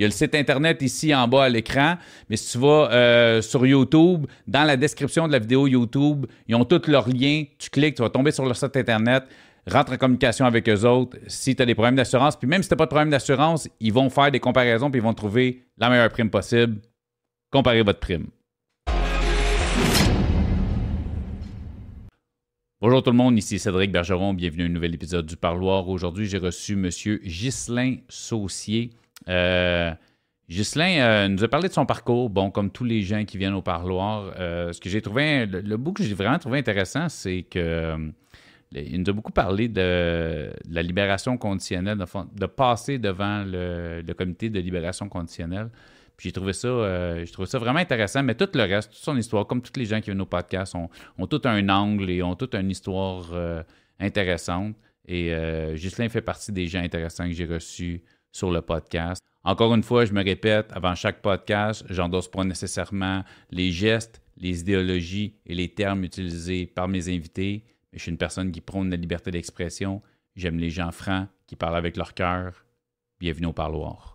[0.00, 1.98] Il y a le site Internet ici en bas à l'écran,
[2.30, 6.54] mais si tu vas euh, sur YouTube, dans la description de la vidéo YouTube, ils
[6.54, 7.44] ont tous leurs liens.
[7.58, 9.24] Tu cliques, tu vas tomber sur leur site Internet,
[9.66, 12.34] rentre en communication avec eux autres si tu as des problèmes d'assurance.
[12.34, 15.00] Puis même si tu n'as pas de problème d'assurance, ils vont faire des comparaisons puis
[15.00, 16.80] ils vont trouver la meilleure prime possible.
[17.50, 18.28] Comparez votre prime.
[22.80, 25.86] Bonjour tout le monde, ici Cédric Bergeron, bienvenue à un nouvel épisode du Parloir.
[25.90, 26.88] Aujourd'hui, j'ai reçu M.
[27.22, 28.92] Ghislain Saucier.
[29.28, 29.92] Euh,
[30.50, 32.28] Ghislain euh, nous a parlé de son parcours.
[32.28, 35.76] Bon, comme tous les gens qui viennent au parloir, euh, ce que j'ai trouvé, le,
[35.76, 37.96] bout que j'ai vraiment trouvé intéressant, c'est que euh,
[38.72, 44.58] il nous a beaucoup parlé de, la libération conditionnelle, de, passer devant le, comité de
[44.58, 45.70] libération conditionnelle.
[46.18, 46.68] J'ai trouvé ça,
[47.58, 50.20] vraiment intéressant, mais tout le reste, toute son histoire, comme tous les gens qui viennent
[50.20, 53.32] au podcast, ont, ont tout un angle et ont toute une histoire
[53.98, 54.74] intéressante.
[55.06, 55.32] Et
[55.76, 59.22] Ghislain fait partie des gens intéressants que j'ai reçus sur le podcast.
[59.42, 64.60] Encore une fois, je me répète, avant chaque podcast, j'endosse pas nécessairement les gestes, les
[64.60, 68.90] idéologies et les termes utilisés par mes invités, mais je suis une personne qui prône
[68.90, 70.02] la liberté d'expression.
[70.36, 72.64] J'aime les gens francs qui parlent avec leur cœur.
[73.18, 74.09] Bienvenue au parloir.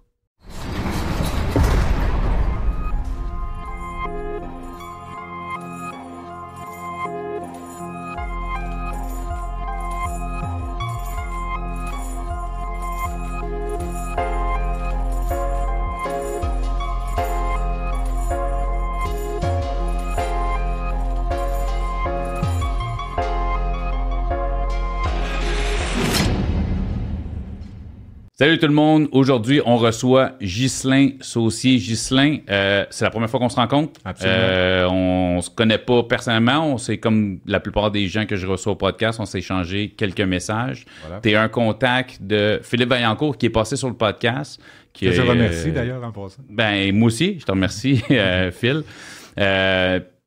[28.38, 29.08] Salut tout le monde.
[29.14, 31.78] Aujourd'hui, on reçoit Ghislain Saucier.
[31.78, 33.98] Ghislain, euh, c'est la première fois qu'on se rencontre.
[34.04, 34.38] Absolument.
[34.38, 36.68] Euh, on se connaît pas personnellement.
[36.74, 39.94] On sait comme la plupart des gens que je reçois au podcast, on s'est échangé
[39.96, 40.84] quelques messages.
[41.04, 41.22] Voilà.
[41.22, 44.60] Tu es un contact de Philippe Vaillancourt qui est passé sur le podcast.
[44.92, 46.44] Qui Que je est, remercie euh, d'ailleurs en passant.
[46.50, 48.84] Ben, moi aussi, je te remercie, euh, Phil.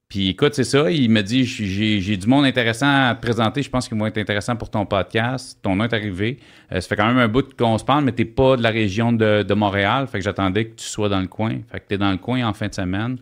[0.09, 3.69] Puis écoute, c'est ça, il me dit j'ai du monde intéressant à te présenter, je
[3.69, 5.59] pense qu'ils vont être intéressants pour ton podcast.
[5.61, 6.39] Ton nom est arrivé.
[6.73, 8.71] Euh, ça fait quand même un bout qu'on se parle, mais t'es pas de la
[8.71, 11.59] région de, de Montréal, fait que j'attendais que tu sois dans le coin.
[11.71, 13.19] Fait que t'es dans le coin en fin de semaine.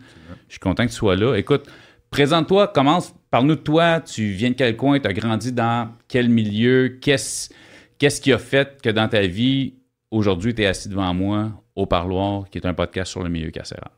[0.47, 1.35] Je suis content que tu sois là.
[1.35, 1.69] Écoute,
[2.09, 6.29] présente-toi, commence, parle-nous de toi, tu viens de quel coin, tu as grandi dans quel
[6.29, 7.49] milieu, qu'est-ce
[7.97, 9.73] qu'est-ce qui a fait que dans ta vie,
[10.09, 13.51] aujourd'hui, tu es assis devant moi au parloir, qui est un podcast sur le milieu
[13.51, 13.91] carcéral?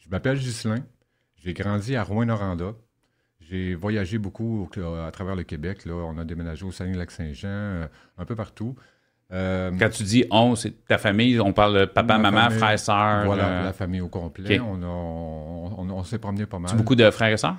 [0.00, 0.82] Je m'appelle Ghislain.
[1.44, 2.72] J'ai grandi à Rouen-Noranda.
[3.40, 5.84] J'ai voyagé beaucoup au- à travers le Québec.
[5.84, 5.92] Là.
[5.94, 8.74] On a déménagé au Saguenay-Lac-Saint-Jean, euh, un peu partout.
[9.32, 12.58] Euh, Quand tu dis on, c'est ta famille, on parle de papa, Ma maman, famille,
[12.58, 13.24] frère, sœur.
[13.26, 14.58] voilà, euh, la famille au complet.
[14.60, 16.70] On, a- on, on- on s'est promené pas mal.
[16.70, 17.56] tu as beaucoup de frères et sœurs?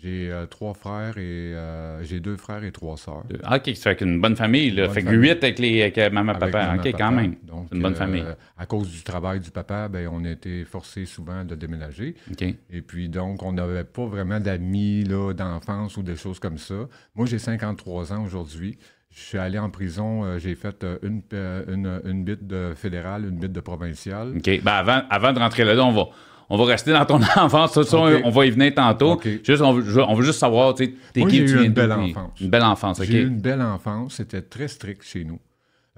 [0.00, 3.24] J'ai euh, trois frères et euh, j'ai deux frères et trois sœurs.
[3.42, 4.84] Ah, ok, ça fait qu'une bonne famille, là.
[4.86, 5.20] Bonne fait que famille.
[5.28, 6.66] huit avec, les, avec maman, Avec papa.
[6.66, 6.98] maman, ok, papa.
[7.04, 7.34] quand même.
[7.42, 8.24] Donc, C'est une bonne euh, famille.
[8.56, 12.14] À cause du travail du papa, ben, on a été forcés souvent de déménager.
[12.30, 12.42] Ok.
[12.42, 16.86] Et puis donc, on n'avait pas vraiment d'amis d'enfance ou des choses comme ça.
[17.16, 18.78] Moi, j'ai 53 ans aujourd'hui.
[19.10, 23.52] Je suis allé en prison, j'ai fait une, une, une bite de fédérale, une bite
[23.52, 24.34] de provinciale.
[24.36, 24.60] OK.
[24.62, 26.08] Ben avant, avant de rentrer là-dedans, on va,
[26.50, 27.72] on va rester dans ton enfance.
[27.72, 28.20] Ça, ça, Ok.
[28.24, 29.20] on va y venir tantôt.
[29.44, 32.40] Juste, on, veut, on veut juste savoir, tu sais, qui, j'ai tu une belle enfance.
[32.40, 33.06] Une belle enfance, OK.
[33.06, 35.40] J'ai eu une belle enfance, c'était très strict chez nous.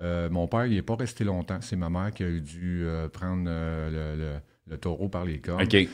[0.02, 1.58] Euh, mon père, il n'est pas resté longtemps.
[1.60, 5.40] C'est ma mère qui a dû euh, prendre euh, le, le- le taureau par les
[5.40, 5.62] cornes.
[5.64, 5.74] OK.
[5.74, 5.88] Et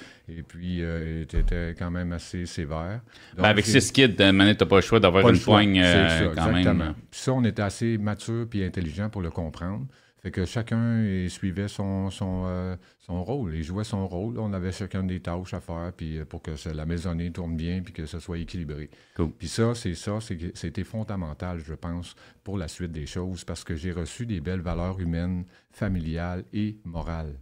[0.46, 3.00] puis, euh, il était quand même assez sévère.
[3.34, 5.54] Ben, Donc, avec j'ai- six kids, manière, t'as pas le choix d'avoir une choix.
[5.54, 6.84] poigne euh, ça, quand exactement.
[6.84, 6.94] même.
[7.10, 9.86] Puis ça, on était assez mature puis intelligent pour le comprendre.
[10.26, 13.54] Fait que chacun suivait son, son, euh, son rôle.
[13.54, 14.40] Il jouait son rôle.
[14.40, 17.56] On avait chacun des tâches à faire puis, euh, pour que ça- la maisonnée tourne
[17.56, 18.90] bien puis que ce soit équilibré.
[19.14, 19.30] Cool.
[19.30, 23.76] Puis ça, c'est ça, c'était fondamental, je pense, pour la suite des choses parce que
[23.76, 27.38] j'ai reçu des belles valeurs humaines, familiales et morales.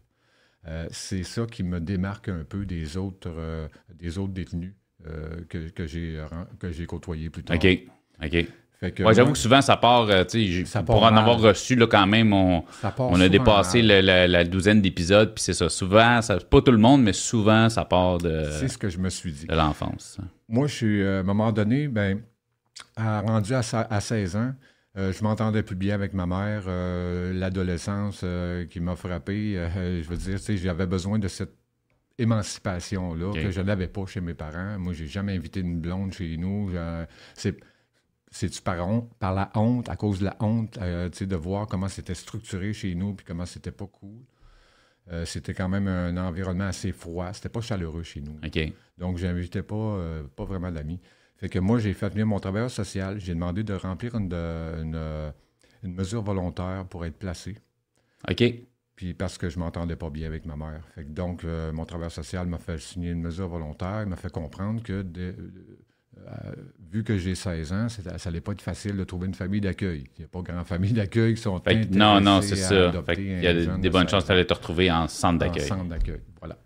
[0.67, 4.75] Euh, c'est ça qui me démarque un peu des autres, euh, des autres détenus
[5.49, 7.57] que, que j'ai côtoyés plus tard.
[7.57, 7.67] OK.
[8.23, 8.47] OK.
[9.05, 11.19] Ouais, j'avoue que souvent, ça part, euh, tu sais, pour en mal.
[11.19, 12.65] avoir reçu, là, quand même, on,
[12.99, 15.69] on a dépassé la, la douzaine d'épisodes, puis c'est ça.
[15.69, 18.99] Souvent, ça, pas tout le monde, mais souvent, ça part de, C'est ce que je
[18.99, 19.47] me suis dit.
[19.47, 20.19] de l'enfance.
[20.49, 22.21] Moi, je suis, euh, à un moment donné, ben,
[22.97, 24.53] à- rendu à, sa- à 16 ans,
[24.97, 26.65] euh, je m'entendais plus bien avec ma mère.
[26.69, 31.55] euh, L'adolescence euh, qui m'a frappé, je veux dire, tu sais, j'avais besoin de cette
[32.19, 34.79] émancipation-là que je n'avais pas chez mes parents.
[34.79, 36.71] Moi, j'ai jamais invité une blonde chez nous.
[36.71, 37.51] Je-
[38.35, 38.77] c'est-tu par,
[39.21, 42.97] par la honte, à cause de la honte, euh, de voir comment c'était structuré chez
[42.97, 44.19] nous, puis comment c'était pas cool?
[45.13, 47.33] Euh, c'était quand même un environnement assez froid.
[47.33, 48.37] C'était pas chaleureux chez nous.
[48.45, 48.73] OK.
[48.99, 51.01] Donc, j'invitais pas, euh, pas vraiment d'amis.
[51.37, 53.21] Fait que moi, j'ai fait venir mon travailleur social.
[53.21, 55.33] J'ai demandé de remplir une, de- une,
[55.85, 57.57] une mesure volontaire pour être placé.
[58.29, 58.43] OK.
[58.97, 60.83] Puis parce que je m'entendais pas bien avec ma mère.
[60.97, 64.03] Fait que donc, mon travailleur social m'a fait signer une mesure volontaire.
[64.03, 65.37] Il m'a fait comprendre que, de-
[66.93, 70.05] vu que j'ai 16 ans, ça allait pas être facile de trouver une famille d'accueil.
[70.17, 72.75] Il n'y a pas grand famille d'accueil qui sont Fait non, non, c'est à ça.
[72.89, 75.09] un y a des de bonnes 16 chances ans que tu allais te retrouver en
[75.09, 75.67] centre en d'accueil.
[75.67, 76.21] centre d'accueil.
[76.41, 76.57] Voilà.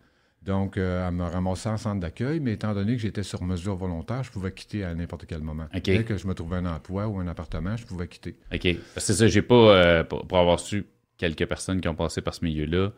[0.43, 3.77] Donc, euh, elle me ramassait en centre d'accueil, mais étant donné que j'étais sur mesure
[3.77, 5.67] volontaire, je pouvais quitter à n'importe quel moment.
[5.85, 8.37] Dès que je me trouvais un emploi ou un appartement, je pouvais quitter.
[8.55, 8.67] OK.
[8.97, 10.87] C'est ça, j'ai pas, euh, pour, pour avoir su
[11.17, 12.91] quelques personnes qui ont passé par ce milieu-là,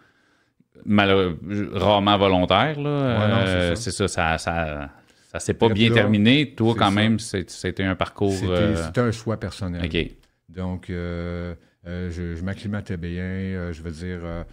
[1.73, 3.83] rarement volontaires, là, Ouais, non, c'est euh, ça.
[3.83, 4.91] c'est ça, ça, ça,
[5.31, 6.55] ça s'est pas bien terminé.
[6.57, 6.91] Toi, quand ça.
[6.91, 8.33] même, c'était un parcours...
[8.33, 9.85] C'était euh, un choix personnel.
[9.85, 9.97] OK.
[10.49, 11.55] Donc, euh,
[11.87, 14.45] euh, je, je m'acclimatais bien, euh, je veux dire,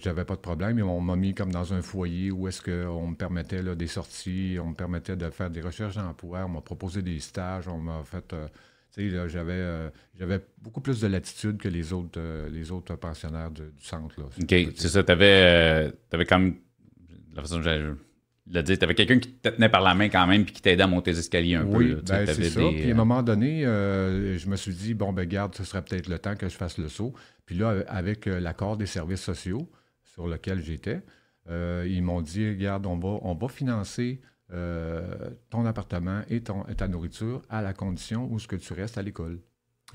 [0.00, 0.78] j'avais pas de problème.
[0.78, 3.88] Et on m'a mis comme dans un foyer où est-ce qu'on me permettait là, des
[3.88, 7.78] sorties, on me permettait de faire des recherches d'emploi, on m'a proposé des stages, on
[7.78, 8.28] m'a fait...
[8.94, 12.20] tu sais, j'avais, j'avais beaucoup plus de latitude que les autres,
[12.52, 14.14] les autres pensionnaires de- du centre.
[14.20, 14.54] Là, OK.
[14.76, 16.54] C'est ça, t'avais, avais quand même...
[17.34, 17.92] La façon dont j'ai
[18.52, 20.82] le dire, t'avais quelqu'un qui te tenait par la main quand même puis qui t'aidait
[20.82, 22.02] à monter les escaliers un oui, peu.
[22.02, 22.60] Tu ben, c'est ça.
[22.60, 25.54] des, Puis à euh, un moment donné, euh, je me suis dit, bon, ben garde,
[25.54, 27.14] ce serait peut-être le temps que je fasse le saut.
[27.46, 29.68] Puis là, avec euh, l'accord des services sociaux
[30.04, 31.02] sur lequel j'étais,
[31.48, 34.20] euh, ils m'ont dit, regarde, on va, on va financer
[34.52, 38.72] euh, ton appartement et, ton, et ta nourriture à la condition où ce que tu
[38.72, 39.40] restes à l'école.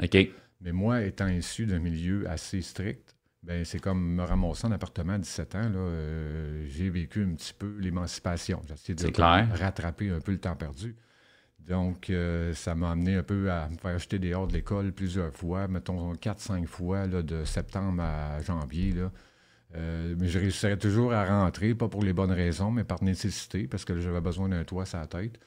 [0.02, 0.18] OK.
[0.62, 3.15] Mais moi, étant issu d'un milieu assez strict,
[3.64, 5.72] c'est comme me ramasser en appartement à 17 ans.
[5.76, 8.62] Euh, j'ai vécu un petit peu l'émancipation.
[8.68, 9.48] J'ai essayé de clair.
[9.54, 10.96] rattraper un peu le temps perdu.
[11.60, 15.34] Donc, euh, ça m'a amené un peu à me faire jeter dehors de l'école plusieurs
[15.34, 18.92] fois, mettons 4-5 fois, là, de septembre à janvier.
[18.92, 19.12] Là.
[19.76, 23.68] Euh, mais je réussirais toujours à rentrer, pas pour les bonnes raisons, mais par nécessité,
[23.68, 25.40] parce que j'avais besoin d'un toit sur la tête.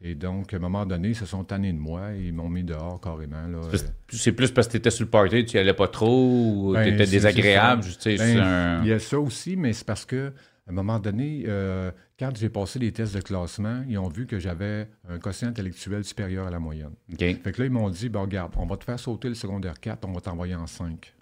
[0.00, 2.48] Et donc, à un moment donné, ils se sont tannés de moi et ils m'ont
[2.48, 3.46] mis dehors carrément.
[3.48, 3.58] Là.
[3.70, 6.72] Parce- C'est plus parce que t'étais sur le party, tu y allais pas trop, ou
[6.74, 7.82] Ben, t'étais c'est- désagréable.
[8.00, 10.32] tu Ben, un- Il y a ça aussi, mais c'est parce que
[10.66, 14.26] à un moment donné, euh, quand j'ai passé les tests de classement, ils ont vu
[14.26, 16.92] que j'avais un quotient intellectuel supérieur à la moyenne.
[17.12, 17.18] OK.
[17.18, 19.80] Fait que là, ils m'ont dit, bon, regarde, on va te faire sauter le secondaire
[19.80, 21.12] 4, on va t'envoyer en 5.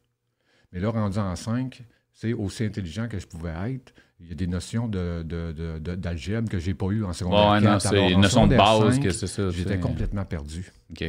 [0.73, 1.83] Mais là, rendu en 5,
[2.13, 3.95] c'est aussi intelligent que je pouvais être.
[4.21, 7.13] Il y a des notions de, de- de- de- d'algèbre que j'ai pas eues en
[7.13, 7.73] secondaire Ouais, 4.
[7.73, 9.51] non, c'est une notion de base 5, que c'est ça.
[9.51, 10.73] J'étais complètement perdu.
[10.91, 11.05] OK.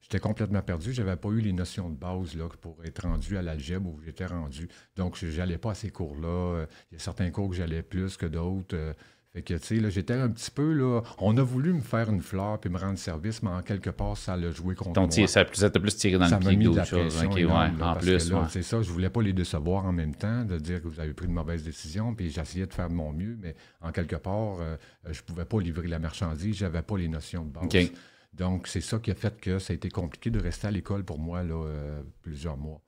[0.00, 0.92] J'étais complètement perdu.
[0.92, 4.24] J'avais pas eu les notions de base là, pour être rendu à l'algèbre où j'étais
[4.26, 4.68] rendu.
[4.96, 6.28] Donc, je n'allais pas à ces cours-là.
[6.28, 8.76] Euh, Il y a certains cours que j'allais plus que d'autres.
[9.36, 11.02] Fait que, tu sais, là, j'étais un petit peu, là...
[11.18, 14.16] On a voulu me faire une fleur puis me rendre service, mais en quelque part,
[14.16, 15.26] ça l'a joué contre Ton moi.
[15.26, 17.78] ça t'a plus tiré dans ça le pied que mis de d'autres la énorme, ouais,
[17.78, 18.32] là, en plus.
[18.32, 18.40] ouais.
[18.48, 21.12] c'est ça, je voulais pas les décevoir en même temps, de dire que vous avez
[21.12, 24.56] pris une mauvaise décision, puis j'essayais de faire de mon mieux, mais en quelque part,
[24.60, 24.78] euh,
[25.10, 27.90] je pouvais pas livrer la marchandise, j'avais pas les notions de base.
[28.32, 31.04] Donc, c'est ça qui a fait que ça a été compliqué de rester à l'école
[31.04, 32.80] pour moi, là, euh, plusieurs mois.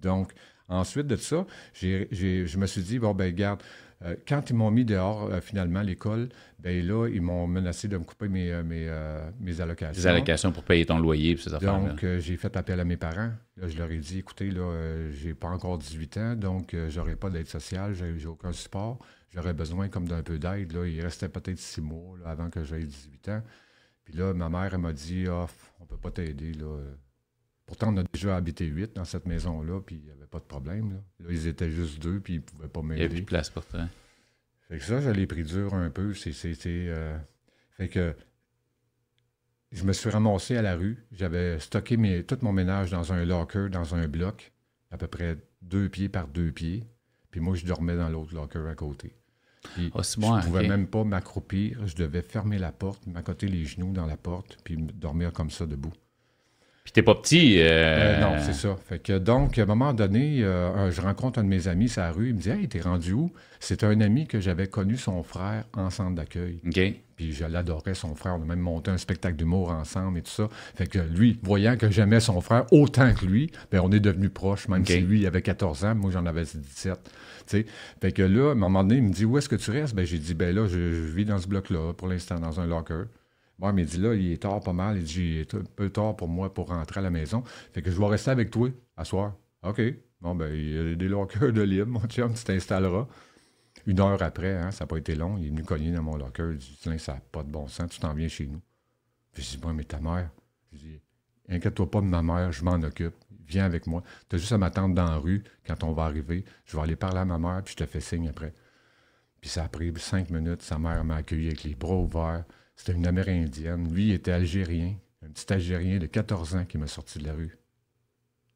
[0.00, 0.32] Donc,
[0.68, 3.62] ensuite de ça, je me suis dit, bon, ben, garde,
[4.04, 6.28] euh, quand ils m'ont mis dehors, euh, finalement, à l'école,
[6.58, 8.90] ben là, ils m'ont menacé de me couper mes, euh, mes,
[9.40, 10.00] mes allocations.
[10.00, 11.90] Des allocations pour payer ton loyer et ces affaires-là.
[11.90, 13.32] Donc, j'ai fait appel à mes parents.
[13.56, 17.30] Là, je leur ai dit, écoutez, là, j'ai pas encore 18 ans, donc j'aurai pas
[17.30, 18.98] d'aide sociale, j'ai aucun support.
[19.30, 20.72] J'aurais besoin comme d'un peu d'aide.
[20.72, 20.86] Là.
[20.86, 23.42] Il restait peut-être six mois là, avant que j'aie 18 ans.
[24.04, 25.46] Puis là, ma mère, elle m'a dit, ah,
[25.80, 26.52] on peut pas t'aider.
[26.52, 26.66] Là.
[27.64, 30.44] Pourtant, on a déjà habité huit dans cette maison-là, puis il n'y avait pas de
[30.44, 30.90] problème.
[30.92, 31.26] Là.
[31.26, 33.20] Là, ils étaient juste deux, puis ils pouvaient pas Il n'y a plus m'aider.
[33.20, 33.80] de place pour toi.
[34.68, 36.14] Fait que ça, je l'ai pris dur un peu.
[36.14, 36.32] C'est,
[36.66, 37.16] euh,
[37.76, 38.14] Fait que
[39.70, 41.04] je me suis ramassé à la rue.
[41.12, 42.24] J'avais stocké mes...
[42.24, 44.52] tout mon ménage dans un locker, dans un bloc,
[44.90, 46.84] à peu près deux pieds par deux pieds.
[47.30, 49.14] Puis moi, je dormais dans l'autre locker à côté.
[49.74, 50.68] Puis Ah, je ne pouvais ok.
[50.68, 51.86] même pas m'accroupir.
[51.86, 55.50] Je devais fermer la porte, m'accoter les genoux dans la porte, puis me dormir comme
[55.50, 55.92] ça debout.
[56.84, 57.60] Puis t'es pas petit.
[57.60, 58.76] euh, Euh, non, c'est ça.
[58.88, 62.02] Fait que donc, à un moment donné, euh, je rencontre un de mes amis sur
[62.02, 62.30] la rue.
[62.30, 63.32] Il me dit Hey, t'es rendu où?
[63.60, 66.58] C'est un ami que j'avais connu son frère en centre d'accueil.
[66.66, 66.80] OK.
[67.14, 68.34] puis je l'adorais, son frère.
[68.36, 70.48] On a même monté un spectacle d'humour ensemble et tout ça.
[70.74, 74.30] Fait que lui, voyant que j'aimais son frère autant que lui, ben on est devenus
[74.34, 76.98] proches, même si lui, il avait 14 ans, moi, j'en avais 17.
[77.46, 77.66] sais.
[78.00, 79.94] Fait que là, à un moment donné, il me dit Où est-ce que tu restes?
[79.94, 83.04] Ben, J'ai dit Ben là, je, vis dans ce bloc-là, pour l'instant, dans un locker.
[83.58, 84.98] Bon, mais il dit là, il est tard pas mal.
[84.98, 87.42] Il dit Il est un peu tard pour moi pour rentrer à la maison.
[87.72, 89.34] Fait que je vais rester avec toi à soir.
[89.62, 89.80] OK.
[90.20, 93.06] Bon, ben, il y a des lockers de libre, mon chum, tu t'installeras.
[93.86, 96.16] Une heure après, hein, ça n'a pas été long, il est venu cogner dans mon
[96.16, 96.52] locker.
[96.52, 98.60] Il dit ça n'a pas de bon sens, tu t'en viens chez nous.
[99.32, 100.30] Puis je dis Bon, mais ta mère?
[100.72, 101.00] Je dis
[101.48, 103.14] Inquiète-toi pas de ma mère, je m'en occupe.
[103.48, 104.02] Viens avec moi.
[104.28, 106.44] Tu as juste à m'attendre dans la rue quand on va arriver.
[106.64, 108.54] Je vais aller parler à ma mère, puis je te fais signe après.
[109.40, 110.62] Puis ça a pris cinq minutes.
[110.62, 112.44] Sa mère m'a accueilli avec les bras ouverts.
[112.84, 113.94] C'était une Amérindienne.
[113.94, 114.94] Lui, il était algérien.
[115.24, 117.56] Un petit Algérien de 14 ans qui m'a sorti de la rue.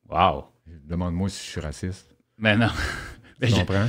[0.08, 0.46] Wow!
[0.66, 2.12] Demande-moi si je suis raciste.
[2.36, 2.66] Mais non.
[3.40, 3.86] Tu comprends?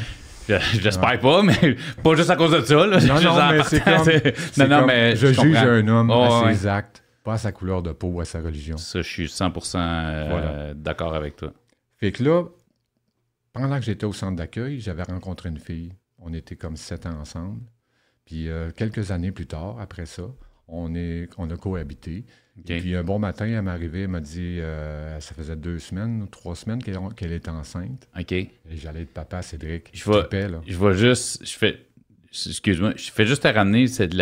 [0.47, 2.85] Je l'espère pas, mais pas juste à cause de ça.
[2.85, 2.99] Là.
[2.99, 7.03] Non, non, mais c'est comme, non, non, mais je, juge un homme à ses actes,
[7.23, 8.77] pas à sa couleur de peau ou à sa religion.
[8.77, 11.51] Ça, je suis 100% euh, d'accord avec toi.
[11.95, 12.43] Fait que là,
[13.53, 15.93] pendant que j'étais au centre d'accueil, j'avais rencontré une fille.
[16.19, 17.61] On était comme sept ans ensemble.
[18.27, 20.23] Puis euh, quelques années plus tard, après ça,
[20.67, 22.25] on, est, on a cohabité.
[22.67, 25.79] Et puis un bon matin, elle m'est arrivée, elle m'a dit, euh, ça faisait deux
[25.79, 28.09] semaines ou trois semaines qu'elle était enceinte.
[28.19, 28.31] OK.
[28.33, 29.91] Et j'allais être papa, Cédric.
[29.93, 31.79] Je vais, je vais juste, je fais,
[32.31, 34.13] excuse-moi, je fais juste à ramener cette,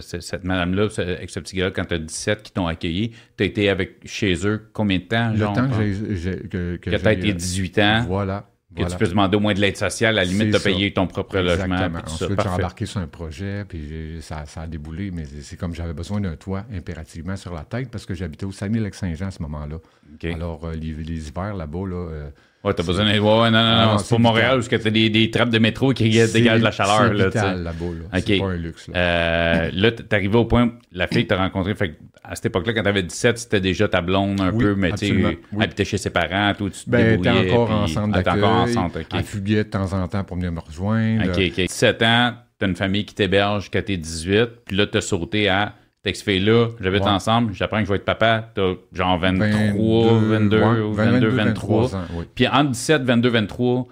[0.00, 3.12] cette madame-là, avec ce petit gars quand tu as 17 qui t'ont accueilli.
[3.36, 5.32] Tu as été avec, chez eux combien de temps?
[5.32, 6.48] Le temps que j'ai...
[6.48, 8.04] Que, que, tu as été 18 ans.
[8.08, 8.48] Voilà.
[8.76, 11.06] Que tu peux demander au moins de l'aide sociale, à la limite de payer ton
[11.06, 11.88] propre logement.
[12.04, 16.20] Ensuite, j'ai embarqué sur un projet, puis ça, a déboulé, mais c'est comme j'avais besoin
[16.20, 19.76] d'un toit impérativement sur la tête parce que j'habitais au Saguenay-Lac-Saint-Jean à ce moment-là.
[20.24, 22.30] Alors, euh, les, hivers là-bas, là, euh,
[22.66, 23.12] Ouais, t'as besoin d'un.
[23.20, 25.58] Ouais, non, non, non, ah, c'est pas Montréal parce que t'as des, des trappes de
[25.60, 27.12] métro qui dégagent la chaleur.
[27.16, 27.84] C'est vital là-bas.
[28.12, 28.20] Là.
[28.26, 28.88] C'est pas un luxe.
[28.88, 32.46] Là, euh, là t'es arrivé au point, la fille que t'as rencontrée, fait à cette
[32.46, 35.38] époque-là, quand t'avais 17, c'était déjà ta blonde un peu, mais tu oui.
[35.62, 38.42] habitais chez ses parents, tout, tu te ben, t'es encore ensemble d'accueil.
[38.42, 39.06] encore enceinte, OK.
[39.14, 41.22] Elle fuguait de temps en temps pour venir me rejoindre.
[41.24, 41.66] OK, OK.
[41.66, 45.74] 17 ans, t'as une famille qui t'héberge quand t'es 18, puis là, t'as sauté à
[46.06, 50.58] Texte fait là, j'habite ensemble, j'apprends que je vais être papa, t'as genre 23, 22,
[50.92, 51.90] 22, 23.
[52.32, 53.88] Puis entre 17, 22, 23,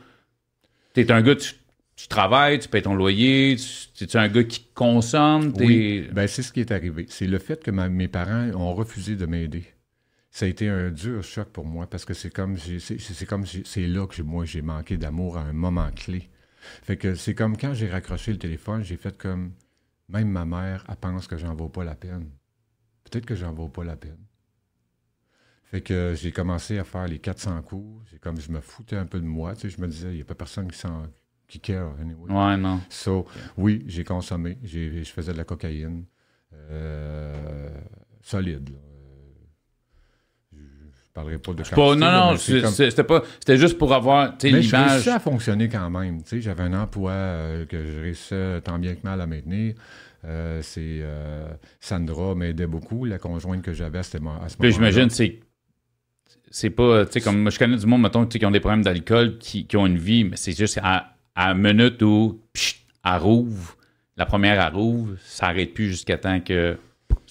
[0.93, 3.57] t'es un gars, tu, travailles, tu payes ton loyer,
[3.97, 5.53] tu es un gars qui consomme.
[5.59, 7.07] Oui, ben, c'est ce qui est arrivé.
[7.09, 9.65] C'est le fait que mes parents ont refusé de m'aider.
[10.31, 13.89] Ça a été un dur choc pour moi parce que c'est comme c'est comme c'est
[13.89, 16.29] là que moi j'ai manqué d'amour à un moment clé.
[16.85, 19.51] Fait que c'est comme quand j'ai raccroché le téléphone, j'ai fait comme
[20.09, 22.31] même ma mère, elle pense que j'en vaux pas la peine.
[23.05, 24.25] Peut-être que j'en vaux pas la peine.
[25.65, 28.09] Fait que j'ai commencé à faire les 400 coups.
[28.11, 29.55] C'est comme je me foutais un peu de moi.
[29.55, 31.05] Tu sais, je me disais, il n'y a pas personne qui, s'en,
[31.49, 31.95] qui care.
[32.01, 32.31] Anyway.
[32.31, 32.81] Ouais, non.
[32.89, 34.59] So, oui, j'ai consommé.
[34.63, 36.05] je faisais de la cocaïne.
[36.71, 37.69] Euh,
[38.23, 38.71] solide.
[38.71, 38.94] Là
[41.15, 43.23] parlerai pas de pas, Non, non, c'était pas.
[43.39, 46.21] C'était juste pour avoir Mais je réussissais à fonctionner quand même.
[46.31, 49.75] J'avais un emploi euh, que je réussissais tant bien que mal à maintenir.
[50.27, 51.47] Euh, c'est euh,
[51.81, 54.49] Sandra m'aidait beaucoup, la conjointe que j'avais à ce moment-là.
[54.71, 55.41] J'imagine c'est
[56.51, 58.83] c'est pas, tu sais, comme moi, je connais du monde, mettons, qui ont des problèmes
[58.83, 63.17] d'alcool, qui, qui, ont une vie, mais c'est juste à, à minute où, psh, elle
[63.17, 63.77] rouvre,
[64.17, 66.79] la première, elle rouvre, ça n'arrête plus jusqu'à temps que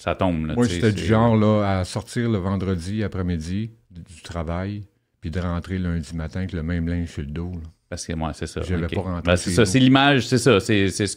[0.04, 0.44] ça tombe.
[0.44, 4.82] Là, Moi, j'étais du genre là, à sortir le vendredi après-midi du travail,
[5.22, 7.52] puis de rentrer lundi matin avec le même linge sur le dos.
[7.88, 8.60] Parce que moi, c'est ça.
[8.60, 9.22] Je pas rentrer.
[9.24, 10.60] Ben, c'est ça, c'est l'image, c'est ça.
[10.60, 11.16] C'est ce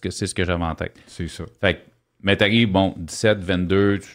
[0.00, 0.96] que, ce que j'avais en tête.
[1.08, 1.44] C'est ça.
[1.60, 1.80] Fait que,
[2.22, 4.08] mais t'arrives, bon, 17, 22, tu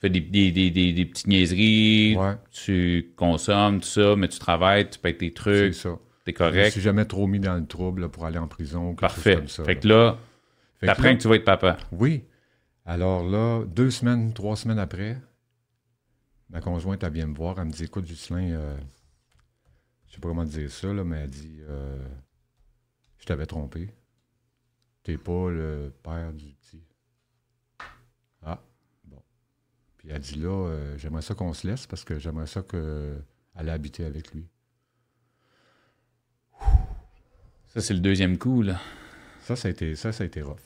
[0.00, 2.16] fais des, des, des, des petites niaiseries,
[2.52, 5.74] tu consommes, tout ça, mais tu travailles, tu payes tes trucs.
[5.74, 5.98] C'est ça.
[6.24, 6.66] T'es correct.
[6.66, 8.94] Je suis jamais trop mis dans le trouble pour aller en prison.
[8.94, 9.36] Parfait.
[9.36, 10.18] Comme ça, fait que là,
[10.80, 11.78] t'apprends que tu vas être papa.
[11.90, 12.22] Oui.
[12.88, 15.20] Alors là, deux semaines, trois semaines après,
[16.50, 17.58] ma conjointe, elle vient me voir.
[17.58, 18.78] Elle me dit Écoute, Justin, euh,
[20.06, 22.08] je sais pas comment dire ça, là, mais elle dit euh,
[23.18, 23.92] Je t'avais trompé.
[25.02, 26.86] T'es pas le père du petit.
[28.42, 28.62] Ah,
[29.04, 29.20] bon.
[29.96, 33.24] Puis elle dit Là, euh, j'aimerais ça qu'on se laisse parce que j'aimerais ça qu'elle
[33.56, 34.46] ait habité avec lui.
[37.66, 38.80] Ça, c'est le deuxième coup, là.
[39.40, 40.65] Ça, ça a été, ça, ça a été rough.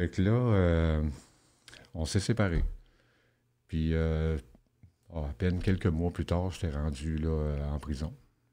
[0.00, 1.02] Fait que là, euh,
[1.92, 2.64] on s'est séparés.
[3.68, 4.38] Puis, euh,
[5.14, 8.10] à peine quelques mois plus tard, j'étais rendu là, en prison.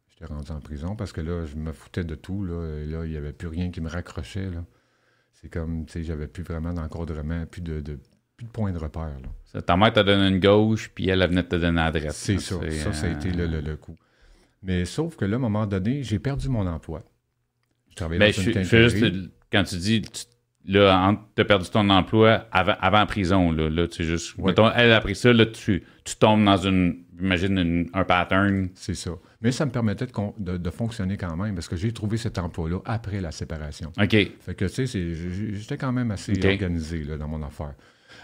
[0.10, 2.44] J'étais rendu en prison parce que là, je me foutais de tout.
[2.44, 4.50] Là, et là il n'y avait plus rien qui me raccrochait.
[4.50, 4.66] Là.
[5.32, 7.98] C'est comme, tu sais, j'avais plus vraiment d'encadrement, plus de, de,
[8.36, 9.16] plus de point de repère.
[9.54, 9.62] Là.
[9.62, 12.18] ta mère t'a donné une gauche, puis elle, venait de te donner l'adresse.
[12.18, 12.60] C'est ça.
[12.70, 13.96] Ça, ça a été le, le, coup.
[14.64, 17.04] Mais sauf que là, à un moment donné, j'ai perdu mon emploi.
[17.92, 20.02] Je travaillais ben, dans une je, juste, quand tu dis
[20.68, 23.52] là, tu as perdu ton emploi avant, avant prison.
[23.52, 24.38] Là, là tu sais, juste.
[24.38, 27.04] Mettons, elle a pris ça, là, tu, tu tombes dans une.
[27.20, 28.70] Imagine un pattern.
[28.76, 29.12] C'est ça.
[29.42, 30.06] Mais ça me permettait
[30.38, 33.92] de, de, fonctionner quand même parce que j'ai trouvé cet emploi-là après la séparation.
[34.00, 34.12] OK.
[34.12, 35.14] Fait que, tu sais,
[35.54, 37.74] j'étais quand même assez organisé là, dans mon affaire.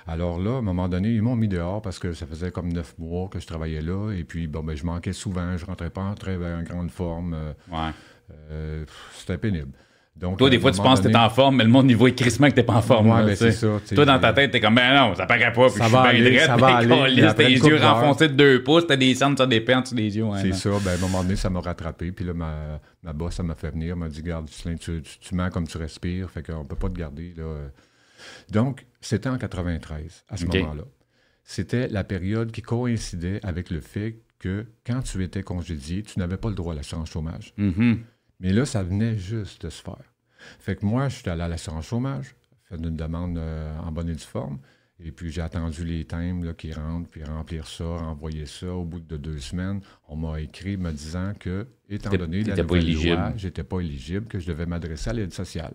[0.06, 2.72] Alors là, à un moment donné, ils m'ont mis dehors parce que ça faisait comme
[2.72, 4.12] neuf mois que je travaillais là.
[4.12, 5.58] Et puis, bon, ben, je manquais souvent.
[5.58, 7.34] Je rentrais pas en très en grande forme.
[7.34, 7.92] Euh, ouais.
[8.52, 9.72] Euh, c'était pénible.
[10.16, 12.12] Donc, Toi, des fois, tu penses que t'es en forme, mais le monde, il voit
[12.12, 13.10] crissement que t'es pas en forme.
[13.10, 13.80] Ouais, ben, c'est ça.
[13.94, 15.68] Toi, dans ta tête, t'es comme, ben non, ça paraît pas.
[15.70, 17.22] Puis ça va aller, ça va aller.
[17.36, 20.16] T'as les yeux renfoncés de deux pouces, t'as des cendres, t'as des pentes sur les
[20.16, 20.26] yeux.
[20.42, 20.70] c'est ça.
[20.84, 22.12] Ben, à un moment donné, ça m'a rattrapé.
[22.12, 23.98] Puis là, ma, ma boss, ça m'a fait venir.
[23.98, 26.30] M'a dit, garde, tu, tu, tu, mens comme tu respires.
[26.30, 27.34] Fait qu'on peut pas te garder.
[27.36, 27.44] Là.
[28.52, 30.84] Donc, c'était en 93, à ce moment-là.
[31.44, 36.38] C'était la période qui coïncidait avec le fait que quand tu étais congédié, tu n'avais
[36.38, 37.54] pas le droit à l'assurance chômage.
[37.58, 37.98] Mm-hmm.
[38.44, 40.14] Mais là, ça venait juste de se faire.
[40.60, 42.36] Fait que moi, je suis allé à l'assurance chômage,
[42.66, 44.60] fait une demande euh, en bonne et due forme.
[45.00, 48.68] Et puis, j'ai attendu les thèmes qui rentrent, puis remplir ça, renvoyer ça.
[48.68, 52.94] Au bout de deux semaines, on m'a écrit me disant que, étant donné la nouvelle
[52.94, 55.74] loi, j'étais pas éligible, que je devais m'adresser à l'aide sociale.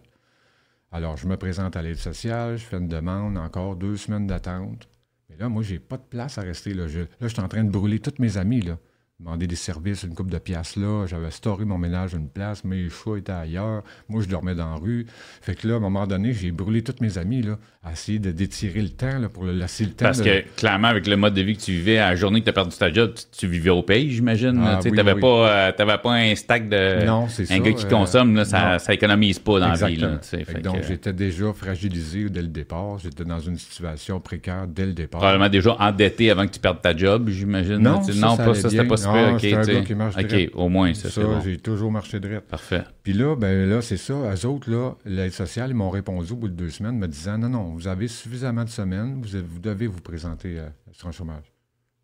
[0.92, 4.88] Alors, je me présente à l'aide sociale, je fais une demande, encore deux semaines d'attente.
[5.30, 6.74] Mais là, moi, j'ai pas de place à rester.
[6.74, 8.60] Là, je, là, je suis en train de brûler tous mes amis.
[8.60, 8.78] Là
[9.20, 11.04] demander des services, une coupe de pièces là.
[11.06, 13.82] J'avais storé mon ménage une place, mes chats étaient ailleurs.
[14.08, 15.06] Moi, je dormais dans la rue.
[15.42, 18.20] Fait que là, à un moment donné, j'ai brûlé tous mes amis, là, à essayer
[18.20, 20.04] de détirer le temps, là, pour le laisser le temps.
[20.04, 22.44] Parce que, clairement, avec le mode de vie que tu vivais, à la journée que
[22.44, 24.62] tu as perdu ta job, tu, vivais au pays, j'imagine.
[24.64, 27.04] Ah, tu n'avais pas, euh, pas un stack de.
[27.04, 30.20] Non, c'est Un gars qui consomme, là, ça, ça économise pas dans la vie, là.
[30.62, 33.00] donc, j'étais déjà fragilisé dès le départ.
[33.00, 35.18] J'étais dans une situation précaire dès le départ.
[35.18, 37.78] Probablement déjà endetté avant que tu perdes ta job, j'imagine.
[37.78, 40.94] Non, non, pas ça, c'était pas ah, OK, un gars qui marche OK, au moins,
[40.94, 42.40] ça, Ça, j'ai toujours marché droit.
[42.40, 42.84] Parfait.
[43.02, 44.14] Puis là, ben là, c'est ça.
[44.14, 47.38] Eux autres, là, l'aide sociale, ils m'ont répondu au bout de deux semaines, me disant
[47.38, 51.52] non, non, vous avez suffisamment de semaines, vous, devez vous présenter à l'assurance chômage.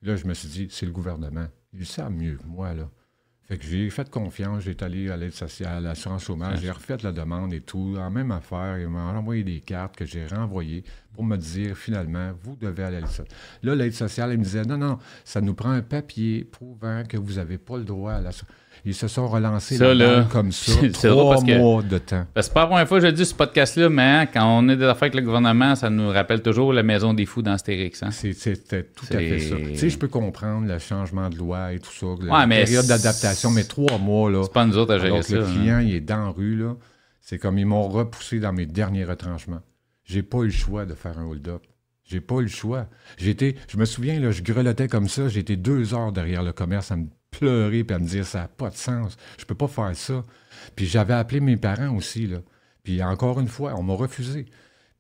[0.02, 1.46] Là, je me suis dit, c'est le gouvernement.
[1.73, 2.88] Ils savent mieux que moi, là.
[3.46, 6.96] Fait que j'ai fait confiance, j'ai allé à l'aide sociale, à l'assurance chômage, j'ai refait
[7.02, 10.83] la demande et tout, en même affaire, ils m'ont envoyé des cartes que j'ai renvoyées
[11.14, 13.29] pour me dire finalement, vous devez aller à l'aide sociale.
[13.62, 17.16] Là, l'aide sociale, elle me disait, non, non, ça nous prend un papier prouvant que
[17.16, 18.33] vous n'avez pas le droit à la
[18.87, 22.27] ils se sont relancés là, comme ça, trois mois de temps.
[22.37, 24.77] C'est pas la première fois que je dis ce podcast-là, mais hein, quand on est
[24.77, 28.03] des affaires avec le gouvernement, ça nous rappelle toujours la maison des fous d'Astérix.
[28.03, 28.11] Hein?
[28.11, 29.57] C'était tout à fait ça.
[29.57, 33.50] Tu sais, je peux comprendre le changement de loi et tout ça, la période d'adaptation,
[33.50, 34.42] mais trois mois, là.
[34.42, 35.37] C'est pas nous autres à gérer ça.
[35.37, 36.77] le client, il est dans la rue, là.
[37.22, 39.62] C'est comme ils m'ont repoussé dans mes derniers retranchements.
[40.04, 41.62] J'ai pas eu le choix de faire un hold-up.
[42.04, 42.88] J'ai pas eu le choix.
[43.16, 45.28] J'étais, je me souviens, là, je grelottais comme ça.
[45.28, 48.48] J'étais deux heures derrière le commerce à me pleurer puis à me dire ça n'a
[48.48, 49.16] pas de sens.
[49.38, 50.22] Je peux pas faire ça.
[50.76, 52.38] Puis j'avais appelé mes parents aussi, là.
[52.82, 54.44] Puis encore une fois, on m'a refusé.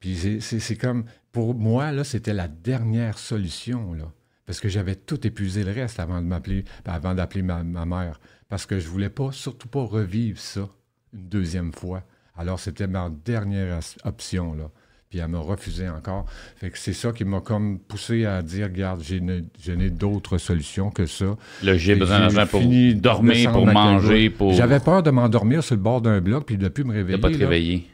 [0.00, 4.10] Puis c'est comme, pour moi, là, c'était la dernière solution, là.
[4.46, 8.20] Parce que j'avais tout épuisé le reste avant de m'appeler, avant d'appeler ma, ma, mère.
[8.48, 10.68] Parce que je voulais pas, surtout pas revivre ça
[11.14, 12.02] une deuxième fois.
[12.36, 14.70] Alors c'était ma dernière option, là
[15.14, 16.26] puis elle m'a refusé encore.
[16.56, 20.90] Fait que c'est ça qui m'a comme poussé à dire, regarde, je n'ai d'autres solutions
[20.90, 21.36] que ça.
[21.62, 22.62] J'ai besoin d'argent pour
[22.96, 24.54] dormir, pour manger, pour...
[24.54, 27.16] J'avais peur de m'endormir sur le bord d'un bloc puis de ne plus me réveiller.
[27.16, 27.86] De pas te réveiller.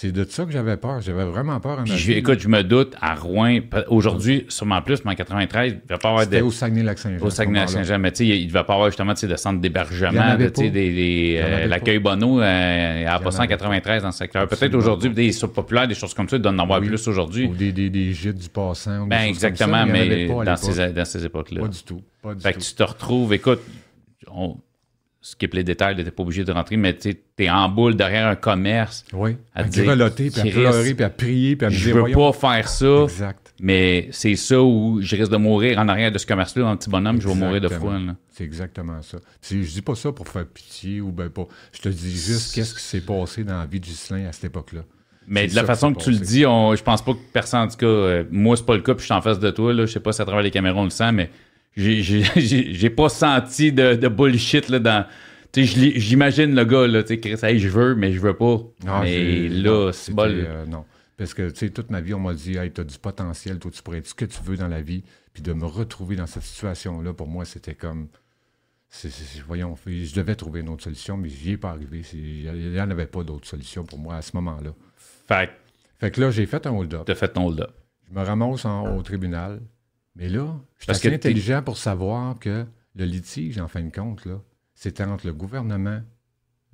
[0.00, 1.02] C'est de ça que j'avais peur.
[1.02, 1.84] J'avais vraiment peur.
[1.84, 3.58] je, écoute, je me doute, à Rouen,
[3.88, 7.22] aujourd'hui, sûrement plus, mais en 93, il ne va pas avoir C'était au Saguenay-Lac-Saint-Jean.
[7.22, 11.66] Au Saguenay-Lac-Saint-Jean, mais tu sais, il ne va pas avoir justement de centres d'hébergement, euh,
[11.66, 14.48] l'accueil Bono, euh, à pas 193 dans ce secteur.
[14.48, 17.44] Peut-être aujourd'hui, des populaires, des choses comme ça, il doit en avoir plus aujourd'hui.
[17.48, 19.06] Ou des, des, des, gîtes du passant.
[19.06, 21.60] Ben, exactement, mais dans ces, dans ces époques-là.
[21.60, 22.00] Pas du tout.
[22.22, 23.60] Pas du fait que tu te retrouves, écoute,
[24.32, 24.56] on,
[25.22, 28.26] skip les détails, tu n'es pas obligé de rentrer, mais tu es en boule derrière
[28.26, 29.04] un commerce.
[29.12, 29.36] Oui.
[29.54, 31.82] À, à grelotter, puis à pleurer, puis à prier, puis à me dire.
[31.82, 33.02] Je veux pas faire ça.
[33.04, 33.54] Exact.
[33.60, 36.88] Mais c'est ça où je risque de mourir en arrière de ce commerce-là, un petit
[36.88, 37.94] bonhomme, je vais mourir de froid.
[38.30, 39.18] C'est exactement ça.
[39.42, 41.46] Je dis pas ça pour faire pitié ou ben pas.
[41.72, 44.44] Je te dis juste qu'est-ce qui s'est passé dans la vie de Ghislain à cette
[44.44, 44.80] époque-là.
[45.26, 47.68] Mais de la façon que tu le dis, on, je pense pas que personne, en
[47.68, 49.72] tout cas, euh, moi, c'est pas le cas, puis je suis en face de toi,
[49.72, 51.30] là, je sais pas si à travers les caméras on le sent, mais
[51.76, 55.06] j'ai pas senti de, de bullshit là, dans.
[55.54, 58.60] J'imagine le gars, là, tu sais, je veux, mais je veux pas.
[58.84, 60.30] Non, mais là, c'est bol.
[60.32, 60.84] Euh, non.
[61.16, 63.70] Parce que, tu sais, toute ma vie, on m'a dit, hey, t'as du potentiel, toi,
[63.70, 65.02] tu pourrais être ce que tu veux dans la vie.
[65.32, 68.08] Puis de me retrouver dans cette situation-là, pour moi, c'était comme.
[69.46, 72.02] voyons, je devais trouver une autre solution, mais j'y ai pas arrivé.
[72.12, 74.74] Il n'y en avait pas d'autre solution pour moi à ce moment-là.
[75.28, 75.50] Fait,
[75.98, 77.02] fait que là, j'ai fait un hold-up.
[77.06, 77.72] T'as fait ton hold-up.
[78.08, 79.60] Je me ramasse au tribunal.
[80.16, 84.26] Mais là, je suis assez intelligent pour savoir que le litige, en fin de compte,
[84.74, 86.00] c'était entre le gouvernement,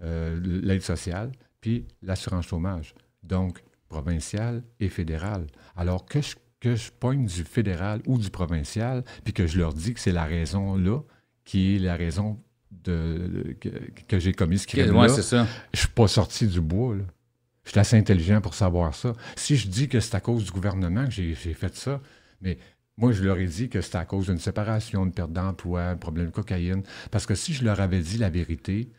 [0.03, 2.95] euh, l'aide sociale, puis l'assurance chômage.
[3.23, 5.47] Donc, provincial et fédéral.
[5.77, 6.91] Alors que je, que je
[7.27, 11.01] du fédéral ou du provincial, puis que je leur dis que c'est la raison là,
[11.45, 13.69] qui est la raison de, que,
[14.09, 15.37] que j'ai commis ce crime-là, Ouais, c'est
[15.73, 16.97] je suis pas sorti du bois.
[16.97, 17.05] Là.
[17.65, 19.13] Je suis assez intelligent pour savoir ça.
[19.37, 22.01] Si je dis que c'est à cause du gouvernement que j'ai fait ça,
[22.41, 22.59] mais
[22.99, 25.97] moi, je leur ai dit que c'était à cause d'une séparation, de perte d'emploi, un
[25.97, 26.83] problème de cocaïne.
[27.11, 28.91] Parce que si je leur avais dit la vérité,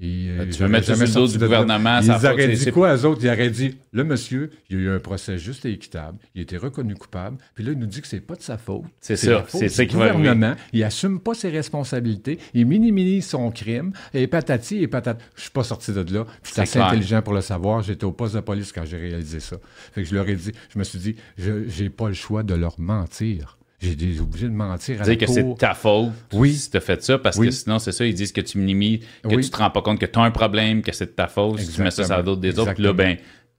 [0.00, 2.48] et, euh, Ben, tu veux mettre jamais sur le sorti du gouvernement, Ils faute, auraient
[2.48, 3.20] dit quoi, eux autres?
[3.22, 6.40] Ils auraient dit, le monsieur, il y a eu un procès juste et équitable, il
[6.40, 8.82] a été reconnu coupable, puis là, il nous dit que c'est pas de sa faute.
[9.00, 10.16] C'est ça, c'est ça qui va arriver.
[10.18, 10.56] gouvernement.
[10.72, 15.22] Il assume pas ses responsabilités, il minimise son crime, et patati et patati.
[15.36, 16.26] Je suis pas sorti de là.
[16.42, 16.86] Je suis C'est assez clair.
[16.86, 17.82] intelligent pour le savoir.
[17.82, 19.56] J'étais au poste de police quand j'ai réalisé ça.
[19.92, 22.42] Fait que je leur ai dit, je me suis dit, je j'ai pas le choix
[22.42, 23.58] de leur mentir.
[23.84, 26.54] J'ai été obligé de mentir à Dire que c'est ta faute Oui.
[26.54, 29.00] si tu as fait ça, parce que sinon, c'est ça, ils disent que tu minimises,
[29.22, 29.44] que Oui.
[29.44, 31.58] tu te rends pas compte que tu as un problème, que c'est de ta faute.
[31.60, 33.16] Si tu mets ça sur la d'autres des autres, puis là, ben,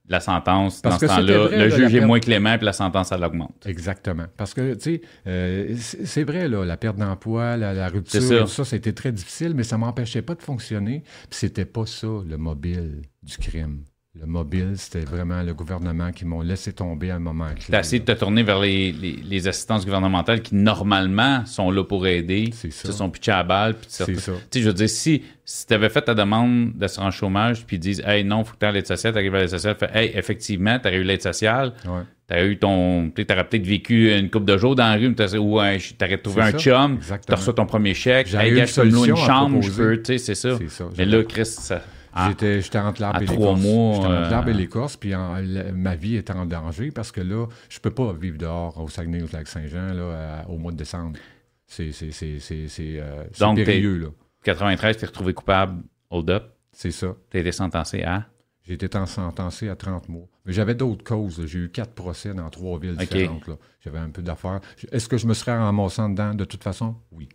[0.08, 2.64] la sentence, Parce dans ce que c'était temps-là, vrai, le juge est moins clément, puis
[2.64, 3.66] la sentence, elle augmente.
[3.66, 4.26] Exactement.
[4.36, 8.38] Parce que, tu sais, euh, c'est vrai, là, la perte d'emploi, la, la rupture, ça.
[8.40, 11.02] tout ça, été très difficile, mais ça m'empêchait pas de fonctionner.
[11.28, 13.80] Puis c'était pas ça, le mobile du crime.
[14.18, 17.64] Le mobile, c'était vraiment le gouvernement qui m'ont laissé tomber à un moment clé.
[17.68, 21.70] Tu as essayé de te tourner vers les, les, les assistances gouvernementales qui, normalement, sont
[21.70, 22.92] là pour aider, C'est ça.
[22.92, 23.74] sont pitchés à la balle.
[23.86, 24.32] C'est ça.
[24.50, 27.76] Tu sais, je veux dire, si, si tu avais fait ta demande d'assurance chômage, puis
[27.76, 29.76] ils disent, hey, non, faut que tu aies l'aide sociale, tu arrives à l'aide sociale,
[29.78, 32.00] fait, hey, effectivement, tu as eu l'aide sociale, Ouais.
[32.28, 33.10] tu as eu ton.
[33.14, 36.18] Tu aurais peut-être vécu une couple de jours dans la rue, t'as- ou tu aurais
[36.18, 37.36] trouvé un ça, chum, tu exactement.
[37.36, 40.18] reçois ton premier chèque, hey, eu une une solution à chambre, je peux, tu sais,
[40.18, 40.56] c'est ça.
[40.56, 40.84] C'est ça.
[40.96, 41.82] Mais là, Chris, ça.
[42.16, 43.60] Ah, J'étais, j'étais entre l'arbre et l'écorce.
[43.60, 47.12] J'étais entre euh, l'arbre et l'écorce, puis en- la- ma vie était en danger parce
[47.12, 50.72] que là, je peux pas vivre dehors au Saguenay, au Lac-Saint-Jean, là, à- au mois
[50.72, 51.18] de décembre.
[51.66, 54.08] C'est, c'est, c'est, c'est, c'est, euh, c'est Donc, t'es- périlleux, là.
[54.44, 57.08] 93, tu es retrouvé coupable, hold up, C'est ça.
[57.30, 58.26] tu as été sentencé à?
[58.62, 60.26] J'ai été ten- sentencé à 30 mois.
[60.44, 61.38] Mais j'avais d'autres causes.
[61.40, 61.46] là.
[61.46, 63.46] J'ai eu quatre procès dans trois villes différentes.
[63.46, 63.54] là.
[63.80, 64.60] J'avais un peu d'affaires.
[64.90, 66.96] Est-ce que je me serais ramassant dedans de toute façon?
[67.12, 67.28] Oui.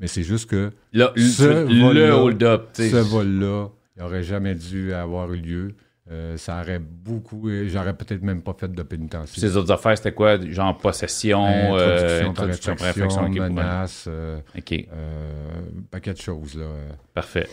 [0.00, 4.92] Mais c'est juste que Là, Ce le vol-là, hold-up, ce vol-là, il n'aurait jamais dû
[4.92, 5.74] avoir eu lieu.
[6.08, 7.48] Euh, ça aurait beaucoup...
[7.50, 9.40] et J'aurais peut-être même pas fait de pénitencier.
[9.40, 10.38] Ces autres affaires, c'était quoi?
[10.40, 13.20] Genre possession, euh, Introduction, introduction, par réflexion.
[13.22, 16.54] réflexion, pour- menace, euh, OK, euh, paquet de choses.
[16.56, 16.64] Là.
[16.64, 17.48] euh, parfait.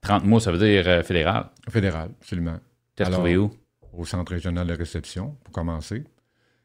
[0.00, 1.50] 30 mois, ça veut dire euh, fédéral?
[1.70, 2.58] Fédéral, absolument.
[2.94, 3.50] T'es retrouvé où?
[3.92, 6.04] Au centre régional de réception, pour commencer.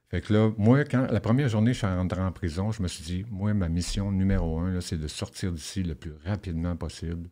[0.09, 2.87] Fait que là, moi, quand la première journée, je suis rentré en prison, je me
[2.87, 7.27] suis dit, moi, ma mission numéro un, c'est de sortir d'ici le plus rapidement possible.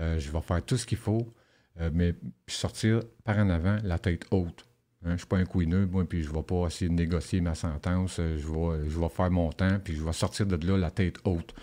[0.00, 1.34] Euh, je vais faire tout ce qu'il faut,
[1.80, 2.14] euh, mais
[2.46, 4.64] sortir par en avant, la tête haute.
[5.04, 6.94] Hein, je ne suis pas un couineux, moi, puis je ne vais pas essayer de
[6.94, 8.18] négocier ma sentence.
[8.20, 10.90] euh, Je vais, je vais faire mon temps, puis je vais sortir de là, la
[10.90, 11.54] tête haute.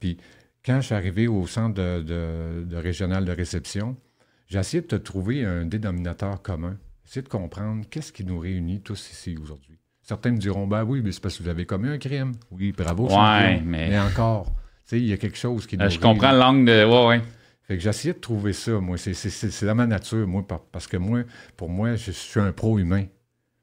[0.00, 0.16] Puis
[0.64, 3.96] quand je suis arrivé au centre de, de- de régional de réception,
[4.48, 6.76] j'ai essayé de te trouver un dénominateur commun.
[7.06, 9.78] Essayer de comprendre qu'est-ce qui nous réunit tous ici aujourd'hui.
[10.02, 12.32] Certains me diront, ben oui, mais c'est parce que vous avez commis un crime.
[12.50, 13.04] Oui, bravo.
[13.04, 13.62] Ouais, champion.
[13.64, 14.52] mais- encore, tu
[14.86, 16.84] sais, il y a quelque chose qui nous Euh, je comprends l'angle de.
[16.84, 17.22] Ouais, ouais.
[17.68, 18.96] Fait que essayé de trouver ça, moi.
[18.96, 23.04] C'est- dans ma nature, moi, par- parce que moi, pour moi, je, suis un pro-humain.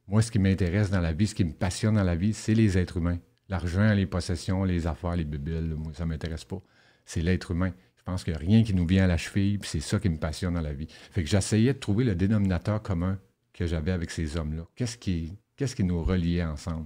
[0.08, 2.54] Moi, ce qui m'intéresse dans la vie, ce qui me passionne dans la vie, c'est
[2.54, 3.18] les êtres humains.
[3.50, 6.62] L'argent, les possessions, les affaires, les bibiles, moi, ça m'intéresse pas.
[7.04, 7.72] C'est l'être humain.
[7.98, 10.00] Je pense qu'il n'y a rien qui nous vient à la cheville, puis c'est ça
[10.00, 10.88] qui me passionne dans la vie.
[11.12, 13.20] Fait que j'essayais de trouver le dénominateur commun
[13.54, 14.68] que j'avais avec ces hommes-là.
[14.76, 16.86] Qu'est-ce qui, qui nous reliait ensemble?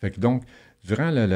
[0.00, 0.44] Fait que donc,
[0.84, 1.26] durant la-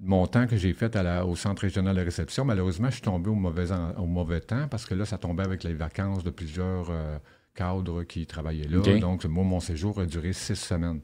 [0.00, 3.02] mon temps que j'ai fait à la- au centre régional de réception, malheureusement, je suis
[3.02, 6.22] tombé au mauvais, en- au mauvais temps parce que là, ça tombait avec les vacances
[6.24, 7.18] de plusieurs euh,
[7.54, 8.80] cadres qui travaillaient là.
[9.00, 11.00] Donc, moi, mon séjour a duré six semaines.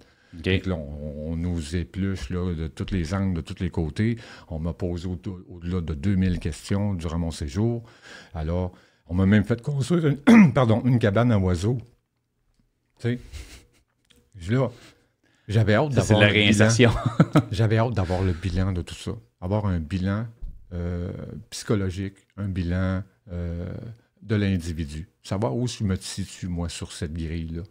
[0.61, 4.16] Que là, on, on nous épluche là, de tous les angles, de tous les côtés.
[4.48, 7.83] On m'a posé au- au-delà de 2000 questions durant mon séjour.
[8.35, 8.72] Alors,
[9.07, 11.78] on m'a même fait construire une, pardon, une cabane à oiseaux.
[13.00, 13.18] Tu sais,
[14.37, 14.70] je- là,
[15.48, 16.90] j'avais hâte d'avoir la réinsertion.
[17.50, 19.12] J'avais hâte d'avoir le bilan de tout ça.
[19.40, 20.26] Avoir un bilan
[20.72, 21.12] euh,
[21.50, 23.74] psychologique, un bilan euh,
[24.22, 25.09] de l'individu.
[25.22, 27.62] Savoir où je me situe, moi, sur cette grille-là.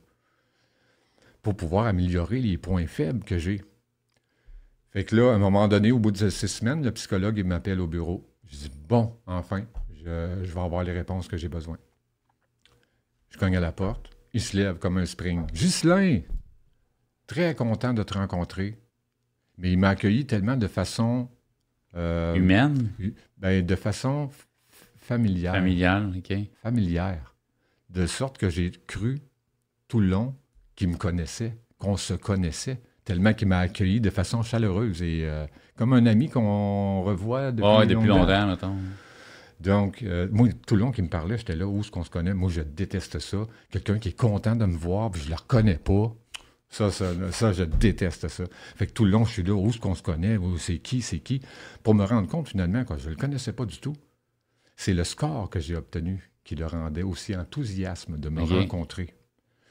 [1.41, 3.61] Pour pouvoir améliorer les points faibles que j'ai.
[4.91, 7.45] Fait que là, à un moment donné, au bout de six semaines, le psychologue, il
[7.45, 8.23] m'appelle au bureau.
[8.45, 11.77] Je dis, bon, enfin, je, je vais avoir les réponses que j'ai besoin.
[13.29, 14.11] Je cogne à la porte.
[14.33, 15.47] Il se lève comme un spring.
[15.51, 16.21] Ghislain,
[17.27, 18.77] très content de te rencontrer.
[19.57, 21.29] Mais il m'a accueilli tellement de façon.
[21.95, 22.89] euh, Humaine,
[23.37, 24.29] ben, de façon
[24.95, 25.53] familiale.
[25.55, 26.35] familiale, OK.
[26.61, 27.35] Familière.
[27.89, 29.19] De sorte que j'ai cru
[29.87, 30.35] tout le long
[30.75, 35.45] qu'il me connaissait, qu'on se connaissait, tellement qu'il m'a accueilli de façon chaleureuse et euh,
[35.77, 37.61] comme un ami qu'on revoit depuis,
[38.07, 38.75] longtemps.
[39.59, 42.09] Donc, euh, moi, tout le long qu'il me parlait, j'étais là, où est-ce qu'on se
[42.09, 42.33] connaît?
[42.33, 43.37] Moi, je déteste ça.
[43.69, 46.13] Quelqu'un qui est content de me voir, puis je ne le reconnais pas.
[46.73, 48.45] Ça, ça, ça, je déteste ça.
[48.75, 50.39] Fait que tout le long, je suis là, où est-ce qu'on se connaît?
[50.57, 51.03] C'est qui?
[51.03, 51.39] C'est qui?
[51.83, 53.95] Pour me rendre compte, finalement, quand je ne le connaissais pas du tout,
[54.75, 59.13] c'est le score que j'ai obtenu qui le rendait aussi enthousiasme de me rencontrer.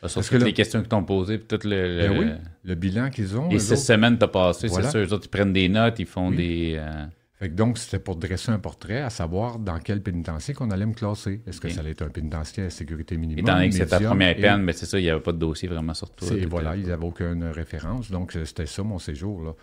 [0.01, 2.27] Ah, sur toutes les questions qu'ils t'ont posées, puis tout le, ben oui,
[2.63, 3.51] le bilan qu'ils ont.
[3.51, 5.03] Et six semaines t'as passé, c'est sûr.
[5.11, 6.77] Ils prennent des notes, ils font des...
[6.79, 7.05] Euh,
[7.49, 11.43] donc, c'était pour dresser un portrait, à savoir dans quel pénitencier qu'on allait me classer.
[11.47, 13.45] Est-ce que ça allait être un pénitentiaire à sécurité minimum?
[13.45, 15.39] Étant donné que c'était ta première peine, mais c'est ça, il n'y avait pas de
[15.39, 16.29] dossier vraiment sur toi.
[16.37, 18.11] Et voilà, ils n'avaient aucune référence.
[18.11, 19.43] Donc, c'était ça mon séjour.
[19.43, 19.55] Là.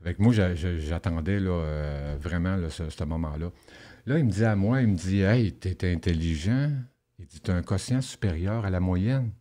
[0.00, 3.50] Avec moi, j'attendais euh, vraiment ce, moment-là.
[4.06, 6.70] Là, il me dit à moi, il me dit Hey, t'es intelligent.
[7.18, 9.32] Il dit T'as un quotient supérieur à la moyenne.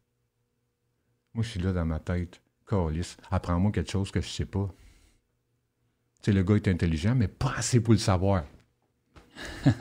[1.34, 2.42] Moi, je suis là dans ma tête.
[2.68, 4.68] Calice, apprends-moi quelque chose que je ne sais pas
[6.32, 8.44] le gars est intelligent, mais pas assez pour le savoir.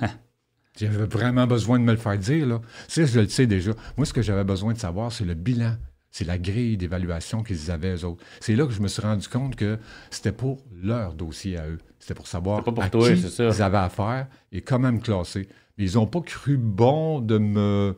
[0.79, 2.47] J'avais vraiment besoin de me le faire dire.
[2.47, 2.61] Là.
[2.89, 3.73] Ça, je le sais déjà.
[3.97, 5.75] Moi, ce que j'avais besoin de savoir, c'est le bilan.
[6.11, 8.23] C'est la grille d'évaluation qu'ils avaient, eux autres.
[8.41, 9.79] C'est là que je me suis rendu compte que
[10.11, 11.79] c'était pour leur dossier à eux.
[11.99, 15.49] C'était pour savoir pour à toi, qui ils avaient affaire et comment me classer.
[15.77, 17.97] Mais ils n'ont pas cru bon de me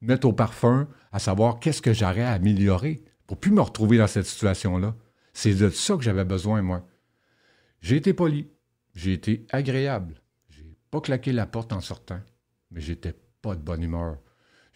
[0.00, 4.06] mettre au parfum à savoir qu'est-ce que j'aurais à améliorer pour plus me retrouver dans
[4.06, 4.94] cette situation-là.
[5.32, 6.86] C'est de ça que j'avais besoin, moi.
[7.80, 8.48] J'ai été poli,
[8.94, 10.22] j'ai été agréable.
[10.48, 12.20] J'ai pas claqué la porte en sortant,
[12.70, 14.18] mais j'étais pas de bonne humeur.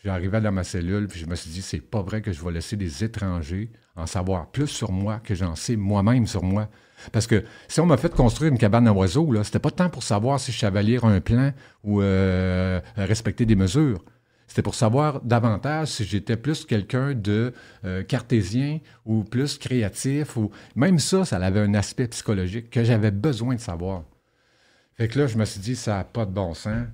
[0.02, 2.52] J'arrivais dans ma cellule, puis je me suis dit, c'est pas vrai que je vais
[2.52, 6.70] laisser des étrangers en savoir plus sur moi que j'en sais moi-même sur moi.
[7.12, 9.90] Parce que si on m'a fait construire une cabane à oiseaux, là, c'était pas tant
[9.90, 11.52] pour savoir si je savais lire un plan
[11.84, 14.02] ou euh, respecter des mesures.
[14.50, 20.36] C'était pour savoir davantage si j'étais plus quelqu'un de euh, cartésien ou plus créatif.
[20.36, 24.02] ou Même ça, ça avait un aspect psychologique que j'avais besoin de savoir.
[24.96, 26.84] Fait que là, je me suis dit, ça n'a pas de bon sens.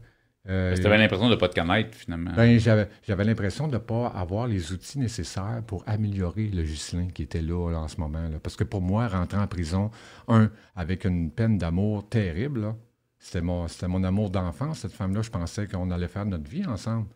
[0.51, 2.33] Euh, tu avais l'impression de ne pas te connaître, finalement.
[2.37, 7.23] Ben, j'avais, l'impression de ne pas avoir les outils nécessaires pour améliorer le Ghislain qui
[7.23, 8.29] était là, en ce moment.
[8.29, 8.39] Là.
[8.43, 9.91] Parce que pour moi, rentrer en prison,
[10.29, 12.75] un, avec une peine d'amour terrible,
[13.19, 15.23] c'était, mon, c'était mon amour d'enfance, cette femme-là.
[15.23, 17.07] Je pensais qu'on allait faire notre vie ensemble.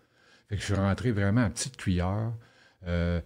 [0.50, 2.32] Fait que je suis rentré vraiment à petite cuillère.
[2.88, 3.20] Euh,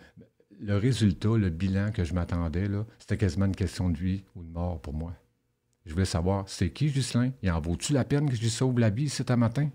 [0.60, 4.50] le résultat, le bilan que je m'attendais, c'était quasiment une question de vie ou de
[4.50, 5.14] mort pour moi.
[5.86, 7.32] Je voulais savoir, c'est qui Ghislain?
[7.42, 9.70] Il en vaut-tu la peine que je lui sauve la vie cet matin?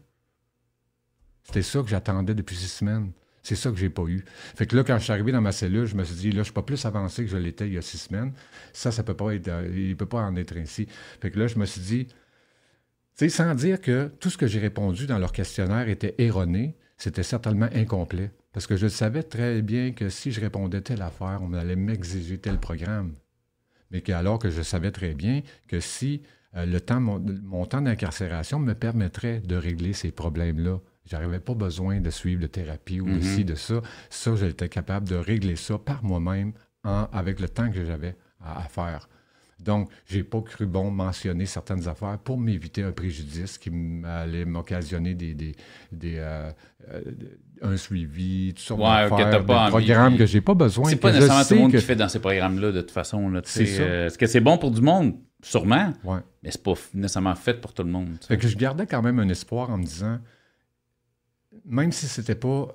[1.43, 3.11] C'était ça que j'attendais depuis six semaines.
[3.41, 4.23] C'est ça que j'ai pas eu.
[4.55, 6.39] Fait que là, quand je suis arrivé dans ma cellule, je me suis dit, là,
[6.39, 8.31] je suis pas plus avancé que je l'étais il y a six semaines.
[8.73, 10.87] Ça, ça peut pas être, euh, il peut pas en être ainsi.
[11.19, 12.13] Fait que là, je me suis dit, tu
[13.15, 17.23] sais, sans dire que tout ce que j'ai répondu dans leur questionnaire était erroné, c'était
[17.23, 18.31] certainement incomplet.
[18.51, 22.37] Parce que je savais très bien que si je répondais telle affaire, on allait m'exiger
[22.37, 23.13] tel programme.
[23.89, 26.21] Mais que, alors que je savais très bien que si
[26.55, 32.01] euh, le temps, mon, temps d'incarcération me permettrait de régler ces problèmes-là, j'avais pas besoin
[32.01, 33.35] de suivre de thérapie ou de mm-hmm.
[33.35, 33.81] ci, de ça.
[34.09, 39.09] Ça, j'étais capable de régler ça par moi-même avec le temps que j'avais à faire.
[39.59, 43.69] Donc, j'ai pas cru bon mentionner certaines affaires pour m'éviter un préjudice qui
[44.05, 45.53] allait m'occasionner des, des,
[46.17, 46.51] euh,
[46.89, 47.01] euh,
[47.61, 50.89] un suivi, tout sortes ouais, d'affaires, des programmes que j'ai pas besoin.
[50.89, 53.41] C'est pas nécessairement tout le monde qui fait dans ces programmes-là, de toute façon.
[53.43, 55.15] C'est euh, Est-ce que c'est bon pour du monde?
[55.41, 55.93] Sûrement.
[56.03, 56.19] Ouais.
[56.43, 58.17] Mais c'est pas nécessairement fait pour tout le monde.
[58.27, 60.19] Fait que je gardais quand même un espoir en me disant,
[61.65, 62.69] même si c'était pas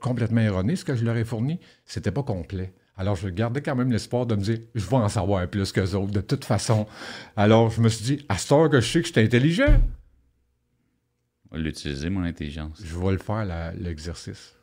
[0.00, 2.74] complètement erroné, ce que je leur ai fourni, c'était pas complet.
[2.98, 5.94] Alors, je gardais quand même l'espoir de me dire, je vais en savoir plus qu'eux
[5.94, 6.88] autres, de toute façon.
[7.36, 9.80] Alors, je me suis dit, à ce temps que je sais que je suis intelligent.
[11.44, 12.82] Je vais l'utiliser, mon intelligence.
[12.82, 13.46] Je vais le faire,
[13.78, 14.56] l'exercice.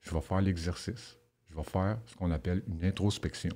[0.00, 1.18] Je vais faire l'exercice.
[1.50, 3.52] Je vais faire ce qu'on appelle une introspection.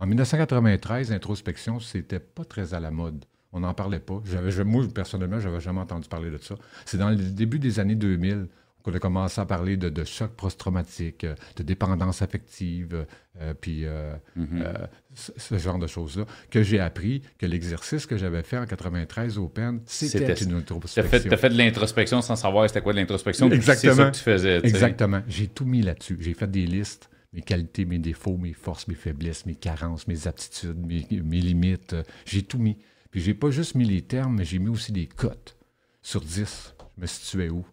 [0.00, 3.26] En 1993, l'introspection, c'était pas très à la mode.
[3.52, 4.22] On n'en parlait pas.
[4.24, 6.54] J'avais, moi, personnellement, je n'avais jamais entendu parler de ça.
[6.86, 8.48] C'est dans le début des années 2000
[8.82, 13.06] qu'on a commencé à parler de, choc post-traumatique, euh, de dépendance affective,
[13.40, 14.88] euh, puis euh, mm-hmm.
[15.14, 19.48] ce, genre de choses-là, que j'ai appris que l'exercice que j'avais fait en 93 au
[19.48, 21.02] PEN, c'était une introspection.
[21.02, 23.50] Tu as, fait de l'introspection sans savoir c'était quoi de l'introspection.
[23.50, 23.94] Exactement.
[23.94, 24.58] C'est ça que tu faisais.
[24.64, 25.22] Exactement.
[25.28, 26.18] J'ai tout mis là-dessus.
[26.20, 30.26] J'ai fait des listes, mes qualités, mes défauts, mes forces, mes faiblesses, mes carences, mes
[30.26, 31.96] aptitudes, mes, mes limites.
[32.26, 32.76] J'ai tout mis.
[33.10, 35.56] Puis j'ai pas juste mis les termes, mais j'ai mis aussi des cotes.
[36.02, 37.64] Sur 10, je me situais où?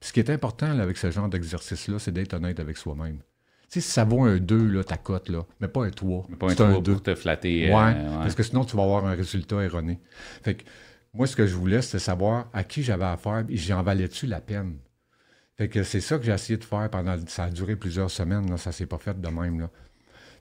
[0.00, 3.18] Ce qui est important avec ce genre d'exercice-là, c'est d'être honnête avec soi-même.
[3.18, 6.26] Tu sais, si ça vaut un 2, là, ta cote, là, mais pas un 3.
[6.28, 7.70] Mais pas un 3 pour te flatter.
[7.70, 10.00] Euh, ouais, parce que sinon, tu vas avoir un résultat erroné.
[10.42, 10.64] Fait que
[11.14, 14.40] moi, ce que je voulais, c'était savoir à qui j'avais affaire et j'en valais-tu la
[14.40, 14.78] peine?
[15.56, 17.16] Fait que c'est ça que j'ai essayé de faire pendant...
[17.26, 19.70] Ça a duré plusieurs semaines, là, ça s'est pas fait de même, là.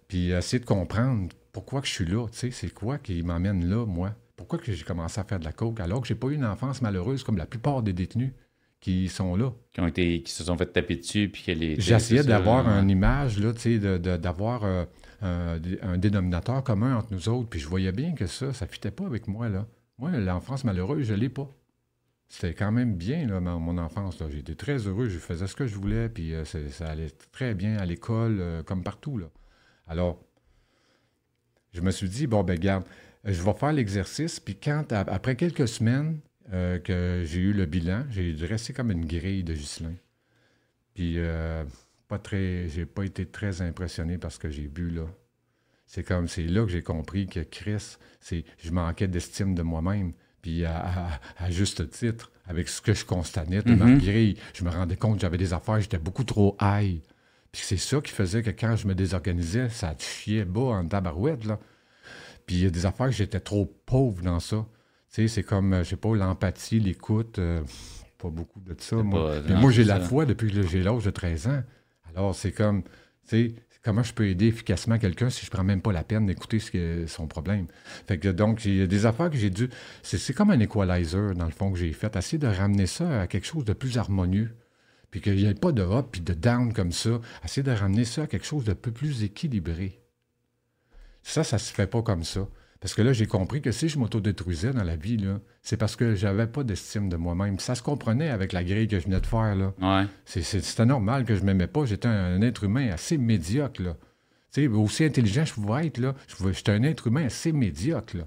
[0.07, 3.69] Puis essayer de comprendre pourquoi que je suis là, tu sais, c'est quoi qui m'emmène
[3.69, 4.15] là, moi?
[4.35, 6.45] Pourquoi que j'ai commencé à faire de la coke alors que j'ai pas eu une
[6.45, 8.31] enfance malheureuse comme la plupart des détenus?
[8.79, 9.51] Qui sont là.
[9.73, 11.29] Qui, ont été, qui se sont fait taper dessus.
[11.29, 11.79] puis les.
[11.79, 14.85] J'essayais d'avoir une image, là, tu sais, d'avoir euh,
[15.21, 17.49] un, dénominateur commun entre nous autres.
[17.49, 19.67] Puis je voyais bien que ça, ça ne fitait pas avec moi, là.
[19.97, 21.49] Moi, l'enfance malheureuse, je ne l'ai pas.
[22.29, 24.21] C'était quand même bien, là, mon enfance.
[24.29, 27.77] J'étais très heureux, je faisais ce que je voulais, puis euh, ça allait très bien
[27.77, 29.25] à l'école, euh, comme partout, là.
[29.87, 30.23] Alors,
[31.73, 32.83] je me suis dit, bon, ben garde,
[33.25, 36.19] je vais faire l'exercice, puis quand, après quelques semaines
[36.53, 39.95] euh, que j'ai eu le bilan, j'ai dressé comme une grille de Ghislain.
[40.93, 41.17] Puis,
[42.07, 45.05] pas très, j'ai pas été très impressionné par ce que j'ai bu, là.
[45.89, 50.13] C'est comme, c'est là que j'ai compris que Chris, c'est, je manquais d'estime de moi-même.
[50.41, 53.97] Puis à, juste titre, avec ce que je constatais de ma mhm.
[53.97, 57.01] grille, je me rendais compte que j'avais des affaires, j'étais beaucoup trop high.
[57.51, 61.45] Puis c'est ça qui faisait que quand je me désorganisais, ça chiait bas en tabarouette,
[61.45, 61.59] là.
[62.45, 64.65] Puis il y a des affaires que j'étais trop pauvre dans ça.
[65.11, 67.61] Tu sais, c'est comme, je sais pas, l'empathie, l'écoute, euh,
[68.19, 69.41] pas beaucoup de ça, moi.
[69.47, 71.63] Mais moi, j'ai la foi depuis que j'ai l'âge de 13 ans.
[72.15, 72.89] Alors, c'est comme, tu
[73.27, 76.59] sais, comment je peux aider efficacement quelqu'un si je prends même pas la peine d'écouter
[77.07, 77.67] son problème.
[78.07, 79.69] Fait que donc, il y a des affaires que j'ai dû.
[80.03, 82.15] C'est comme un equalizer, dans le fond, que j'ai fait.
[82.15, 84.55] Essayer de ramener ça à quelque chose de plus harmonieux.
[85.11, 87.19] Puis qu'il n'y ait pas de up puis de down comme ça.
[87.43, 89.99] Essayer de ramener ça à quelque chose de peu plus équilibré.
[91.23, 92.47] Ça, ça se fait pas comme ça.
[92.79, 95.17] Parce que là, j'ai compris que si je m'autodétruisais dans la vie,
[95.61, 97.59] c'est parce que j'avais pas d'estime de moi-même.
[97.59, 99.55] Ça se comprenait avec la grille que je venais de faire.
[99.55, 99.73] Là.
[99.81, 100.07] Ouais.
[100.25, 101.85] C'était normal que je m'aimais pas.
[101.85, 103.81] J'étais un, être humain assez médiocre.
[103.81, 103.95] Là.
[104.73, 106.15] aussi intelligent je pouvais être, là,
[106.53, 108.15] j'étais un être humain assez médiocre.
[108.15, 108.23] Là.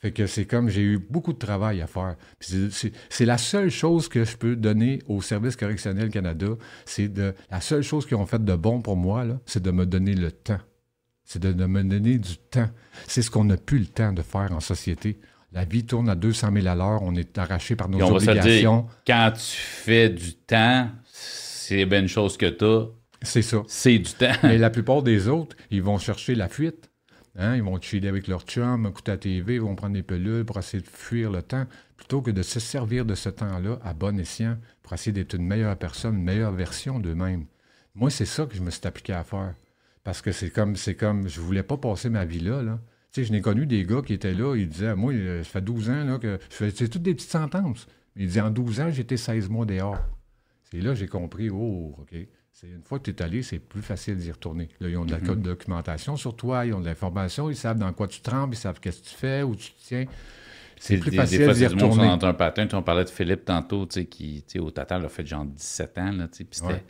[0.00, 2.16] Fait que c'est comme j'ai eu beaucoup de travail à faire.
[2.40, 6.48] C'est la seule chose que je peux donner au Service correctionnel Canada.
[6.86, 7.10] C'est
[7.50, 10.32] la seule chose qu'ils ont fait de bon pour moi, c'est de me donner le
[10.32, 10.60] temps
[11.26, 12.70] c'est de, me donner du temps.
[13.06, 15.18] C'est ce qu'on n'a plus le temps de faire en société.
[15.52, 18.86] La vie tourne à 200 000 à l'heure, on est arraché par nos obligations.
[19.06, 22.86] quand tu fais du temps, c'est bien une chose que tu as.
[23.22, 23.62] C'est ça.
[23.66, 24.32] C'est du temps.
[24.44, 26.90] Mais la plupart des autres, ils vont chercher la fuite.
[27.36, 27.56] Hein?
[27.56, 30.58] Ils vont chiller avec leur chum, écouter la TV, ils vont prendre des pelules pour
[30.58, 34.18] essayer de fuir le temps, plutôt que de se servir de ce temps-là à bon
[34.18, 37.46] escient pour essayer d'être une meilleure personne, une meilleure version d'eux-mêmes.
[37.94, 39.54] Moi, c'est ça que je me suis appliqué à faire.
[40.06, 42.62] Parce que c'est comme, c'est comme, je voulais pas passer ma vie là.
[42.62, 42.78] là.
[43.10, 45.50] Tu sais, je n'ai connu des gars qui étaient là, ils disaient, moi, euh, ça
[45.50, 47.88] fait 12 ans là, que je fais, c'est toutes des petites sentences.
[48.14, 49.98] Ils disaient, en 12 ans, j'étais 16 mois dehors.
[50.70, 52.14] C'est là que j'ai compris, oh, OK.
[52.52, 54.68] C'est une fois que tu es allé, c'est plus facile d'y retourner.
[54.78, 55.42] Là, ils ont de la mm-hmm.
[55.42, 58.78] documentation sur toi, ils ont de l'information, ils savent dans quoi tu trembles, ils savent
[58.78, 60.04] qu'est-ce que tu fais, où tu te tiens.
[60.78, 62.16] C'est plus facile d'y retourner.
[62.16, 65.04] Dans un pattern, on parlait de Philippe tantôt, tu sais, qui, tu sais, au total,
[65.04, 66.84] a fait genre 17 ans, là, tu sais, puis c'était...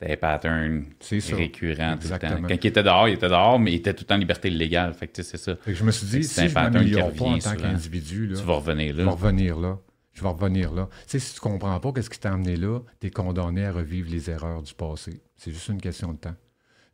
[0.00, 0.84] C'était un pattern
[1.32, 2.42] récurrent tout le temps.
[2.42, 4.94] Quand il était dehors, il était dehors, mais il était tout en liberté illégale.
[4.94, 5.56] Fait que c'est ça.
[5.66, 8.94] je me suis dit, si un je m'améliore pas en tant qu'individu, tu vas revenir
[8.94, 9.00] là.
[9.00, 9.78] Je vais revenir là.
[10.12, 10.88] Je vais revenir là.
[11.06, 13.72] Tu sais, si tu comprends pas qu'est-ce qui t'a amené là, tu es condamné à
[13.72, 15.20] revivre les erreurs du passé.
[15.36, 16.34] C'est juste une question de temps.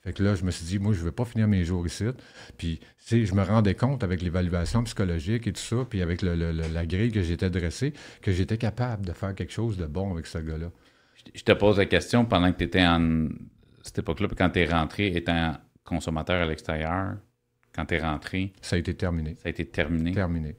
[0.02, 1.86] Fait que là, je me suis dit, moi, je ne vais pas finir mes jours
[1.86, 2.04] ici.
[2.58, 6.20] Puis, tu sais, je me rendais compte avec l'évaluation psychologique et tout ça, puis avec
[6.20, 10.26] la grille que j'étais dressée, que j'étais capable de faire quelque chose de bon avec
[10.26, 10.70] ce gars-là
[11.32, 13.28] je te pose la question pendant que tu étais en.
[13.82, 17.16] Cette époque-là, quand tu es rentré, étant consommateur à l'extérieur,
[17.74, 18.52] quand tu es rentré.
[18.62, 19.36] Ça a été terminé.
[19.42, 20.12] Ça a été terminé.
[20.12, 20.54] Terminé.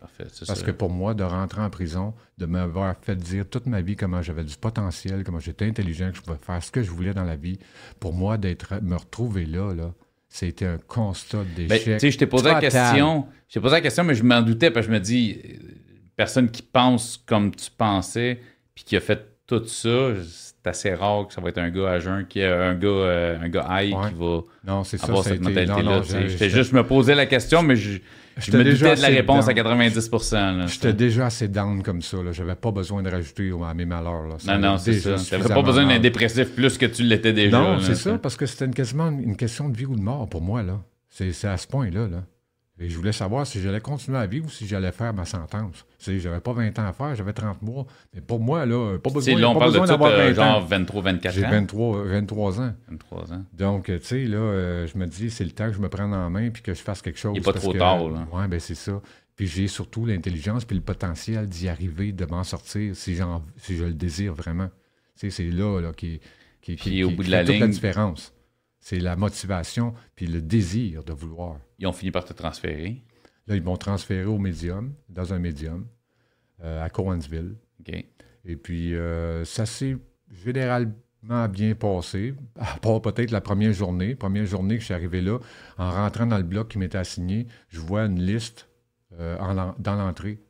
[0.47, 3.95] Parce que pour moi, de rentrer en prison, de m'avoir fait dire toute ma vie
[3.95, 7.13] comment j'avais du potentiel, comment j'étais intelligent, que je pouvais faire ce que je voulais
[7.13, 7.58] dans la vie,
[7.99, 9.93] pour moi, d'être me retrouver là, là,
[10.28, 12.01] c'était un constat ben, d'échec.
[12.01, 13.28] sais, je t'ai posé la question.
[13.47, 15.39] Je t'ai posé la question, mais je m'en doutais parce que je me dis,
[16.17, 18.41] personne qui pense comme tu pensais,
[18.73, 21.90] puis qui a fait tout ça, c'est assez rare que ça va être un gars
[21.90, 25.30] à jeun, qui un gars, euh, un gars high qui va non, c'est avoir ça,
[25.30, 26.02] cette mentalité-là.
[26.28, 28.00] J'étais juste me poser la question, mais je,
[28.38, 32.18] je me doutais de la réponse à 90% J'étais déjà assez down comme ça.
[32.32, 34.38] Je n'avais pas besoin de rajouter à mes malheurs.
[34.48, 35.16] non, non, c'est ça.
[35.16, 37.60] Tu n'avais pas besoin d'un dépressif plus que tu l'étais déjà.
[37.60, 40.42] Non, c'est ça, parce que c'était quasiment une question de vie ou de mort pour
[40.42, 40.64] moi.
[40.64, 40.82] là.
[41.10, 42.08] C'est à ce point-là.
[42.08, 42.24] Là.
[42.78, 45.86] Et je voulais savoir si j'allais continuer à vivre ou si j'allais faire ma sentence.
[45.98, 47.86] Tu sais, j'avais pas 20 ans à faire, j'avais 30 mois.
[48.14, 51.02] Mais pour moi, là, pas besoin, là, on pas parle besoin d'avoir euh, genre 23,
[51.02, 51.40] 24 ans?
[51.40, 52.74] J'ai 23, 23 ans.
[52.90, 53.46] 23 ans.
[53.54, 56.14] Donc, tu sais, là, euh, je me dis, c'est le temps que je me prenne
[56.14, 57.32] en main puis que je fasse quelque chose.
[57.34, 58.28] Il n'est pas trop tard, là.
[58.34, 59.02] Oui, ben c'est ça.
[59.38, 63.18] Puis j'ai surtout l'intelligence puis le potentiel d'y arriver, de m'en sortir si,
[63.58, 64.68] si je le désire vraiment.
[65.18, 66.20] Tu sais, c'est là, là qui,
[66.62, 68.34] qui, qui, au bout de la ligne, toute la différence.
[68.86, 71.58] C'est la motivation puis le désir de vouloir.
[71.80, 73.04] Ils ont fini par te transférer.
[73.48, 75.88] Là, ils m'ont transféré au médium, dans un médium,
[76.64, 77.56] euh, à Cowansville.
[78.46, 79.98] Et puis, euh, ça s'est
[80.30, 84.14] généralement bien passé, à part peut-être la première journée.
[84.14, 85.40] Première journée que je suis arrivé là,
[85.80, 88.70] en rentrant dans le bloc qui m'était assigné, je vois une liste
[89.20, 89.36] euh,
[89.80, 90.44] dans l'entrée.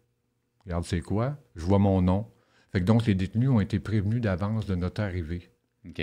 [0.65, 1.37] Regarde, c'est quoi?
[1.55, 2.27] Je vois mon nom.
[2.73, 5.49] Fait que donc, les détenus ont été prévenus d'avance de notre arrivée.
[5.87, 6.01] OK.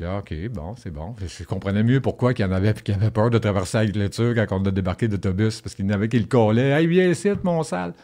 [0.00, 1.14] OK, bon, c'est bon.
[1.18, 4.08] Je comprenais mieux pourquoi il y en avait qui avaient peur de traverser avec le
[4.08, 6.70] Turc quand on a débarqué d'autobus, parce qu'il y en avait qui le collaient.
[6.70, 7.94] Hey, viens ici, mon sale.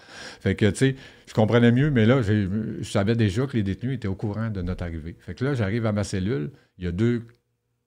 [0.40, 3.94] Fait que, tu sais, je comprenais mieux, mais là, je savais déjà que les détenus
[3.94, 5.16] étaient au courant de notre arrivée.
[5.20, 7.26] Fait que là, j'arrive à ma cellule, il y a deux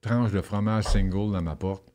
[0.01, 1.93] tranches de fromage single dans ma porte.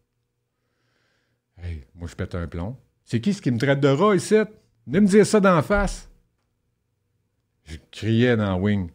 [1.95, 2.77] Moi, je pète un plomb.
[3.05, 4.37] C'est qui ce qui me traite de rat ici?
[4.87, 6.11] Venez me dire ça d'en face.
[7.65, 8.91] Je criais dans la wing.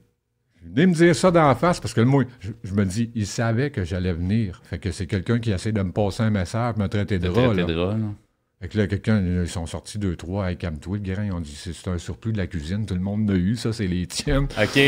[0.62, 3.72] Venez me dire ça d'en face parce que moi, je, je me dis, il savait
[3.72, 4.62] que j'allais venir.
[4.64, 7.74] Fait que c'est quelqu'un qui essaie de me passer un message, me traiter de traiter
[7.74, 7.98] là.
[8.62, 11.24] Fait que là, quelqu'un, ils sont sortis deux, trois avec calme-toi, le grain.
[11.24, 13.56] Ils ont dit, c'est c'est un surplus de la cuisine, tout le monde l'a eu,
[13.56, 14.48] ça, c'est les tiennes.
[14.62, 14.80] OK.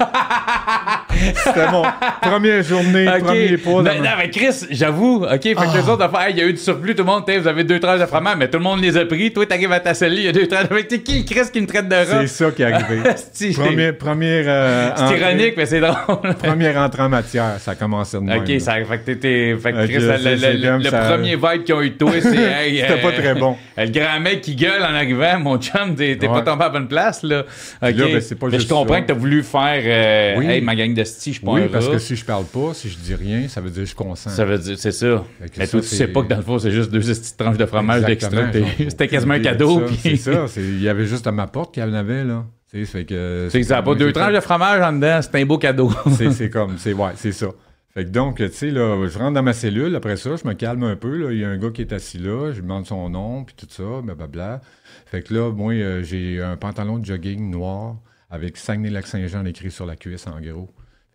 [1.34, 1.82] C'était mon
[2.22, 3.22] première journée, OK.
[3.24, 3.70] premier pas.
[3.70, 5.72] Non, ma- non, mais Chris, j'avoue, OK, fait que Ah.
[5.74, 7.64] les autres affaires, hey, il y a eu du surplus, tout le monde, vous avez
[7.64, 9.32] deux tranches de fromage, mais tout le monde les a pris.
[9.32, 10.88] Toi, t'arrives à ta cellule, il y a deux tranches de fromage.
[10.88, 12.04] T'es qui, Chris, qui me traite de rat?
[12.22, 12.98] C'est ça qui est arrivé.
[13.32, 16.34] C'est première, première, euh, c'est ironique, mais c'est drôle.
[16.42, 18.40] Première entrée en matière, ça a commencé de même.
[18.40, 18.60] OK, là.
[18.60, 19.56] ça fait que t'étais.
[19.60, 20.98] Fait que Ok, Chris, le, c'est- le- c'est le- comme le ça.
[21.00, 22.28] premier vibe qu'ils ont eu de toi, c'est.
[22.66, 23.56] hey, C'était pas très bon.
[23.78, 26.68] euh, Le grand mec qui gueule en arrivant, mon chum, t'es pas tombé à la
[26.70, 27.40] bonne place, là.
[27.40, 27.46] OK.
[27.80, 29.00] là, ben, c'est pas mais je comprends ça.
[29.02, 29.82] que t'as voulu faire.
[29.84, 30.46] euh, Oui.
[30.48, 31.92] Hey, ma gang de sti, je suis pas Oui, un parce rat.
[31.94, 34.30] que si je parle pas, si je dis rien, ça veut dire que je consens.
[34.30, 35.24] Ça veut dire, c'est ça.
[35.40, 37.36] Mais ça, toi, tu c'est- sais pas que dans le fond, c'est juste deux petites
[37.36, 38.52] tranches de fromage d'extra.
[38.78, 39.80] C'était quasiment un c'est cadeau.
[39.80, 40.46] puis- C'est ça.
[40.48, 42.44] c'est- Il y avait juste à ma porte qu'il y en avait, là.
[42.70, 43.48] Fait que.
[43.50, 45.90] Sais que ça n'a pas deux tranches de fromage en dedans, c'est un beau cadeau.
[46.16, 47.48] C'est c'est comme, c'est ouais, c'est ça.
[47.94, 50.52] Fait que donc, tu sais, là, je rentre dans ma cellule, après ça, je me
[50.52, 52.62] calme un peu, là, il y a un gars qui est assis là, je lui
[52.62, 54.60] demande son nom, puis tout ça, blablabla.
[55.06, 57.96] Fait que là, moi, euh, j'ai un pantalon de jogging noir
[58.30, 60.68] avec Saguenay-Lac-Saint-Jean écrit sur la cuisse en gros.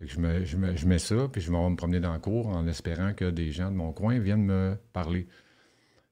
[0.06, 2.68] Je, me, je, je mets ça, puis je vais me promener dans le cours en
[2.68, 5.28] espérant que des gens de mon coin viennent me parler.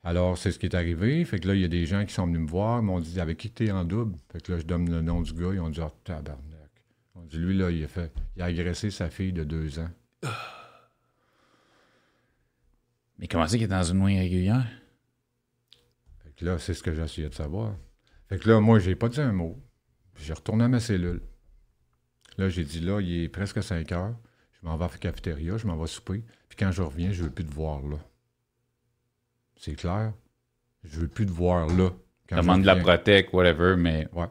[0.04, 1.24] Alors, c'est ce qui est arrivé.
[1.26, 3.00] Fait que là, il y a des gens qui sont venus me voir, ils m'ont
[3.00, 4.18] dit avec qui t'es en double?
[4.32, 6.42] Fait que là, je donne le nom du gars, ils ont dit Ah, tabarnak.
[7.16, 8.12] Ils ont dit lui, là, il a fait.
[8.36, 9.90] Il a agressé sa fille de deux ans.
[13.20, 14.68] Mais comment c'est qu'il est dans une nuit régulière?
[16.24, 17.76] Fait que là, c'est ce que j'essayais de savoir.
[18.28, 19.62] Fait que là, moi, j'ai pas dit un mot.
[20.16, 21.22] J'ai retourné à ma cellule.
[22.38, 24.16] Là, j'ai dit, là, il est presque 5 heures.
[24.54, 26.24] Je m'en vais à la cafétéria, je m'en vais souper.
[26.48, 27.98] Puis quand je reviens, je veux plus te voir là.
[29.58, 30.14] C'est clair?
[30.84, 31.92] Je veux plus te voir là.
[32.28, 34.08] Quand je Demande de la protect, whatever, mais.
[34.14, 34.28] Ouais.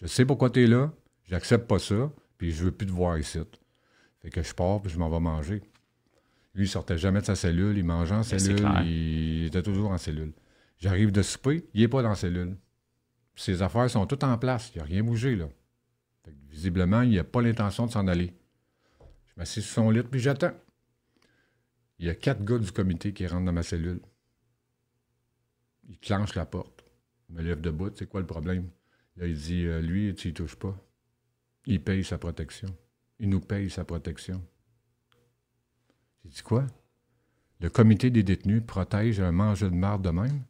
[0.00, 0.92] Je sais pourquoi tu es là.
[1.24, 2.10] J'accepte pas ça.
[2.38, 3.38] Puis je veux plus te voir ici.
[4.20, 5.62] Fait que je pars puis je m'en vais manger.
[6.54, 7.76] Lui, il sortait jamais de sa cellule.
[7.76, 8.66] Il mangeait en cellule.
[8.84, 10.32] Il était toujours en cellule.
[10.78, 11.64] J'arrive de souper.
[11.74, 12.56] Il est pas dans la cellule.
[13.36, 14.70] Ses affaires sont toutes en place.
[14.74, 15.48] Il n'y a rien bougé, là.
[16.54, 18.32] Visiblement, il n'a pas l'intention de s'en aller.
[19.26, 20.54] Je m'assieds sur son lit puis j'attends.
[21.98, 24.00] Il y a quatre gars du comité qui rentrent dans ma cellule.
[25.88, 26.84] Il clenche la porte.
[27.28, 27.90] Il me lève debout.
[27.96, 28.70] C'est quoi le problème?
[29.16, 30.80] Là, il dit, euh, lui, tu y touches pas.
[31.66, 32.68] Il paye sa protection.
[33.18, 34.40] Il nous paye sa protection.
[36.22, 36.68] J'ai dit quoi?
[37.58, 40.44] Le comité des détenus protège un mangeur de marde de même?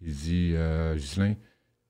[0.00, 0.96] Il dit, euh,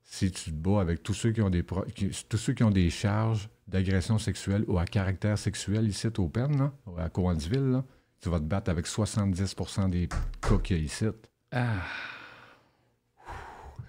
[0.03, 2.63] si tu te bats avec tous ceux qui ont des, pro- qui- tous ceux qui
[2.63, 7.71] ont des charges d'agression sexuelle ou à caractère sexuel ici au PEN, là, à Coansville,
[7.71, 7.83] là,
[8.21, 9.55] tu vas te battre avec 70
[9.89, 11.05] des cas qu'il y a ici.
[11.51, 11.67] Ah.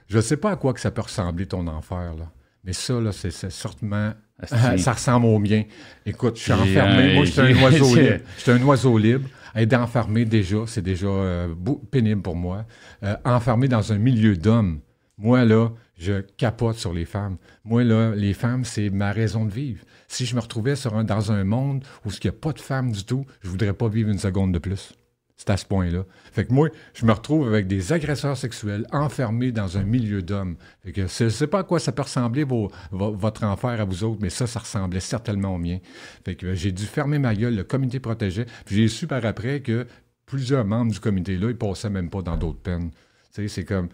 [0.09, 2.31] Je sais pas à quoi que ça peut ressembler ton enfer, là.
[2.65, 4.13] Mais ça, là, c'est certainement.
[4.39, 4.79] Asti.
[4.83, 5.65] ça ressemble au mien.
[6.07, 7.15] Écoute, je suis enfermé.
[7.15, 8.19] Moi, je suis un oiseau libre.
[8.37, 9.29] Je suis un oiseau libre.
[9.55, 11.55] Être enfermé, déjà, c'est déjà euh,
[11.91, 12.65] pénible pour moi.
[13.03, 14.81] Euh, enfermé dans un milieu d'hommes.
[15.19, 17.37] Moi, là, je capote sur les femmes.
[17.65, 19.85] Moi, là, les femmes, c'est ma raison de vivre.
[20.09, 23.05] Si je me retrouvais dans un monde où il n'y a pas de femmes du
[23.05, 24.95] tout, je voudrais pas vivre une seconde de plus.
[25.37, 26.05] C'est à ce point-là.
[26.31, 30.57] Fait que moi, je me retrouve avec des agresseurs sexuels enfermés dans un milieu d'hommes.
[30.85, 32.45] Fait que je ne sais pas à quoi ça peut ressembler
[32.91, 35.79] votre enfer à vous autres, mais ça, ça ressemblait certainement au mien.
[36.25, 38.47] Fait que j'ai dû fermer ma gueule, le comité protégeait.
[38.65, 39.87] Puis j'ai su par après que
[40.27, 42.91] plusieurs membres du comité-là, ils passaient même pas dans d'autres peines.
[43.35, 43.89] Tu sais, c'est comme...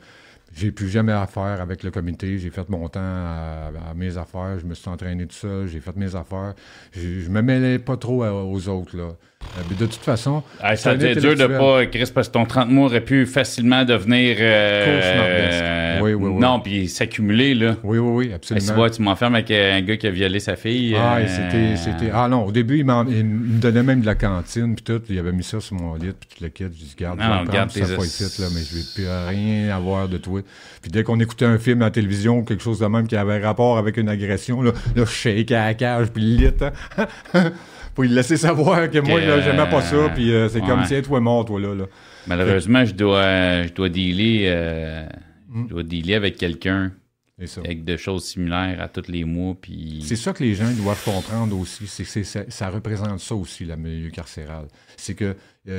[0.55, 2.38] J'ai plus jamais affaire avec le comité.
[2.38, 4.59] J'ai fait mon temps à, mes affaires.
[4.59, 5.66] Je me suis entraîné tout seul.
[5.68, 6.55] J'ai fait mes affaires.
[6.92, 8.96] Je, me mêlais pas trop aux autres.
[8.96, 9.11] Là.
[9.57, 12.45] Euh, mais de toute façon, Ah, ça été dur de pas, Chris, parce que ton
[12.45, 14.36] 30 mois aurait pu facilement devenir.
[14.41, 16.41] euh, euh, Oui, oui, oui.
[16.41, 17.76] Non, puis s'accumuler, là.
[17.82, 18.66] Oui, oui, oui, absolument.
[18.66, 20.95] tu vois, tu m'enfermes avec euh, un gars qui a violé sa fille.
[20.97, 22.11] Ah, euh, et c'était, c'était...
[22.12, 25.01] ah non, au début, il, il me donnait même de la cantine, puis tout.
[25.09, 26.64] Il avait mis ça sur mon lit, puis tout le kit.
[26.64, 29.07] Je dis, garde, Non, non, le garde ça pas ici, là, mais je vais plus
[29.28, 30.41] rien avoir de toi.
[30.82, 33.16] Puis dès qu'on écoutait un film à la télévision ou quelque chose de même qui
[33.16, 36.51] avait rapport avec une agression, là, là je shake à la cage, puis le lit,
[36.61, 37.07] hein.
[37.99, 40.86] pour lui laisser savoir que moi, j'aimais pas ça, puis euh, c'est comme ouais.
[40.86, 41.74] si toi mort, toi, là.
[41.74, 41.86] là.
[42.28, 45.09] Malheureusement, je dois, je dois dealer, euh,
[45.49, 45.64] Hmm.
[45.64, 46.92] je dois dealer avec quelqu'un
[47.44, 47.61] ça.
[47.62, 49.57] avec des choses similaires à tous les mois.
[49.61, 50.05] Puis...
[50.07, 51.86] C'est ça que les gens doivent comprendre aussi.
[51.86, 54.68] C'est ça, ça représente ça aussi, le milieu carcéral.
[54.96, 55.34] C'est que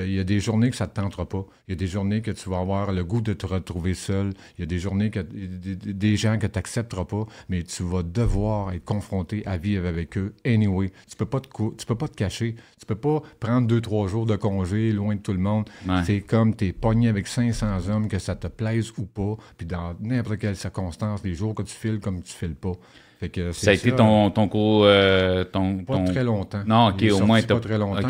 [0.05, 1.45] il y a des journées que ça ne te tentera pas.
[1.67, 4.33] Il y a des journées que tu vas avoir le goût de te retrouver seul.
[4.57, 8.03] Il y a des journées que des, gens que tu n'accepteras pas, mais tu vas
[8.03, 10.91] devoir être confronté à vivre avec eux anyway.
[11.09, 12.55] Tu peux pas te cou- tu peux pas te cacher.
[12.79, 15.69] Tu peux pas prendre deux trois jours de congé loin de tout le monde.
[15.87, 16.03] Ouais.
[16.05, 19.65] C'est comme tu es pogné avec 500 hommes, que ça te plaise ou pas, puis
[19.65, 22.73] dans n'importe quelle circonstance, les jours que tu files comme tu files pas.
[23.19, 24.83] Fait que Ça a été ton, ton cours.
[24.85, 26.63] euh, ton, pas ton- très longtemps.
[26.65, 28.07] Non, ok, au moins, pas très longtemps.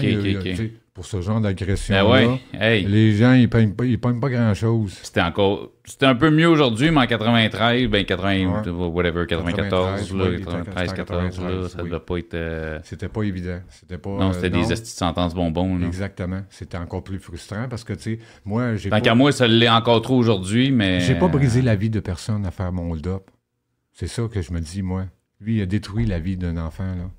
[1.00, 4.28] Pour ce genre d'agression Ben ouais, hey, les gens, ils peignent pas, ils peignent pas
[4.30, 5.00] grand-chose.
[5.02, 5.70] c'était encore.
[5.86, 8.70] C'était un peu mieux aujourd'hui, mais en 93, ben 80, Ouais.
[8.70, 11.90] whatever, 94, 93, là, oui, 93, 14, là, 93, ça oui.
[11.90, 12.34] devait pas être.
[12.34, 13.60] euh, C'était pas évident.
[13.70, 14.10] C'était pas.
[14.10, 15.78] Non, euh, c'était des estis de sentences bonbons.
[15.78, 15.88] là.
[15.88, 16.42] Exactement.
[16.50, 19.48] C'était encore plus frustrant parce que, tu sais, moi, j'ai Tant pas, qu'à moi, ça
[19.48, 21.00] l'est encore trop aujourd'hui, mais.
[21.00, 23.24] j'ai pas brisé la vie de personne à faire mon hold-up.
[23.94, 25.06] C'est ça que je me dis, moi.
[25.40, 27.10] Lui, il a détruit la vie d'un enfant, là.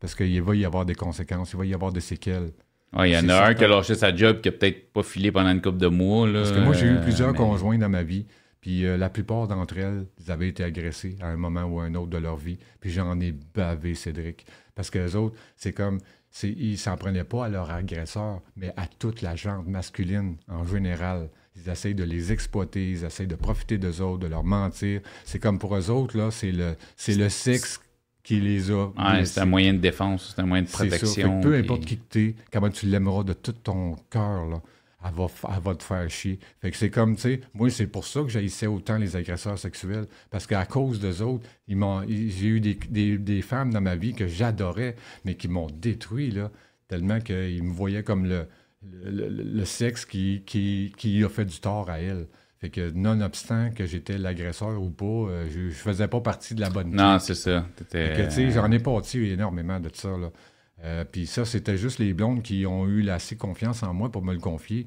[0.00, 2.50] Parce qu'il va y avoir des conséquences, il va y avoir des séquelles.
[2.96, 5.02] Ouais, il y en a un qui a lâché sa job qui a peut-être pas
[5.02, 6.26] filé pendant une couple de mois.
[6.28, 8.26] Là, Parce que moi, j'ai eu plusieurs mais- conjoints dans ma vie,
[8.60, 11.84] puis euh, la plupart d'entre elles, ils avaient été agressées à un moment ou à
[11.84, 14.46] un autre de leur vie, puis j'en ai bavé, Cédric.
[14.74, 15.98] Parce que les autres, c'est comme,
[16.30, 20.64] c'est, ils s'en prenaient pas à leur agresseur, mais à toute la gente masculine en
[20.64, 21.28] général.
[21.56, 25.00] Ils essayent de les exploiter, ils essayent de profiter d'eux autres, de leur mentir.
[25.24, 27.80] C'est comme pour eux autres, là, c'est le, c'est le sexe
[28.24, 28.86] qui les a.
[28.86, 31.40] Ouais, c'est un moyen de défense, c'est un moyen de protection.
[31.42, 34.60] peu importe qui que t'es, comment tu l'aimeras de tout ton cœur, là,
[35.06, 36.38] elle va, f- elle va te faire chier.
[36.62, 39.58] Fait que c'est comme, tu sais, moi, c'est pour ça que j'haïssais autant les agresseurs
[39.58, 40.06] sexuels.
[40.30, 43.82] Parce qu'à cause d'eux autres, ils m'ont, ils- j'ai eu des, des- des femmes dans
[43.82, 44.96] ma vie que j'adorais,
[45.26, 46.50] mais qui m'ont détruit, là,
[46.88, 48.46] tellement qu'ils me voyaient comme le,
[49.04, 52.26] le, le- le sexe qui, qui, qui a fait du tort à elle.
[52.64, 56.62] Fait que, nonobstant que j'étais l'agresseur ou pas, euh, je, je faisais pas partie de
[56.62, 57.66] la bonne Non, c'est ça.
[57.76, 60.08] T'étais- Fait que, tu sais, j'en ai pâti énormément de ça.
[60.16, 60.30] Là.
[60.82, 64.24] Euh, Puis ça, c'était juste les blondes qui ont eu assez confiance en moi pour
[64.24, 64.86] me le confier.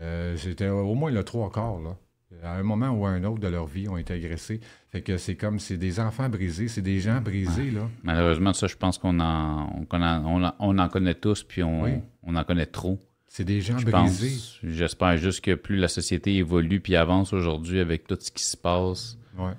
[0.00, 1.80] Euh, C'était au moins le trois quarts.
[1.80, 1.96] Là.
[2.44, 4.60] À un moment ou à un autre de leur vie, ont été agressés.
[4.90, 7.72] Fait que c'est comme, c'est des enfants brisés, c'est des gens brisés.
[7.72, 7.88] Là.
[8.04, 11.64] Malheureusement, ça, je pense qu'on en, on, en, on en- on en connaît tous, puis
[11.64, 11.94] on, Oui.
[12.22, 13.00] on en connaît trop.
[13.36, 14.32] C'est des gens Je brisés.
[14.66, 18.56] J'espère juste que plus la société évolue puis avance aujourd'hui avec tout ce qui se
[18.56, 19.50] passe, Ouais.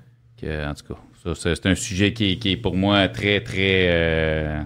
[0.41, 3.39] que, en tout cas, ça, c'est un sujet qui est, qui est pour moi très,
[3.41, 3.86] très.
[3.91, 4.61] euh,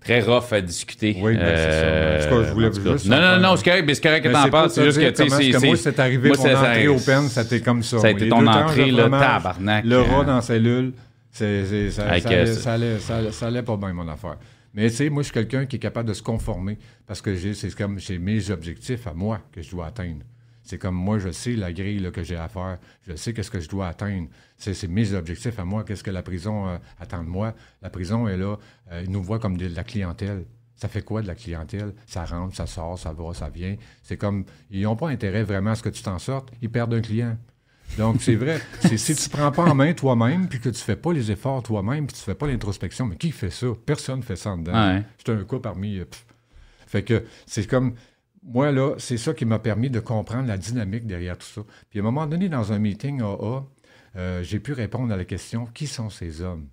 [0.00, 1.16] Très rough à discuter.
[1.20, 2.28] Oui, ben, c'est ça.
[2.28, 4.28] En tout cas, je voulais juste Non, non, non, c'est correct, mais c'est correct que
[4.32, 4.70] t'en parles.
[4.70, 5.66] C'est te juste que, tu sais, c'est.
[5.66, 7.98] moi, c'est- arrivé, moi, mon ça- entrée au pen, c'était comme ça.
[7.98, 9.84] Ça a été ton entrée, fromage, tabarnak.
[9.84, 10.92] Le euh, rat dans la cellule,
[11.32, 11.44] ça,
[11.90, 14.36] ça euh, ça, ça ça allait pas bien, mon affaire.
[14.74, 17.54] Mais tu sais, moi, je suis quelqu'un qui est capable de se conformer parce que
[17.54, 20.24] c'est comme j'ai mes objectifs à moi que je dois atteindre.
[20.64, 22.78] C'est comme moi, je sais la grille que j'ai à faire.
[23.06, 24.28] Je sais qu'est-ce que je dois atteindre.
[24.56, 25.84] C'est, c'est mes objectifs à moi.
[25.84, 27.54] Qu'est-ce que la prison euh, attend de moi?
[27.82, 28.56] La prison est là.
[28.90, 30.46] euh, ils nous voient comme de la clientèle.
[30.74, 31.92] Ça fait quoi de la clientèle?
[32.06, 33.76] Ça rentre, ça sort, ça va, ça vient.
[34.02, 36.50] C'est comme, ils n'ont pas intérêt vraiment à ce que tu t'en sortes.
[36.62, 37.36] Ils perdent un client.
[37.98, 38.60] Donc, c'est vrai.
[38.80, 41.62] C'est si tu prends pas en main toi-même, puis que tu fais pas les efforts
[41.62, 43.68] toi-même, puis tu fais pas l'introspection, mais qui fait ça?
[43.86, 44.94] Personne fait ça en dedans.
[44.94, 45.02] Ouais.
[45.18, 45.98] J'étais un cas parmi...
[45.98, 46.26] euh, pff.
[46.86, 47.94] Fait que c'est comme...
[48.42, 51.62] Moi, là, c'est ça qui m'a permis de comprendre la dynamique derrière tout ça.
[51.88, 53.64] Puis à un moment donné, dans un meeting AA,
[54.16, 56.68] euh, j'ai pu répondre à la question «Qui sont ces hommes?»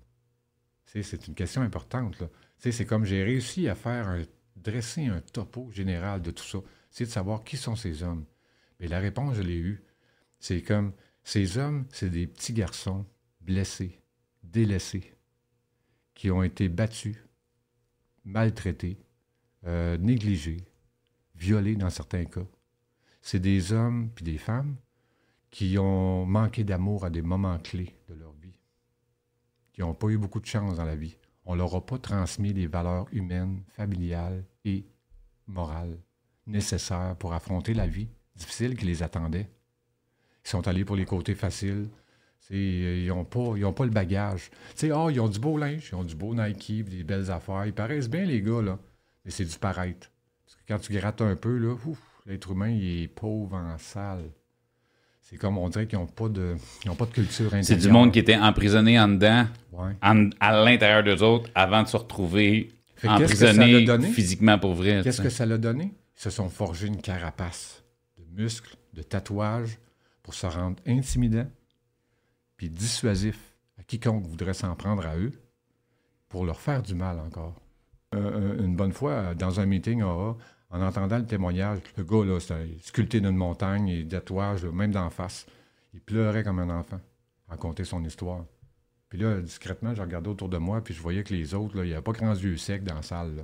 [0.84, 2.22] C'est une question importante,
[2.58, 4.22] C'est comme j'ai réussi à faire un,
[4.56, 6.58] dresser un topo général de tout ça.
[6.90, 8.26] C'est de savoir qui sont ces hommes.
[8.78, 9.82] Mais la réponse, je l'ai eue.
[10.42, 13.06] C'est comme ces hommes, c'est des petits garçons
[13.40, 14.02] blessés,
[14.42, 15.14] délaissés,
[16.14, 17.16] qui ont été battus,
[18.24, 18.98] maltraités,
[19.66, 20.66] euh, négligés,
[21.36, 22.44] violés dans certains cas.
[23.20, 24.74] C'est des hommes puis des femmes
[25.52, 28.58] qui ont manqué d'amour à des moments clés de leur vie,
[29.72, 31.16] qui n'ont pas eu beaucoup de chance dans la vie.
[31.44, 34.84] On leur a pas transmis les valeurs humaines, familiales et
[35.46, 36.00] morales
[36.48, 39.48] nécessaires pour affronter la vie difficile qui les attendait.
[40.44, 41.88] Ils sont allés pour les côtés faciles.
[42.50, 44.50] Ils n'ont pas, ils ont pas le bagage.
[44.74, 47.30] Tu sais, ah, ils ont du beau linge, ils ont du beau Nike, des belles
[47.30, 47.64] affaires.
[47.66, 48.78] Ils paraissent bien, les gars, là.
[49.24, 50.10] Mais c'est du paraître.
[50.44, 51.74] Parce que quand tu grattes un peu, là,
[52.26, 54.30] l'être humain, il est pauvre en salle.
[55.22, 57.64] C'est comme on dirait qu'ils n'ont pas de, ils ont pas de culture intérieure.
[57.64, 59.92] C'est du monde qui était emprisonné en dedans, Ouais.
[60.02, 64.08] en- à l'intérieur d'eux autres, avant de se retrouver Fait que qu'est-ce que ça emprisonné
[64.10, 65.00] physiquement pour vrai.
[65.02, 65.94] Qu'est-ce que ça l'a donné?
[66.18, 67.82] Ils se sont forgés une carapace
[68.18, 69.78] de muscles, de tatouages
[70.22, 71.50] pour se rendre intimidants
[72.56, 75.32] puis dissuasifs à quiconque voudrait s'en prendre à eux
[76.28, 77.60] pour leur faire du mal encore.
[78.14, 80.36] Euh, euh, une bonne fois, dans un meeting AA,
[80.70, 85.10] en entendant le témoignage, le gars, là, c'était sculpté d'une montagne et tatouage, même d'en
[85.10, 85.46] face.
[85.92, 87.00] Il pleurait comme un enfant
[87.48, 88.44] raconter son histoire.
[89.08, 91.84] Puis là, discrètement, je regardais autour de moi, puis je voyais que les autres, là,
[91.84, 93.36] il n'y avait pas grands yeux secs dans la salle.
[93.36, 93.42] là.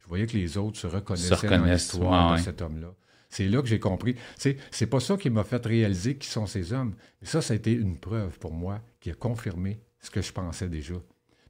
[0.00, 2.44] Je voyais que les autres se reconnaissaient dans reconnaissent, l'histoire ouais, de ouais.
[2.44, 2.94] cet homme-là.
[3.28, 4.16] C'est là que j'ai compris.
[4.36, 6.94] C'est pas ça qui m'a fait réaliser qui sont ces hommes.
[7.20, 10.32] Mais ça, ça a été une preuve pour moi qui a confirmé ce que je
[10.32, 10.94] pensais déjà.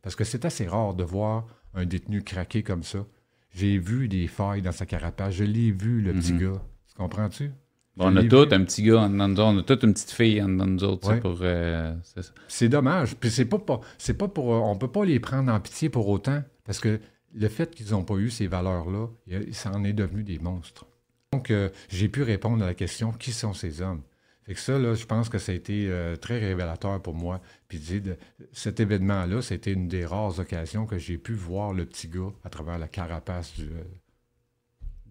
[0.02, 3.06] Parce que c'est assez rare de voir un détenu craquer comme ça.
[3.50, 5.34] J'ai vu des failles dans sa carapace.
[5.34, 6.38] Je l'ai vu, le petit Mhm.
[6.40, 6.62] gars.
[6.88, 7.50] Tu comprends-tu?
[8.00, 8.54] On a tout vu.
[8.54, 11.08] un petit gars en nous autres, on a toute une petite fille en nous autres,
[11.10, 11.20] Ouais.
[11.20, 11.38] pour...
[11.42, 11.94] euh,
[12.46, 13.16] c'est dommage.
[13.16, 14.54] Puis c'est pas, pas- c'est pas pour.
[14.54, 16.42] euh, On peut pas les prendre en pitié pour autant.
[16.64, 17.00] Parce que
[17.34, 19.08] le fait qu'ils n'ont pas eu ces valeurs-là,
[19.52, 20.86] ça en est devenu des monstres.
[21.32, 24.02] Donc, euh, j'ai pu répondre à la question qui sont ces hommes?
[24.44, 27.42] Fait que ça, là, je pense que ça a été euh, très révélateur pour moi.
[27.68, 28.16] Puis de-
[28.52, 32.48] cet événement-là, c'était une des rares occasions que j'ai pu voir le petit gars à
[32.48, 33.64] travers la carapace du.
[33.64, 33.84] euh,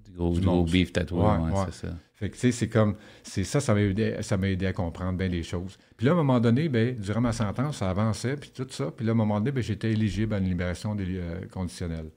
[0.06, 1.66] Du gros, Du gros beef tatoué, Ouais, ouais, ouais.
[1.70, 1.94] c'est ça.
[2.16, 2.96] Fait que, tu sais, c'est comme.
[3.22, 5.78] C'est ça, ça m'a aidé, ça aidé à comprendre bien des choses.
[5.98, 8.90] Puis là, à un moment donné, ben, durant ma sentence, ça avançait, puis tout ça.
[8.90, 12.10] Puis là, à un moment donné, ben, j'étais éligible à une libération euh, conditionnelle.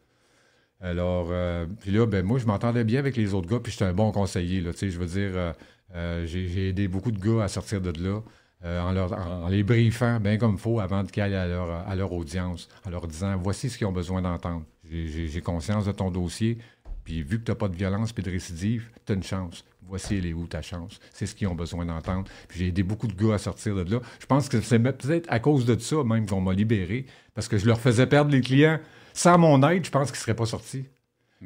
[0.81, 3.85] Alors, euh, puis là, ben, moi, je m'entendais bien avec les autres gars, puis j'étais
[3.85, 4.70] un bon conseiller, là.
[4.81, 5.53] Je veux dire, euh,
[5.95, 8.22] euh, j'ai, aidé beaucoup de gars à sortir de là.
[8.64, 12.68] en, les briefant bien comme il faut avant qu'ils aillent à leur, à leur audience,
[12.87, 14.64] en leur disant voici ce qu'ils ont besoin d'entendre.
[14.91, 16.59] J'ai, conscience de ton dossier,
[17.05, 19.64] puis vu que tu n'as pas de violence et de récidive, tu as une chance.
[19.87, 21.01] Voici elle est où ta chance?
[21.12, 22.31] C'est ce qu'ils ont besoin d'entendre.
[22.49, 24.01] Puis j'ai aidé beaucoup de gars à sortir de là.
[24.20, 27.59] Je pense que c'est peut-être à cause de ça même qu'on m'a libéré, parce que
[27.59, 28.78] je leur faisais perdre les clients.
[29.13, 30.45] Sans mon aide, je pense qu'ils ne seraient pas.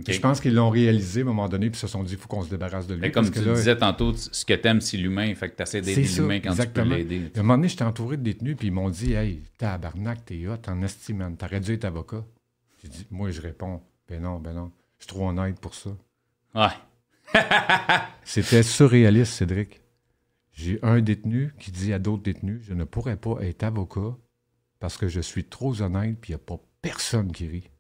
[0.03, 2.19] Puis Je pense qu'ils l'ont réalisé à un moment donné, puis se sont dit, il
[2.19, 3.03] faut qu'on se débarrasse de lui.
[3.03, 5.33] Fait comme tu là, disais tantôt, ce que t'aimes, c'est l'humain.
[5.37, 6.85] Fait que t'essaies d'aider l'humain quand exactement.
[6.85, 7.31] tu peux l'aider.
[7.37, 10.49] à un moment donné, j'étais entouré de détenus, puis ils m'ont dit Hey, tabarnak, t'es
[10.49, 11.37] hot, en estime.
[11.37, 12.25] T'aurais dû être avocat.
[12.83, 14.73] J'ai dit Moi, je réponds Ben non, ben non.
[14.99, 15.91] Je suis trop honnête pour ça.
[16.57, 17.41] Ouais.
[18.25, 19.81] C'était surréaliste, Cédric.
[20.53, 24.17] J'ai un détenu qui dit à d'autres détenus Je ne pourrais pas être avocat
[24.81, 26.59] parce que je suis trop honnête, puis il n'y a pas
[26.89, 27.70] personne qui rit.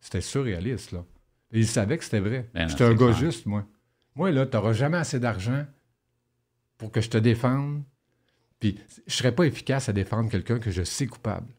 [0.00, 1.04] C'était surréaliste, là.
[1.52, 2.50] Et il savait que c'était vrai.
[2.54, 3.16] Ben J'étais un gars clair.
[3.18, 3.66] juste, moi.
[4.14, 5.64] Moi, là, tu n'auras jamais assez d'argent
[6.78, 7.82] pour que je te défende.
[8.58, 11.52] Puis, je ne serais pas efficace à défendre quelqu'un que je sais coupable.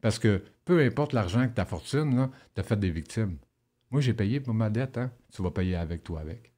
[0.00, 3.38] Parce que peu importe l'argent que ta fortune, tu as fait des victimes.
[3.90, 5.10] Moi, j'ai payé pour ma dette, hein?
[5.32, 6.52] Tu vas payer avec toi avec.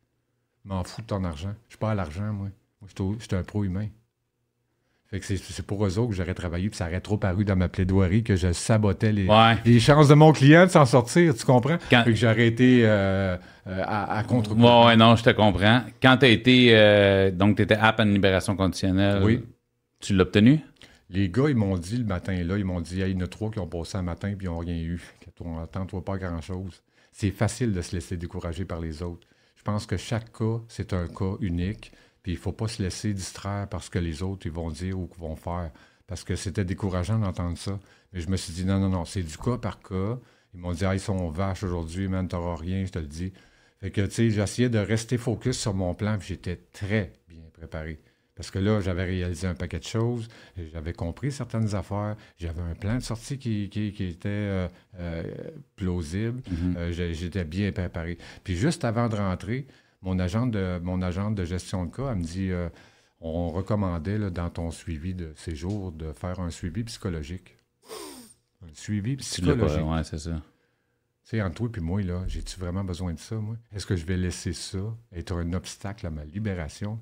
[0.64, 1.55] M'en fous de ton argent.
[1.68, 2.49] Je suis pas à l'argent, moi.
[2.81, 3.89] Moi, je suis un pro-humain.
[5.11, 7.57] Fait que c'est- pour eux autres que j'aurais travaillé, puis ça aurait trop paru dans
[7.57, 9.57] ma plaidoirie que je sabotais les, Ouais.
[9.65, 11.79] les chances de mon client de s'en sortir, tu comprends?
[11.91, 13.37] Quand- Fait que j'aurais été euh,
[13.67, 15.83] euh, à, à contre Ouais, ouais, non, je te comprends.
[16.01, 16.69] Quand t'as été.
[16.77, 19.21] euh, donc, t'étais apte à une libération conditionnelle.
[19.25, 19.43] Oui.
[19.99, 20.61] Tu l'as obtenu?
[21.11, 23.25] Les gars, ils m'ont dit le matin, là, ils m'ont dit, Hey, il y en
[23.25, 25.03] a trois qui ont passé un matin puis ils n'ont rien eu.
[25.61, 26.83] Attends-toi pas grand-chose.
[27.11, 29.27] C'est facile de se laisser décourager par les autres.
[29.57, 31.91] Je pense que chaque cas, c'est un cas unique.
[32.23, 34.71] Puis il ne faut pas se laisser distraire par ce que les autres ils vont
[34.71, 35.71] dire ou qu'ils vont faire.
[36.07, 37.79] Parce que c'était décourageant d'entendre ça.
[38.12, 40.18] Mais je me suis dit, non, non, non, c'est du cas par cas.
[40.53, 43.33] Ils m'ont dit, ah, ils sont vaches aujourd'hui, man, t'auras rien, je te le dis.
[43.81, 47.45] Fait que, tu sais, j'essayais de rester focus sur mon plan, puis j'étais très bien
[47.53, 48.01] préparé.
[48.35, 50.27] Parce que là, j'avais réalisé un paquet de choses,
[50.73, 54.68] j'avais compris certaines affaires, j'avais un plan de sortie qui, qui- qui était euh,
[54.99, 55.23] euh,
[55.77, 56.75] plausible, Mhm.
[56.77, 58.18] euh, j'étais bien préparé.
[58.45, 59.66] Puis juste avant de rentrer,
[60.03, 62.69] mon agente de, mon agente de gestion de cas, elle me dit euh,
[63.21, 67.57] on recommandait là, dans ton suivi de séjour de faire un suivi psychologique.
[68.63, 69.87] Un suivi psychologique.
[69.87, 70.31] Ouais, c'est ça.
[71.25, 73.57] Tu sais, entre toi et moi, là, j'ai-tu vraiment besoin de ça, moi?
[73.73, 74.79] Est-ce que je vais laisser ça
[75.13, 76.99] être un obstacle à ma libération?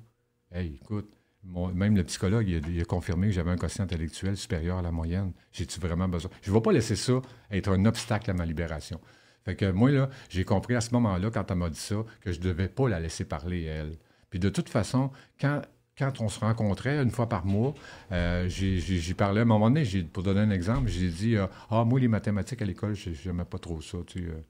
[0.51, 1.09] Hey, écoute,
[1.43, 4.77] mon- même le psychologue, il a, il a confirmé que j'avais un quotient intellectuel supérieur
[4.77, 5.31] à la moyenne.
[5.51, 6.29] J'ai-tu vraiment besoin?
[6.41, 8.99] Je ne vais pas laisser ça être un obstacle à ma libération.
[9.45, 12.31] Fait que moi, là, j'ai compris à ce moment-là, quand elle m'a dit ça, que
[12.31, 13.97] je ne devais pas la laisser parler, elle.
[14.29, 15.61] Puis de toute façon, quand,
[15.97, 17.73] quand on se rencontrait une fois par mois,
[18.11, 21.83] euh, j'y parlais à un moment donné, pour donner un exemple, j'ai dit euh, Ah,
[21.83, 23.97] moi, les mathématiques à l'école, je n'aimais pas trop ça.
[24.05, 24.41] Tu sais, euh.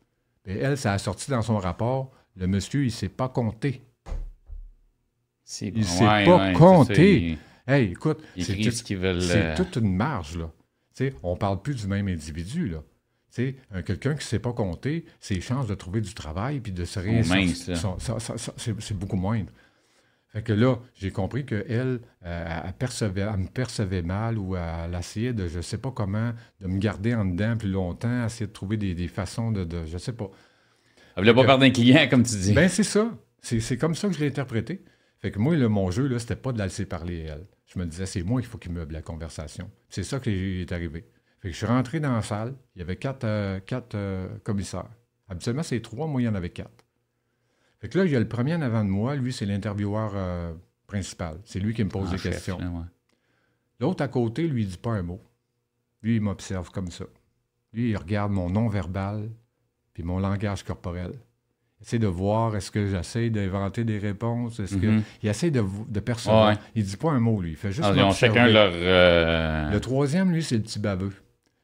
[0.46, 3.82] Et elle, ça a sorti dans son rapport le monsieur, il ne sait pas compter.
[5.44, 7.38] C'est Il sait pas compter.
[7.68, 8.84] Hey, écoute, c'est tout- ce
[9.44, 9.56] veulent.
[9.56, 10.52] toute une marge, là.
[10.96, 12.84] Tu sais, on parle plus du même individu, là.
[13.34, 16.60] Tu sais, un quelqu'un qui ne sait pas compter, ses chances de trouver du travail
[16.60, 17.48] puis de se réinsérer,
[18.58, 19.52] c'est beaucoup moindre.
[20.32, 24.94] Fait que là, j'ai compris qu'elle, euh, elle, percevait, elle me percevait mal ou elle
[24.94, 28.52] essayait de, je sais pas comment, de me garder en dedans plus longtemps, essayer de
[28.52, 30.30] trouver des, des façons de, de, je sais pas.
[31.16, 32.54] Elle voulait pas perdre un client, comme tu dis.
[32.54, 33.12] Ben, c'est ça.
[33.42, 34.84] C'est c'est comme ça que je l'ai interprété.
[35.20, 37.46] Fait que moi, là, mon jeu, là, c'était pas de la laisser parler elle.
[37.66, 39.70] Je me disais, c'est moi qu'il faut qu'il meuble la conversation.
[39.90, 41.06] C'est ça qui est arrivé.
[41.42, 42.54] Fait que je suis rentré dans la salle.
[42.76, 44.90] Il y avait quatre, euh, quatre euh, commissaires.
[45.30, 46.08] Habituellement, c'est trois.
[46.08, 46.86] Moi, il y en avait quatre.
[47.80, 49.16] Fait que là, il y a le premier en avant de moi.
[49.16, 50.52] Lui, c'est l'intervieweur euh,
[50.88, 51.38] principal.
[51.46, 52.58] C'est lui qui me pose En des chef, questions.
[52.58, 52.84] ouais.
[53.80, 55.22] L'autre à côté, lui, il dit pas un mot.
[56.02, 57.06] Lui, il m'observe comme ça.
[57.72, 59.30] Lui, il regarde mon non-verbal
[59.94, 61.12] puis mon langage corporel.
[61.80, 64.60] Il essaie de voir, est-ce que j'essaie d'inventer des réponses?
[64.60, 65.00] Est-ce que...
[65.24, 66.50] Il essaie de, de percevoir.
[66.50, 66.58] Ouais.
[66.76, 67.52] Il dit pas un mot, lui.
[67.52, 68.72] Il fait juste Ah, ils ont chacun leur.
[68.74, 71.14] euh, Le troisième, lui, c'est le petit baveux.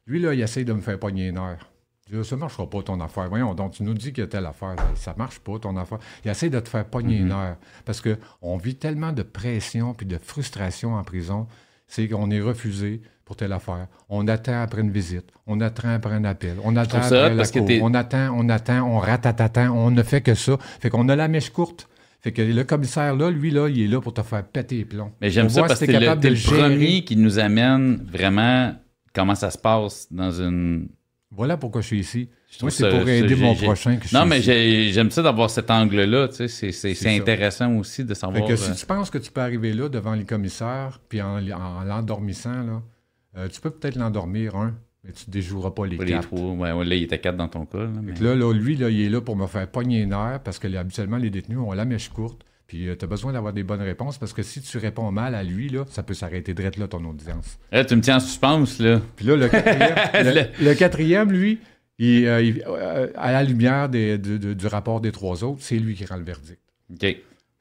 [0.08, 1.68] Lui, là, il essaie de me faire pogner les nerfs.
[2.12, 3.28] Je dis, ça marchera pas ton affaire.
[3.30, 4.76] Voyons, donc tu nous dis qu'il y a telle affaire.
[4.94, 5.98] Ça marche pas ton affaire.
[6.24, 7.30] Il essaie de te faire pogner les Mhm.
[7.30, 7.58] nerfs.
[7.86, 11.48] Parce qu'on vit tellement de pression puis de frustration en prison.
[11.88, 13.88] C'est qu'on est refusé pour telle affaire.
[14.10, 15.26] On attend après une visite.
[15.48, 16.58] On attend après un appel.
[16.64, 17.70] On attend ça après hot la cour.
[17.82, 19.70] On attend, on attend, on ratatatan.
[19.76, 20.58] On ne fait que ça.
[20.80, 21.88] Fait qu'on a la mèche courte.
[22.22, 24.86] Fait que le commissaire, là, lui, là, il est là pour te faire péter les
[24.86, 25.12] plombs.
[25.22, 28.74] Mais j'aime ça parce que t'es le, le premier qui nous amène vraiment
[29.16, 30.90] comment ça se passe dans une.
[31.32, 32.30] Voilà pourquoi je suis ici.
[32.50, 35.70] Je Moi, c'est pour aider mon prochain que je Non, mais j'aime ça d'avoir cet
[35.72, 36.28] angle-là.
[36.30, 37.10] Tu sais, c'est, ça.
[37.10, 38.48] intéressant aussi de Fait savoir.
[38.48, 41.38] que si euh, tu penses que tu peux arriver là devant les commissaires, puis en,
[41.52, 42.82] en l'endormissant, là,
[43.38, 46.28] euh, tu peux peut-être l'endormir un, mais tu ne déjoueras pas les pas les quatre.
[46.30, 46.52] trois.
[46.52, 47.80] Ouais, ouais, là, il était quatre dans ton cas.
[47.80, 50.00] là, mais- Fait que là, là, lui, là, il est là pour me faire pogner
[50.00, 52.46] les nerfs parce que là, habituellement, les détenus ont la mèche courte.
[52.68, 55.44] Puis tu as besoin d'avoir des bonnes réponses parce que si tu réponds mal à
[55.44, 57.60] lui, là, ça peut s'arrêter direct là, ton audience.
[57.72, 59.02] Là, tu me tiens en suspense, là.
[59.16, 59.96] Puis là, le quatrième,
[60.60, 61.60] le, le quatrième, lui,
[62.00, 65.94] il, euh, il- euh, à la lumière des- du rapport des trois autres, c'est lui
[65.96, 66.60] qui rend le verdict.
[66.92, 67.16] OK.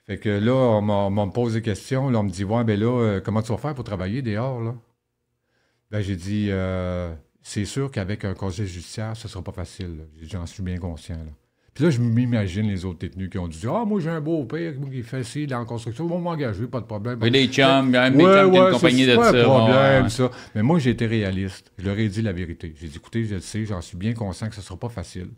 [0.07, 2.11] Fait que là, on, me pose des questions.
[2.11, 4.61] Là, on me dit Ouais, ben là, euh, comment tu vas faire pour travailler dehors,
[4.61, 4.75] là?
[5.91, 10.07] Ben, j'ai dit euh, C'est sûr qu'avec un casier judiciaire, ce sera pas facile.
[10.23, 11.17] J'en suis bien conscient.
[11.17, 11.31] Là.
[11.75, 14.75] Puis là, je m'imagine les autres détenus qui ont dit Ah, moi, j'ai un beau-père
[14.93, 17.19] qui fait ci dans la construction, ils vont m'engager, pas de problème.
[17.21, 19.43] Oui, les chums, mes Ouais, chums ouais, une compagnie de pas ça.
[19.43, 20.31] problème, ça.
[20.55, 21.73] Mais moi, j'ai été réaliste.
[21.79, 22.73] Je leur ai dit la vérité.
[22.81, 24.89] J'ai dit, écoutez, je le sais, j'en suis bien conscient que ce ne sera pas
[24.89, 25.31] facile.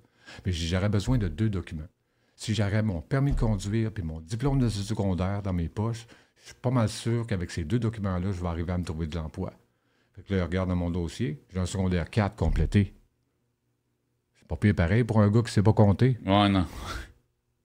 [0.45, 1.89] Mais j'aurais besoin de deux documents.
[2.35, 6.07] Si j'aurais mon permis de conduire puis mon diplôme de secondaire dans mes poches,
[6.43, 9.07] je suis pas mal sûr qu'avec ces deux documents-là, je vais arriver à me trouver
[9.07, 9.55] de l'emploi.
[10.15, 12.93] Fait que là, regarde dans mon dossier, j'ai un secondaire 4 complété.
[14.47, 16.19] C'est pas pire pareil pour un gars qui ne sait pas compter.
[16.25, 16.67] Ouais, non.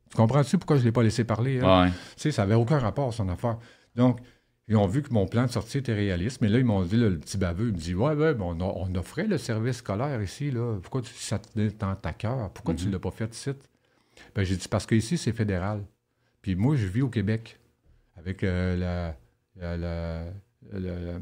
[0.10, 1.60] Tu comprends-tu pourquoi je ne l'ai pas laissé parler?
[1.60, 1.84] hein?
[1.84, 1.90] Ouais.
[1.92, 3.60] Tu sais, ça n'avait aucun rapport, son affaire.
[3.96, 4.20] Donc,
[4.68, 6.98] ils ont vu que mon plan de sortie était réaliste, mais là, ils m'ont dit,
[6.98, 9.78] là, le petit baveux, il me dit Ouais, ouais, on, a- on offrait le service
[9.78, 10.80] scolaire ici, là.
[10.82, 12.50] Pourquoi tu, ça te tenait dans ta cœur?
[12.52, 13.52] Pourquoi tu ne l'as pas fait ici?
[14.34, 15.84] Ben, j'ai dit Parce que ici, c'est fédéral.
[16.42, 17.60] Puis moi, je vis au Québec
[18.18, 19.16] avec euh, la,
[19.56, 20.26] la, la-
[20.74, 21.20] la- la-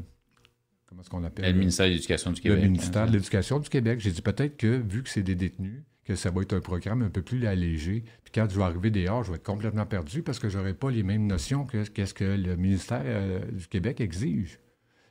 [0.90, 1.52] Comment est-ce qu'on appelle?
[1.52, 2.64] Le ministère de l'Éducation du le Québec.
[2.64, 3.06] ministère hein.
[3.06, 4.00] de l'Éducation du Québec.
[4.00, 7.02] J'ai dit peut-être que, vu que c'est des détenus, que ça va être un programme
[7.02, 8.02] un peu plus allégé.
[8.24, 10.74] Puis quand je vais arriver dehors, je vais être complètement perdu parce que je n'aurai
[10.74, 14.58] pas les mêmes notions que qu'est-ce que le ministère euh, du Québec exige.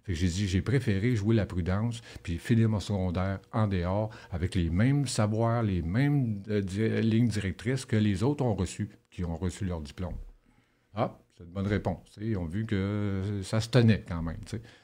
[0.03, 4.09] Fait que j'ai dit, j'ai préféré jouer la prudence puis finir mon secondaire en dehors
[4.31, 8.89] avec les mêmes savoirs, les mêmes euh, di- lignes directrices que les autres ont reçues,
[9.11, 10.15] qui ont reçu leur diplôme.
[10.93, 12.05] Ah, c'est une bonne réponse.
[12.19, 14.39] Ils ont vu que ça se tenait quand même.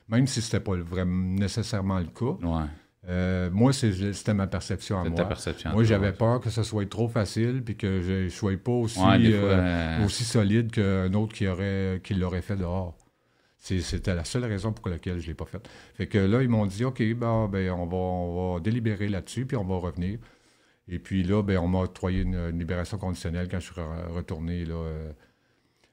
[0.07, 2.45] Même si ce n'était pas vraiment nécessairement le cas.
[2.47, 2.65] Ouais.
[3.09, 5.11] Euh, moi, c'était ma perception à moi.
[5.17, 5.71] ta perception.
[5.73, 8.99] Moi, j'avais peur que ce soit trop facile puis que je ne sois pas aussi,
[8.99, 12.97] Ouais, euh, euh, aussi solide qu'un autre qui aurait qui l'aurait fait dehors.
[13.57, 15.67] C'était la seule raison pour laquelle je ne l'ai pas fait.
[15.95, 19.45] Fait que là, ils m'ont dit OK, ben, ben, on, va, on va délibérer là-dessus,
[19.45, 20.19] puis on va revenir.
[20.87, 24.07] Et puis là, ben, on m'a octroyé une, une libération conditionnelle quand je suis re-
[24.13, 24.65] retourné.
[24.65, 25.11] Là, euh,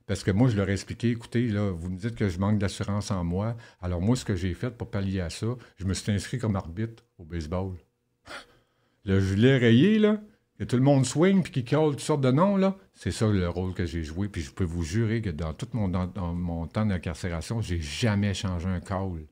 [0.07, 2.59] parce que moi, je leur ai expliqué, écoutez, là, vous me dites que je manque
[2.59, 3.57] d'assurance en moi.
[3.81, 5.47] Alors moi, ce que j'ai fait pour pallier à ça,
[5.77, 7.75] je me suis inscrit comme arbitre au baseball.
[9.05, 10.21] Le gilet rayé, là,
[10.59, 13.27] que tout le monde swing puis qui colle toutes sortes de noms, là, c'est ça
[13.27, 14.29] le rôle que j'ai joué.
[14.29, 18.81] Puis je peux vous jurer que dans tout mon, temps d'incarcération, j'ai jamais changé un
[18.81, 19.27] call.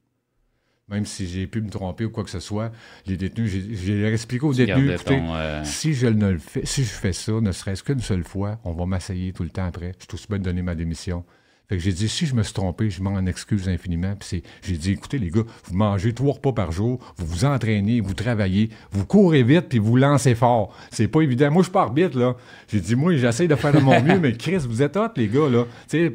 [0.91, 2.72] Même si j'ai pu me tromper ou quoi que ce soit,
[3.07, 6.38] les détenus, j'ai- j'ai expliqué aux détenus, gardais écoutez, ton, euh, si je ne le
[6.38, 9.51] fais, si je fais ça, ne serait-ce qu'une seule fois, on va m'assailler tout le
[9.51, 9.93] temps après.
[9.99, 11.24] Je suis aussi bien de donner ma démission.
[11.70, 14.16] Fait que j'ai dit, si je me suis trompé, je m'en excuse infiniment.
[14.18, 18.00] Puis j'ai dit, écoutez, les gars, vous mangez trois repas par jour, vous vous entraînez,
[18.00, 20.76] vous travaillez, vous courez vite, puis vous lancez fort.
[20.90, 21.48] C'est pas évident.
[21.52, 22.34] Moi, je suis pas arbitre, là.
[22.72, 25.28] J'ai dit, moi, j'essaie de faire de mon mieux, mais Chris, vous êtes hot, les
[25.28, 25.64] gars, là.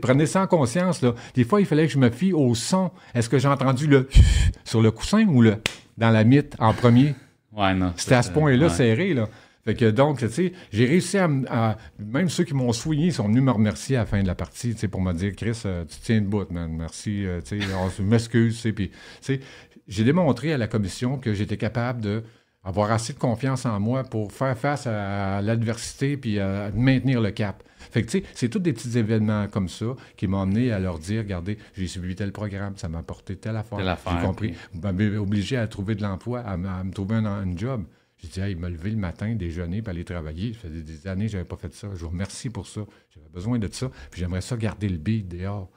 [0.01, 1.15] Prenez ça en conscience, là.
[1.35, 2.91] Des fois, il fallait que je me fie au son.
[3.13, 4.09] Est-ce que j'ai entendu le
[4.65, 5.55] sur le coussin ou le
[5.97, 7.15] dans la mythe en premier?
[7.55, 7.93] Ouais, non.
[7.95, 8.73] C'était à ce point-là ouais.
[8.73, 9.29] serré, là.
[9.66, 13.41] Fait que donc, tu sais, j'ai réussi à, Même ceux qui m'ont souillé sont venus
[13.41, 15.86] me remercier à la fin de la partie, tu sais, pour me dire, Chris, euh,
[15.86, 16.72] tu tiens debout, man.
[16.72, 18.74] Merci, euh, tu sais, on se m'excuse, tu sais.
[18.74, 19.39] Puis, tu sais,
[19.88, 22.24] j'ai démontré à la commission que j'étais capable de
[22.63, 27.32] avoir assez de confiance en moi pour faire face à, l'adversité puis à maintenir le
[27.32, 27.63] cap.
[27.91, 30.80] Fait que, tu sais, c'est tous des petits événements comme ça qui m'ont amené à
[30.80, 33.78] leur dire, regardez, j'ai suivi tel programme, ça m'a apporté telle affaire.
[33.78, 34.53] Telle affaire, J'ai compris.
[34.74, 37.86] Vous m'avez obligé à trouver de l'emploi, à, me trouver un, un job.
[38.18, 40.53] J'ai dit, hey, me lever le matin, déjeuner, puis aller travailler.
[40.53, 41.89] Ça faisait des années que je n'avais pas fait ça.
[41.93, 42.82] Je vous remercie pour ça.
[43.13, 43.89] J'avais besoin de ça.
[44.09, 45.70] Puis j'aimerais ça garder le beat dehors.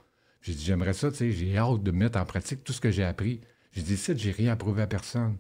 [0.43, 2.91] J'ai dit, j'aimerais ça, tu sais, j'ai hâte de mettre en pratique tout ce que
[2.93, 3.41] j'ai appris.
[3.73, 5.37] J'ai dit, ça, j'ai rien à prouver à personne.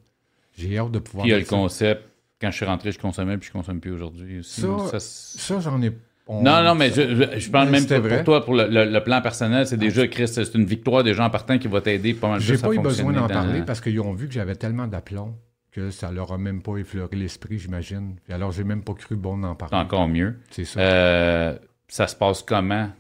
[0.56, 1.22] J'ai hâte de pouvoir.
[1.22, 1.50] Puis il y a le ça.
[1.50, 2.02] concept,
[2.40, 4.42] quand je suis rentré, je consommais, puis je consomme plus aujourd'hui.
[4.42, 5.92] Ça, Ça, j'en ai.
[6.26, 8.24] on- Non, non, mais je, je- je parle Mais même pour, vrai.
[8.24, 11.26] toi, pour le, le- le plan personnel, c'est déjà, Chris, c'est une victoire des gens
[11.26, 14.00] en partant qui va t'aider pas mal J'ai pas eu besoin d'en parler parce qu'ils
[14.00, 15.36] ont vu que j'avais tellement d'aplomb
[15.78, 18.16] que ça leur a même pas effleuré l'esprit, j'imagine.
[18.28, 19.76] Alors, j'ai même pas cru bon d'en parler.
[19.76, 20.38] encore mieux.
[20.50, 20.80] C'est ça.
[20.80, 21.58] Euh,
[21.88, 22.90] ça se passe comment?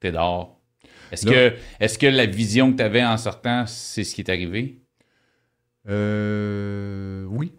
[0.00, 0.60] T'es dehors.
[1.10, 4.30] Est-ce que, est que la vision que tu avais en sortant, c'est ce qui est
[4.30, 4.80] arrivé?
[5.88, 7.52] Euh, oui,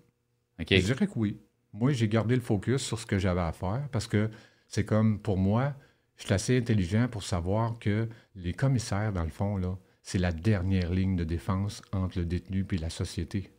[0.59, 1.39] je dirais que oui.
[1.73, 4.29] Moi, j'ai gardé le focus sur ce que j'avais à faire parce que
[4.67, 5.73] c'est comme, pour moi,
[6.17, 10.31] je suis assez intelligent pour savoir que les commissaires, dans le fond, là, c'est la
[10.31, 13.51] dernière ligne de défense entre le détenu et la société.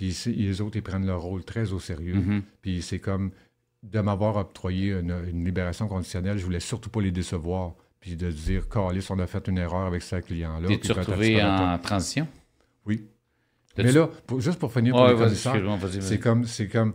[0.00, 2.14] Puis les autres, ils prennent leur rôle très au sérieux.
[2.14, 2.42] Mhm.
[2.62, 3.32] Puis c'est comme
[3.82, 7.74] de m'avoir octroyé une, une libération conditionnelle, je voulais surtout pas les décevoir.
[8.00, 10.68] Puis de dire, Calis, on a fait une erreur avec ce client-là.
[10.68, 12.26] T'es-tu retrouvé en transition?
[12.86, 13.08] Oui.
[13.76, 15.52] Mais là, pour- juste pour finir pour Ouais, les commissaires,
[16.00, 16.94] c'est comme, c'est comme,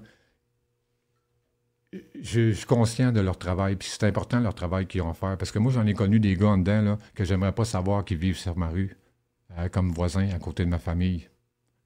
[1.93, 1.99] je,
[2.49, 5.37] je suis conscient de leur travail, puis c'est important leur travail qu'ils ont à faire,
[5.37, 8.03] parce que moi j'en ai connu des gars en dedans là, que j'aimerais pas savoir
[8.03, 8.97] qu'ils vivent sur ma rue,
[9.59, 11.29] euh, comme voisins à côté de ma famille.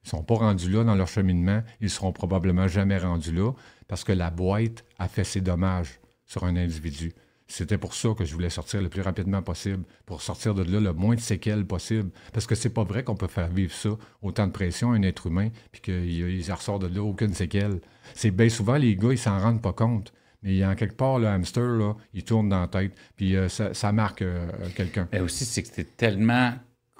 [0.04, 3.52] Ils sont pas rendus là dans leur cheminement, ils seront probablement jamais rendus là,
[3.88, 7.12] parce que la boîte a fait ses dommages sur un individu.
[7.50, 10.78] C'était pour ça que je voulais sortir le plus rapidement possible, pour sortir de là
[10.78, 12.10] le moins de séquelles possible.
[12.32, 13.90] Parce que c'est pas vrai qu'on peut faire vivre ça,
[14.22, 17.80] autant de pression à un être humain, puis qu'il ressort de là aucune séquelle.
[18.14, 20.12] C'est bien souvent, les gars, ils s'en rendent pas compte.
[20.44, 23.92] Mais en quelque part, le hamster, là, il tourne dans la tête, puis euh, ça,
[23.92, 25.08] marque euh, quelqu'un.
[25.12, 26.52] Mais aussi, c'est que t'es tellement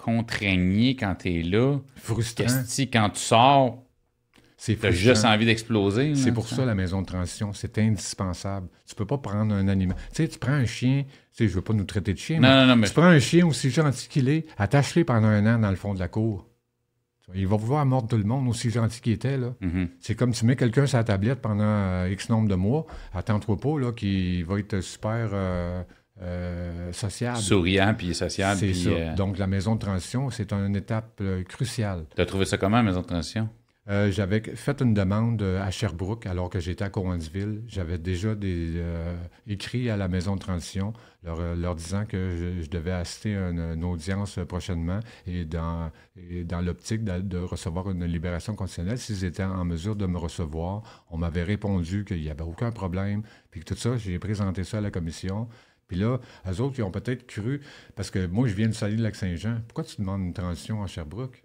[0.03, 1.79] contraigné quand t'es là.
[1.97, 2.45] Frustrant.
[2.45, 3.85] Que quand tu sors,
[4.57, 6.15] C'est juste envie d'exploser.
[6.15, 8.69] C'est pour ça la maison de transition, c'est indispensable.
[8.87, 9.97] Tu peux pas prendre un animal.
[10.11, 12.41] Tu sais, tu prends un chien, tu sais, je veux pas nous traiter de chien,
[12.41, 15.29] Non, mais non, non, mais tu prends un chien aussi gentil qu'il est, attache-le pendant
[15.29, 16.47] un an dans le fond de la cour.
[17.25, 19.55] Tu Il va vouloir mordre tout le monde, aussi gentil qu'il était, là.
[19.61, 19.89] Mhm.
[20.01, 23.57] C'est comme tu mets quelqu'un sur la tablette pendant euh, X nombre de mois, attends-toi
[23.57, 25.83] pas, là, qu'il va être super euh,
[26.23, 27.39] euh, sociable.
[27.39, 28.59] souriant puis sociable.
[28.61, 28.91] C'est puis, ça.
[28.91, 32.05] euh, Donc, la maison de transition, c'est une étape euh, cruciale.
[32.15, 33.49] T'as trouvé ça comment, maison de transition?
[33.89, 37.63] Euh, j'avais fait une demande à Sherbrooke alors que j'étais à Cowansville.
[37.67, 38.81] J'avais déjà des,
[39.49, 40.93] écrit à la maison de transition
[41.25, 45.91] leur, leur disant que je, je devais assister à une, une audience prochainement et dans,
[46.31, 50.19] et dans l'optique de, de recevoir une libération conditionnelle s'ils étaient en mesure de me
[50.19, 50.83] recevoir.
[51.11, 53.23] On m'avait répondu qu'il n'y avait aucun problème.
[53.51, 55.49] Puis que tout ça, j'ai présenté ça à la commission.
[55.91, 57.61] Puis là, eux autres, ils ont peut-être cru,
[57.97, 59.57] parce que moi, je viens de salir de Lac-Saint-Jean.
[59.67, 61.43] Pourquoi tu demandes une transition à Sherbrooke?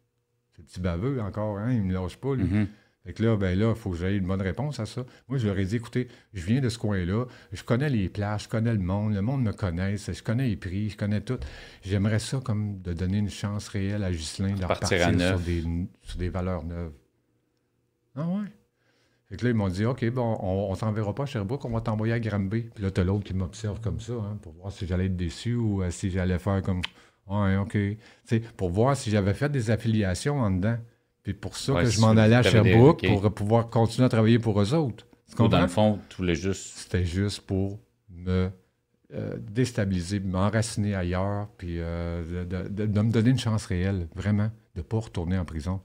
[0.51, 1.73] C'est le petit baveux encore, hein?
[1.73, 2.43] Il me lâche pas, lui.
[2.43, 2.67] Mhm.
[3.03, 5.03] Fait que là, ben là, il faut que j'aie une bonne réponse à ça.
[5.27, 8.43] Moi, je leur ai dit, écoutez, je viens de ce coin-là, je connais les plages,
[8.43, 11.39] je connais le monde, le monde me connaît, je connais les prix, je connais tout.
[11.81, 15.63] J'aimerais ça comme de donner une chance réelle à Ghislain de Partir repartir sur des,
[16.03, 16.93] sur des valeurs neuves.
[18.15, 18.47] Ah ouais?
[19.35, 21.69] Fait que là, ils m'ont dit, OK, bon, on, on t'enverra pas à Sherbrooke, on
[21.71, 22.69] va t'envoyer à Granby.
[22.73, 25.55] Puis là, t'as l'autre qui m'observe comme ça, hein, pour voir si j'allais être déçu
[25.55, 26.79] ou euh, si j'allais faire comme,
[27.27, 27.77] ouais, OK.
[28.55, 30.77] Pour voir si j'avais fait des affiliations en dedans.
[31.21, 33.07] Puis pour ça Ouais, que je m'en allais à Sherbrooke OK.
[33.21, 35.05] pour pouvoir continuer à travailler pour eux autres.
[35.37, 36.77] Ou dans le fond, tu voulais juste.
[36.77, 37.77] C'était juste pour
[38.09, 38.49] me
[39.13, 44.49] euh, déstabiliser, m'enraciner ailleurs, puis euh, de, de- de- me donner une chance réelle, vraiment,
[44.75, 45.81] de ne pas retourner en prison.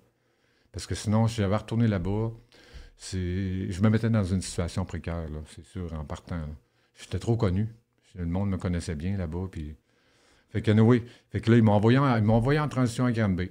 [0.73, 2.31] Parce que sinon, si j'avais retourné là-bas,
[3.01, 6.41] je me mettais dans une situation précaire, c'est sûr, en partant.
[6.99, 7.69] J'étais trop connu.
[8.15, 9.49] Le monde me connaissait bien là-bas.
[9.51, 9.75] Puis...
[10.51, 11.03] Fait que, oui.
[11.31, 11.99] Fait que là, ils m'ont envoyé,
[12.59, 13.51] en- transition à Granby.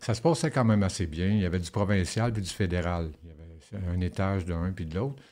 [0.00, 1.28] Ça se passait quand même assez bien.
[1.28, 3.10] Il y avait du provincial puis du fédéral.
[3.22, 5.22] Il y avait un étage d'un puis de l'autre.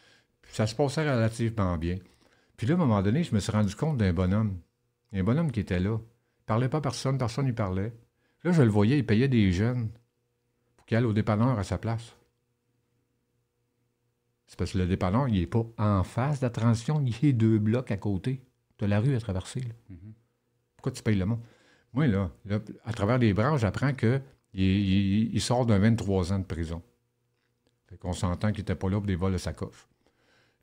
[0.53, 1.97] Ça se passait relativement bien.
[2.57, 4.59] Puis là, à un moment donné, je me suis rendu compte d'un bonhomme.
[5.13, 5.99] Un bonhomme qui était là.
[5.99, 7.93] Il parlait pas à personne, personne n'y parlait.
[8.45, 9.91] Là, je le voyais, il payait des jeunes
[10.77, 12.16] pour qu'ils aillent au dépanneur à sa place.
[14.47, 17.33] C'est parce que le dépanneur, il n'est pas en face de la transition, il est
[17.33, 18.41] deux blocs à côté.
[18.79, 19.61] Tu as la rue à traverser.
[19.61, 19.75] là.
[19.91, 20.13] Mhm.
[20.77, 21.41] Pourquoi tu payes le monde?
[21.93, 24.23] Moi, là, là, à travers les branches, j'apprends qu'il
[24.53, 26.83] il, il sort d'un 23 ans de prison.
[27.89, 29.89] Fait qu'on s'entend qu'il n'était pas là pour des vols de sacoche.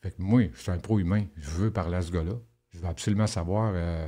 [0.02, 1.26] Fait que moi, je suis un pro-humain.
[1.38, 2.34] Je veux parler à ce gars-là.
[2.72, 4.08] Je veux absolument savoir euh,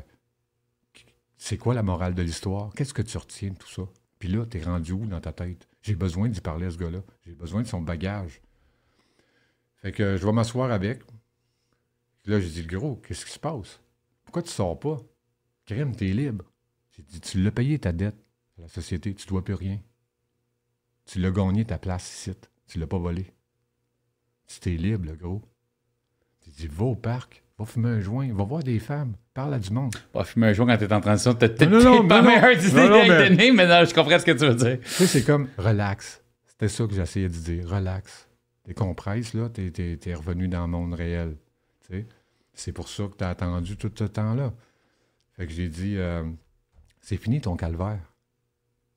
[1.37, 2.73] c'est quoi la morale de l'histoire?
[2.75, 3.83] Qu'est-ce que tu retiens de tout ça?
[4.19, 5.67] Puis là, t'es rendu où dans ta tête?
[5.81, 6.99] J'ai besoin d'y parler à ce gars-là.
[7.25, 8.41] J'ai besoin de son bagage.
[9.85, 11.01] Fait que je vais m'asseoir avec.
[12.25, 13.79] Là, j'ai dit, le gros, qu'est-ce qui se passe?
[14.23, 14.97] Pourquoi tu sors pas?
[15.67, 16.43] Crème, t'es libre.
[16.97, 18.15] J'ai dit, tu l'as payé ta dette
[18.57, 19.77] à la société, tu dois plus rien.
[21.05, 22.31] Tu l'as gagné ta place ici.
[22.67, 23.27] Tu l'as pas volé.
[24.47, 25.43] Tu t'es libre, le gros.
[26.43, 29.59] J'ai dit, va au parc, Va fumer un joint, va voir des femmes, parle à
[29.59, 29.95] du monde.
[30.15, 31.37] Va fumer un joint quand t'es en transition, non,
[32.07, 32.67] pas non, meilleure non.
[32.67, 34.79] idée Non, non, à mais- mais non, je comprends ce que tu veux dire.
[34.81, 36.21] Tu sais, c'est comme relax.
[36.47, 37.69] C'était ça que j'essayais de dire.
[37.69, 38.27] Relax.
[38.65, 41.37] Décompresse, là, t'es revenu dans le monde réel.
[41.87, 42.05] Tu.
[42.53, 44.53] C'est pour ça que t'as attendu tout ce temps-là.
[45.33, 46.23] Fait que j'ai dit, euh,
[47.01, 48.13] c'est fini ton calvaire.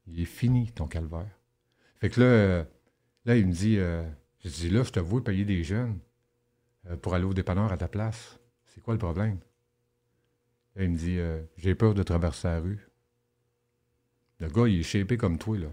[0.06, 1.36] Il est fini ton calvaire.
[1.98, 2.64] Fait que là, euh,
[3.24, 4.08] là il me dit, euh,
[4.44, 5.98] j'ai là, je te vois payer des jeunes
[7.02, 8.38] pour aller au dépanneur à ta place.
[8.66, 9.38] C'est quoi le problème?
[10.76, 11.18] Là, il me dit,
[11.56, 12.88] j'ai peur de traverser la rue.
[14.38, 15.68] Le gars, il est shapé comme toi, là.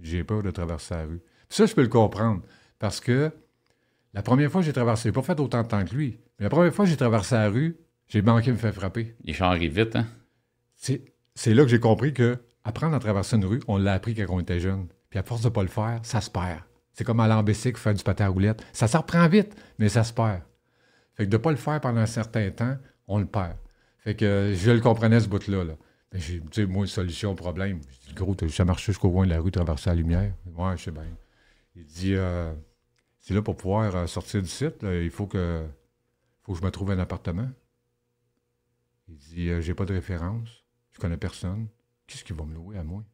[0.00, 1.20] J'ai peur de traverser la rue.
[1.50, 2.42] Ça, je peux le comprendre.
[2.78, 3.30] Parce que
[4.14, 6.44] la première fois que j'ai traversé, j'ai pas fait autant de temps que lui, mais
[6.44, 7.76] la première fois que j'ai traversé la rue,
[8.08, 9.14] j'ai manqué de me faire frapper.
[9.22, 10.06] Les gens arrivent vite, hein?
[10.74, 14.14] C'est, c'est là que j'ai compris que apprendre à traverser une rue, on l'a appris
[14.14, 14.88] quand on était jeune.
[15.10, 16.60] Puis à force de pas le faire, ça se perd.
[16.92, 18.64] C'est comme aller en bicycle, faire du patin à roulette.
[18.72, 20.42] Ça se reprend vite, mais ça se perd.
[21.14, 22.76] Fait que de pas le faire pendant un certain temps,
[23.06, 23.56] on le perd.
[23.98, 25.64] Fait que euh, je le comprenais ce bout-là.
[25.64, 25.74] Là.
[26.12, 27.80] Mais j'ai, tu sais, moi, solution au problème.
[27.90, 30.32] J'ai dit, gros, t'as juste à marcher jusqu'au coin de la rue, traverser la lumière.
[30.56, 31.04] Ouais, je sais bien.
[31.74, 32.54] Il dit, euh,
[33.18, 35.68] c'est là pour pouvoir euh, sortir du site, il faut que,
[36.42, 37.50] faut que je me trouve un appartement.
[39.08, 41.68] Il dit, euh, j'ai pas de référence, je connais personne.
[42.06, 43.04] Qu'est-ce qu'il va me louer à moi?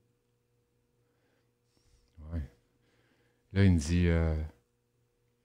[3.53, 4.37] Là, il me dit, euh,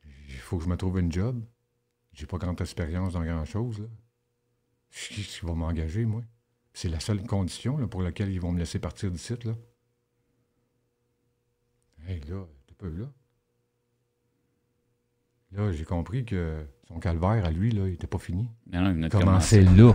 [0.03, 1.41] il faut que je me trouve une job.
[2.11, 3.87] J'ai pas grande expérience dans grand-chose.
[4.89, 6.21] Qu'est-ce qui va m'engager, moi?
[6.73, 9.55] C'est la seule condition pour laquelle ils vont me laisser partir du site, là.
[12.05, 12.47] Là,
[12.81, 13.05] peu là.
[15.53, 18.47] Là, j'ai compris que son calvaire à lui, là, il était pas fini.
[18.71, 19.93] Non, non, il venait de Commencer là.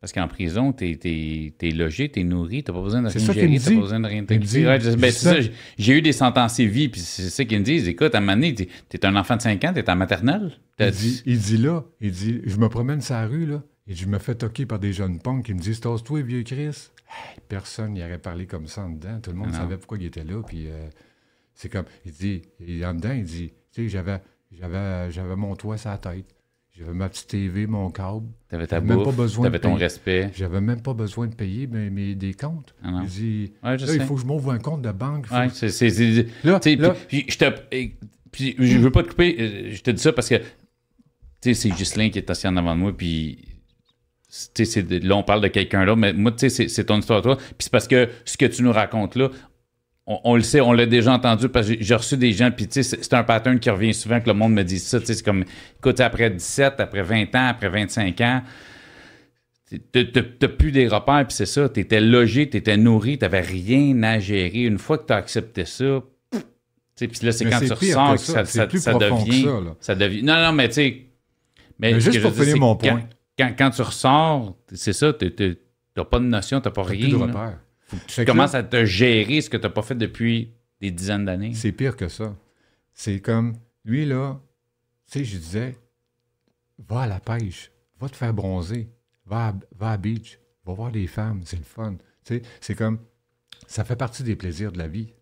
[0.00, 3.12] Parce qu'en prison, t'es, t'es, t'es logé, t'es nourri, t'as pas besoin de rien
[3.58, 4.24] t'as pas besoin de rien
[4.80, 5.12] je- ben,
[5.78, 7.86] j'ai- eu des sentencés vie, puis c'est ça qu'ils me disent.
[7.86, 10.58] Écoute, à un moment donné, t'es, un enfant de 5 ans, t'es en maternelle.
[10.76, 13.62] T'as Il dit, il dit là, il dit, je me promène sur la rue, là,
[13.86, 16.88] et je me fais toquer par des jeunes punks qui me disent, Tasse-toi, vieux Chris.
[17.12, 19.20] Hey, personne n'y aurait parlé comme ça en dedans.
[19.20, 19.54] Tout le monde Non.
[19.54, 20.42] savait pourquoi il était là.
[20.42, 20.88] Puis euh,
[21.54, 22.42] c'est comme, il dit,
[22.84, 26.24] en dedans, il dit, tu sais, j'avais, j'avais, j'avais mon toit sur la tête.
[26.74, 28.28] J'avais ma petite TV, mon câble.
[28.48, 29.84] T'avais ta J'avais même bouffe, pas besoin t'avais ton payer.
[29.84, 30.30] respect.
[30.34, 32.74] J'avais même pas besoin de payer mes, mes- des comptes.
[32.82, 33.00] Ah.
[33.02, 35.26] Il dit, Ouais, là, il faut que je m'ouvre un compte de banque.
[35.26, 37.90] Faut- Ouais, c'est, c'est, c'est- Là, là- puis, je te,
[38.30, 40.44] puis je veux pas te couper, euh, je te dis ça parce que, tu
[41.42, 44.21] sais, c'est Ghislain qui est assis en avant de moi, puis, tu sais, c'est de-
[45.02, 47.36] là, on parle de quelqu'un là, mais moi, tu sais, c'est, ton histoire, toi.
[47.36, 49.30] Puis c'est parce que ce que tu nous racontes là,
[50.06, 52.66] on, on le sait, on l'a déjà entendu parce que j'ai- reçu des gens, puis
[52.66, 55.06] tu sais, c'est, un pattern qui revient souvent que le monde me dise ça, tu
[55.06, 55.44] sais, c'est comme,
[55.78, 58.42] écoute, après 17, après 20 ans, après 25 ans,
[59.90, 61.66] T'as- plus des repères, puis c'est ça.
[61.66, 64.64] T'étais logé, t'étais nourri, t'avais rien à gérer.
[64.64, 66.02] Une fois que t'as accepté ça,
[66.96, 68.44] puis là, c'est quand tu ressors que que ça.
[68.44, 69.44] ça, devient.
[69.44, 69.74] ça, là.
[69.80, 70.22] ça devient.
[70.22, 71.06] Non, non, mais tu sais.
[71.78, 73.08] Mais, Mais juste pour finir mon quand- point.
[73.48, 75.58] Quand, quand tu ressors, c'est ça, t'es-
[75.94, 77.08] t'as pas de notion, t'as pas T'as rien.
[77.08, 77.32] plus de.
[77.90, 80.90] Tu Fait que là- commences à te gérer ce que t'as pas fait depuis des
[80.90, 81.54] dizaines d'années.
[81.54, 82.36] C'est pire que ça.
[82.94, 84.40] C'est comme, lui, là,
[85.10, 85.76] tu sais, je disais,
[86.88, 87.70] va à la pêche,
[88.00, 88.88] va te faire bronzer,
[89.26, 91.96] va à, va à beach, va voir des femmes, c'est le fun.
[92.24, 92.98] Tu sais, c'est comme,
[93.66, 95.12] ça fait partie des plaisirs de la vie.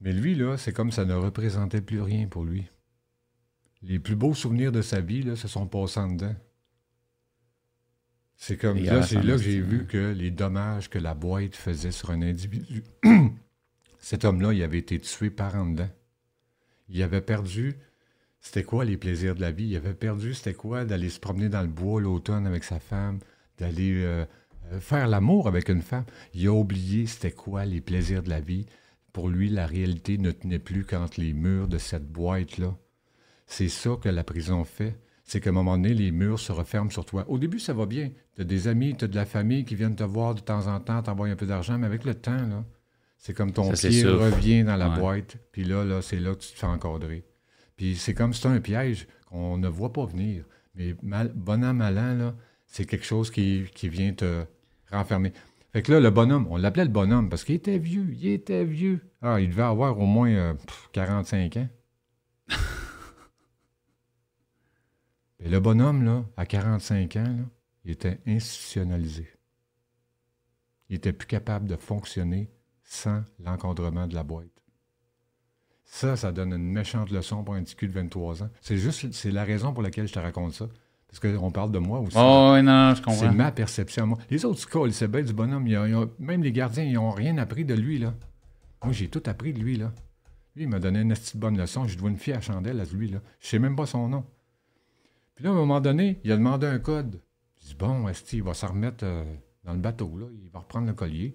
[0.00, 2.66] Mais lui, là, c'est comme ça ne représentait plus rien pour lui.
[3.82, 6.34] Les plus beaux souvenirs de sa vie, là, se sont passés en dedans.
[8.36, 11.92] C'est comme, là, c'est là que j'ai vu que les dommages que la boîte faisait
[11.92, 12.82] sur un individu,
[13.98, 15.88] cet homme-là, il avait été tué par en dedans.
[16.88, 17.76] Il avait perdu,
[18.40, 19.68] c'était quoi les plaisirs de la vie?
[19.68, 23.20] Il avait perdu, c'était quoi d'aller se promener dans le bois l'automne avec sa femme,
[23.56, 24.26] d'aller euh,
[24.72, 26.04] euh, faire l'amour avec une femme?
[26.34, 28.66] Il a oublié c'était quoi les plaisirs de la vie.
[29.14, 32.76] Pour lui, la réalité ne tenait plus qu'entre les murs de cette boîte-là.
[33.46, 34.98] C'est ça que la prison fait.
[35.26, 37.24] C'est qu'à un moment donné, les murs se referment sur toi.
[37.28, 38.10] Au début, ça va bien.
[38.34, 40.66] Tu as des amis, tu as de la famille qui viennent te voir de temps
[40.66, 42.62] en temps, t'envoient un peu d'argent, mais avec le temps, là,
[43.16, 44.98] c'est comme ton Ça pied revient dans la Ouais.
[45.00, 47.24] boîte, puis là, là c'est là que tu te fais encadrer.
[47.76, 50.44] Puis c'est comme c'est un piège qu'on ne voit pas venir.
[50.74, 52.34] Mais mal, bon an, mal an, là,
[52.66, 54.44] c'est quelque chose qui, qui vient te
[54.92, 55.32] renfermer.
[55.72, 58.64] Fait que là, le bonhomme, on l'appelait le bonhomme parce qu'il était vieux, il était
[58.64, 59.00] vieux.
[59.22, 61.68] Ah, il devait avoir au moins euh, pff, 45 ans.
[65.44, 67.44] Et le bonhomme, là, à 45 ans, là,
[67.84, 69.28] il était institutionnalisé.
[70.88, 72.50] Il était plus capable de fonctionner
[72.82, 74.48] sans l'encadrement de la boîte.
[75.84, 78.50] Ça, ça donne une méchante leçon pour un petit cul de 23 ans.
[78.62, 80.66] C'est juste, c'est la raison pour laquelle je te raconte ça.
[81.08, 82.16] Parce qu'on parle de moi aussi.
[82.18, 83.32] Oh, oui, non, je c'est comprends.
[83.32, 84.18] ma perception moi.
[84.30, 85.66] Les autres cas, c'est bien du bonhomme.
[85.68, 88.14] Ils ont- ils ont- même les gardiens, ils n'ont rien appris de lui, là.
[88.82, 89.92] Moi, j'ai tout appris de lui, là.
[90.56, 91.86] Lui, il m'a donné une petite bonne leçon.
[91.86, 93.20] Je dois une fille à chandelle à lui, là.
[93.40, 94.24] Je sais même pas son nom.
[95.34, 97.20] Puis là, à un moment donné, il a demandé un code.
[97.60, 99.24] Je dis, bon, Esti, il va s'en remettre euh,
[99.64, 100.26] dans le bateau, là?
[100.42, 101.34] Il va reprendre le collier.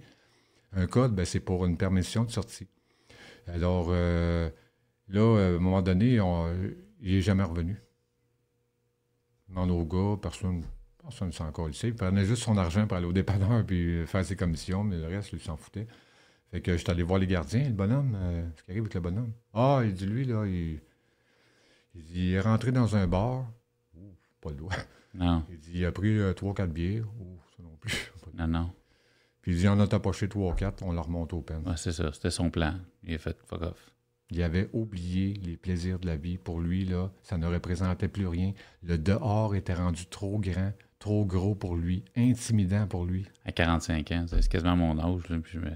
[0.74, 2.68] Un code, ben, c'est pour une permission de sortie.
[3.48, 4.50] Alors, euh,
[5.08, 6.48] là, à un moment donné, on-
[7.02, 7.82] il n'est jamais revenu.
[9.48, 10.64] Demande au gars, personne
[11.02, 11.72] personne ne s'en colle.
[11.84, 15.08] Il prenait juste son argent pour aller au dépanneur puis faire ses commissions, mais le
[15.08, 15.88] reste, lui, il s'en foutait.
[16.52, 19.00] Fait que j'étais allé voir les gardiens, le bonhomme, euh, ce qui arrive avec le
[19.02, 19.32] bonhomme.
[19.54, 20.80] Ah, il dit, lui, là, il,
[21.96, 23.48] il dit, il est rentré dans un bar.
[24.42, 24.74] Pas le doigt.
[25.14, 27.06] Non, Il dit, il a pris euh, trois, quatre bières.
[27.20, 28.12] Ouh, ça non plus.
[28.38, 28.72] Non, non.
[29.42, 31.64] Puis il dit, en a tapoché trois, quatre, on l'a remonté au peine.
[31.66, 32.12] Ouais, c'est ça.
[32.14, 32.76] C'était son plan.
[33.04, 33.92] Il a fait fuck off.
[34.32, 36.38] Il avait oublié les plaisirs de la vie.
[36.38, 38.54] Pour lui, là, ça ne représentait plus rien.
[38.84, 43.26] Le dehors était rendu trop grand, trop gros pour lui, intimidant pour lui.
[43.44, 45.28] À 45 ans, c'est quasiment mon âge.
[45.30, 45.72] Là, puis je me-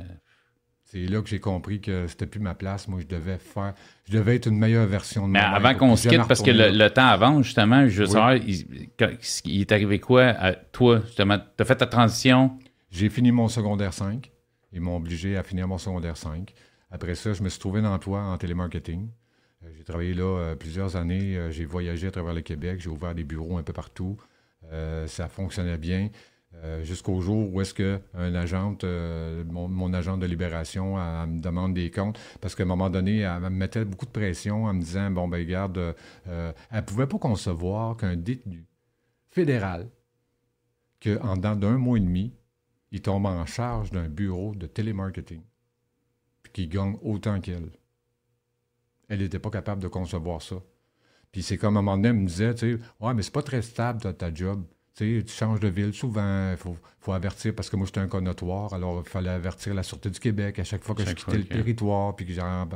[0.94, 2.88] C'est là que j'ai compris que c'était plus ma place.
[2.88, 3.74] Moi, je devais faire.
[4.08, 6.52] Je devais être une meilleure version de Mais moi-même avant qu'on se quitte, parce que
[6.52, 8.12] le, temps avance, justement, je veux Oui.
[8.12, 11.40] savoir, il, est arrivé quoi à toi, justement?
[11.40, 12.60] Tu as fait ta transition?
[12.92, 14.30] J'ai fini mon secondaire 5.
[14.72, 16.54] Ils m'ont obligé à finir mon secondaire 5.
[16.92, 19.10] Après ça, je me suis trouvé un emploi en télémarketing.
[19.64, 21.38] Euh, J'ai travaillé là euh, plusieurs années.
[21.38, 22.80] Euh, J'ai voyagé à travers le Québec.
[22.80, 24.16] J'ai ouvert des bureaux un peu partout.
[24.72, 26.10] Euh, ça fonctionnait bien.
[26.58, 30.96] Euh, Jusqu'au jour où est-ce que un agente, euh, mon, agent de libération,
[31.28, 34.66] me demande des comptes parce qu'à un moment donné, elle, me mettait beaucoup de pression
[34.66, 35.96] en me disant bon ben regarde,
[36.28, 38.66] euh, elle pouvait pas concevoir qu'un détenu
[39.30, 39.90] fédéral,
[41.00, 42.34] que en dedans d'un mois et demi,
[42.92, 45.42] il tombe en charge d'un bureau de télémarketing,
[46.44, 47.72] puis qu'il gagne autant qu'elle.
[49.10, 50.56] Elle n'était pas capable de concevoir ça.
[51.32, 53.34] Puis c'est comme à un moment donné, elle me disait, tu sais, ouais, mais c'est
[53.34, 54.64] pas très stable ta, ta job.
[54.96, 58.00] Tu sais, tu changes de ville souvent, il faut, faut avertir, parce que moi, j'étais
[58.00, 61.04] un cas notoire, alors il fallait avertir la Sûreté du Québec à chaque fois que
[61.04, 62.70] Chaque je quittais le que- territoire, puis que j'en...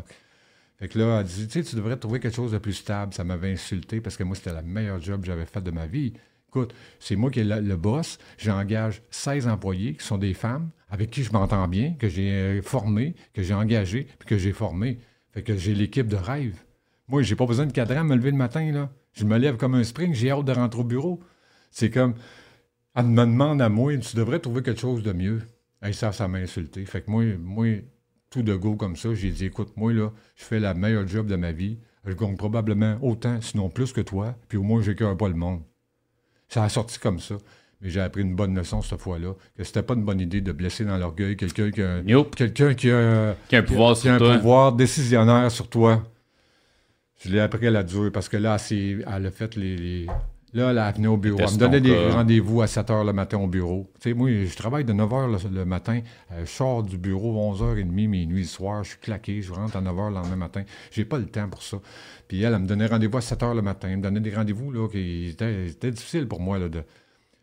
[0.80, 3.14] Fait que là, elle dit, tu sais, tu devrais trouver quelque chose de plus stable.
[3.14, 5.88] Ça m'avait insulté, parce que moi, c'était la meilleure job que j'avais faite de ma
[5.88, 6.14] vie.
[6.50, 8.18] Écoute, c'est moi qui est le, le boss.
[8.38, 12.62] J'engage 16 employés qui sont des femmes avec qui je m'entends bien, que j'ai euh,
[12.62, 15.00] formé, que j'ai engagé, puis que j'ai formé.
[15.34, 16.58] Fait que j'ai l'équipe de rêve.
[17.08, 18.90] Moi, j'ai pas besoin de cadran à me lever le matin, là.
[19.14, 21.20] Je me lève comme un spring, j'ai hâte de rentrer au bureau.
[21.72, 22.16] C'est comme,
[22.96, 25.42] elle me demande à moi, tu devrais trouver quelque chose de mieux.
[25.82, 26.86] Hey, ça, ça m'a insulté.
[26.86, 27.68] Fait que moi, moi,
[28.30, 31.28] tout de go comme ça, j'ai dit, écoute, moi, là, je fais la meilleure job
[31.28, 31.78] de ma vie.
[32.06, 35.62] Je gagne probablement autant, sinon plus que toi, puis au moins, j'écœure pas le monde.
[36.48, 37.36] Ça a sorti comme ça.
[37.82, 40.52] Mais j'ai appris une bonne leçon cette fois-là, que c'était pas une bonne idée de
[40.52, 42.36] blesser dans l'orgueil quelqu'un qui a, Nope.
[42.36, 44.38] quelqu'un qui a, Qui a un pouvoir qui a sur un toi.
[44.38, 46.04] pouvoir décisionnaire sur toi.
[47.24, 49.76] Je l'ai appris à la dure parce que là, c'est, elle a fait les.
[49.78, 50.08] les-
[50.54, 51.40] Là, elle venait au bureau.
[51.40, 53.92] Elle me donnait des rendez-vous à 7 h le matin au bureau.
[54.00, 56.00] Tu sais, moi, je travaille de 9 h le, le matin.
[56.32, 58.84] Euh, je sors du bureau 11h30, minuit le soir.
[58.84, 59.42] Je suis claqué.
[59.42, 60.64] Je rentre à 9 h le lendemain matin.
[60.92, 61.78] J'ai pas le temps pour ça.
[62.28, 63.90] Puis elle, elle me donnait rendez-vous à 7 h le matin.
[63.90, 66.58] Elle me donnait des rendez-vous là, qui étaient, étaient difficiles pour moi.
[66.58, 66.82] Là, de...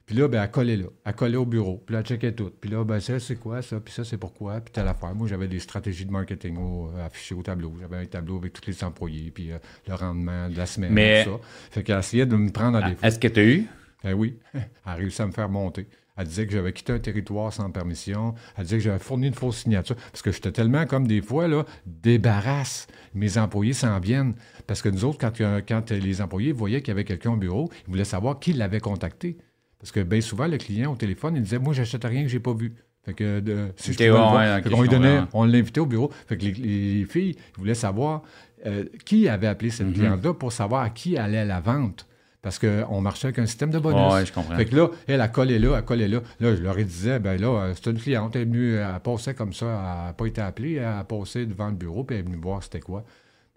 [0.06, 0.86] Puis là, ben, elle collait là.
[1.04, 1.82] Elle collait au bureau.
[1.86, 2.50] Puis là, elle checkait tout.
[2.60, 3.80] Puis là, ben, ça, c'est quoi ça?
[3.80, 4.60] Puis ça, c'est pourquoi?
[4.60, 5.14] Puis telle affaire.
[5.14, 7.72] Moi, j'avais des stratégies de marketing au- euh, affichées au tableau.
[7.80, 9.30] J'avais un tableau avec tous les employés.
[9.30, 9.56] Puis euh,
[9.88, 10.92] le rendement de la semaine.
[10.92, 11.36] Mais- Tout ça.
[11.70, 13.06] Fait qu'elle essayait de me prendre à Ah, défaut.
[13.06, 13.66] Est-ce que tu as eu?
[14.02, 15.86] Ben oui, elle a réussi à me faire monter.
[16.16, 18.34] Elle disait que j'avais quitté un territoire sans permission.
[18.56, 19.96] Elle disait que j'avais fourni une fausse signature.
[19.96, 22.86] Parce que j'étais tellement comme des fois, là, débarrasse.
[23.14, 24.34] Mes employés s'en viennent.
[24.66, 25.32] Parce que nous autres, quand,
[25.66, 28.78] quand les employés voyaient qu'il y avait quelqu'un au bureau, ils voulaient savoir qui l'avait
[28.80, 29.38] contacté.
[29.84, 32.40] Parce que bien souvent, le client au téléphone, il disait Moi, j'achète rien que j'ai
[32.40, 32.72] pas vu.
[33.04, 35.40] Fait que de- si je ouais, voir- ouais, ok, fait je qu'on lui donnait, comprends.
[35.40, 36.10] on l'invitait au bureau.
[36.26, 38.22] Fait que les, les filles ils voulaient savoir
[38.64, 39.92] euh, qui avait appelé cette Mhm.
[39.92, 42.06] cliente-là pour savoir à qui allait la vente.
[42.40, 44.10] Parce qu'on marchait avec un système de bonus.
[44.12, 44.56] Ouais, je comprends.
[44.56, 46.20] Fait que là, elle a collé là, elle collé là.
[46.40, 49.34] Là, je leur disais, ben là, euh, c'est une cliente, elle est venue, elle passait
[49.34, 52.20] comme ça, elle n'a pas été appelée, elle a passé devant le bureau, puis elle
[52.22, 53.04] est venue voir c'était quoi.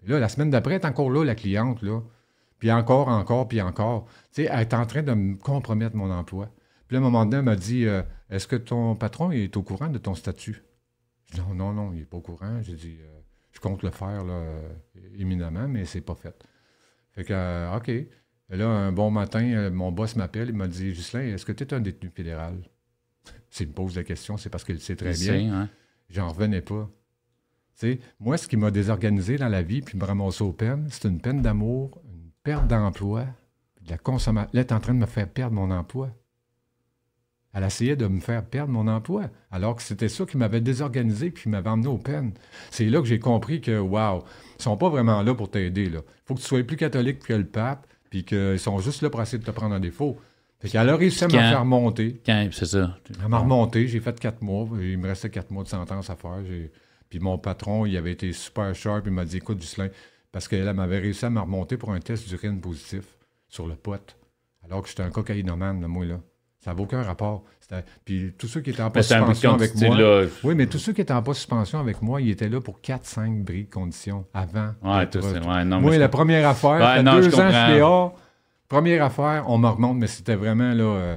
[0.06, 2.00] Là, la semaine d'après, elle est encore là, la cliente, là.
[2.58, 4.06] Puis encore, encore, puis encore.
[4.32, 6.50] Tu sais, elle est en train de me compromettre mon emploi.
[6.86, 9.56] Puis là, à un moment donné, elle m'a dit, euh, est-ce que ton patron est
[9.56, 10.62] au courant de ton statut?
[11.30, 12.60] Je dis, non, non, non, il n'est pas au courant.
[12.62, 13.20] J'ai dit, euh,
[13.52, 14.42] je compte le faire, là,
[15.18, 16.34] éminemment, mais c'est pas fait.
[17.12, 17.88] Fait que, euh, OK.
[17.90, 21.64] Et là, un bon matin, mon boss m'appelle, il m'a dit Ghislain, est-ce que tu
[21.64, 22.54] es un détenu fédéral?
[23.50, 25.54] S'il me pose la question, c'est parce qu'il sait très bien.
[25.54, 25.68] hein.
[26.08, 26.88] J'en revenais pas.
[27.78, 30.86] Tu sais, moi, ce qui m'a désorganisé dans la vie, puis me ramasser aux peines,
[30.90, 32.00] c'est une peine d'amour,
[32.48, 33.26] perte d'emploi,
[33.84, 34.50] de la consommation.
[34.54, 36.08] Là, elle est en train de me faire perdre mon emploi.
[37.54, 41.30] Elle essayait de me faire perdre mon emploi, alors que c'était ça qui m'avait désorganisé
[41.30, 42.32] puis qui m'avait emmené aux peines.
[42.70, 44.22] C'est là que j'ai compris que, wow,
[44.58, 45.84] ils sont pas vraiment là pour t'aider.
[45.84, 49.10] Il faut que tu sois plus catholique que le pape, puis qu'ils sont juste là
[49.10, 50.16] pour essayer de te prendre en défaut.
[50.60, 52.20] Fait qu'elle a réussi à me faire monter.
[52.24, 52.96] Quand- c'est ça.
[53.22, 54.66] Elle m'a remonté, j'ai fait quatre mois.
[54.80, 56.38] Il me restait quatre mois de sentence à faire.
[57.10, 59.04] Puis mon patron, il avait été super sharp.
[59.06, 59.88] Il m'a dit Écoute, Ghislain,
[60.32, 63.04] parce qu'elle m'avait réussi à me remonter pour un test d'urine positif
[63.48, 64.16] sur le pote,
[64.64, 66.20] alors que j'étais un cocaïnomane, moi, là.
[66.60, 67.44] Ça n'avait aucun rapport.
[68.04, 69.96] Puis tous ceux qui étaient en pas suspension avec moi.
[69.96, 70.26] là.
[70.42, 72.80] Oui, mais tous ceux qui étaient en pas suspension avec moi, ils étaient là pour
[72.80, 74.72] 4-5 bris de conditions avant.
[74.82, 78.16] Ouais, non, moi, mais la première affaire, Ouais, ça non, je deux ans je dehors.
[78.68, 80.82] Première affaire, on me remonte, mais c'était vraiment là.
[80.84, 81.16] euh,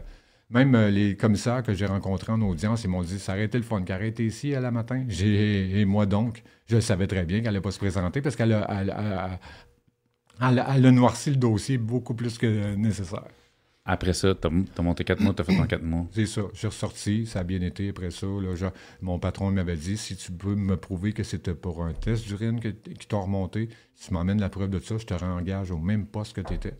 [0.52, 3.57] même euh, les commissaires que j'ai rencontrés en audience, ils m'ont dit ça aurait été
[3.57, 5.06] le fun qu'arrêter ici à la matin.
[5.10, 8.68] Et moi donc, je savais très bien qu'elle n'allait pas se présenter parce qu'elle a,
[8.82, 9.40] elle, a-
[10.41, 13.26] elle a- elle a noirci le dossier beaucoup plus que nécessaire.
[13.84, 16.06] Après ça, t'as as monté quatre mois, t'as fait ton quatre mois.
[16.11, 16.41] C'est ça.
[16.53, 18.28] J'ai ressorti, ça a bien été après ça.
[18.28, 18.68] là, je-
[19.02, 22.60] mon patron m'avait dit si tu peux me prouver que c'était pour un test d'urine
[22.60, 26.06] qui t'a remonté, si tu m'emmènes la preuve de ça, je te réengage au même
[26.06, 26.73] poste que tu étais.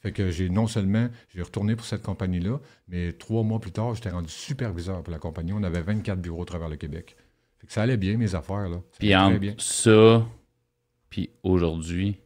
[0.00, 3.94] Fait que j'ai non seulement j'ai retourné pour cette compagnie-là, mais trois mois plus tard,
[3.94, 5.52] j'étais rendu superviseur pour la compagnie.
[5.52, 7.16] On avait 24 bureaux à travers le Québec.
[7.58, 8.68] Fait que ça allait bien, mes affaires.
[8.68, 8.76] Là.
[8.92, 9.54] Ça Puis entre bien.
[9.58, 10.24] ça,
[11.10, 12.20] puis aujourd'hui,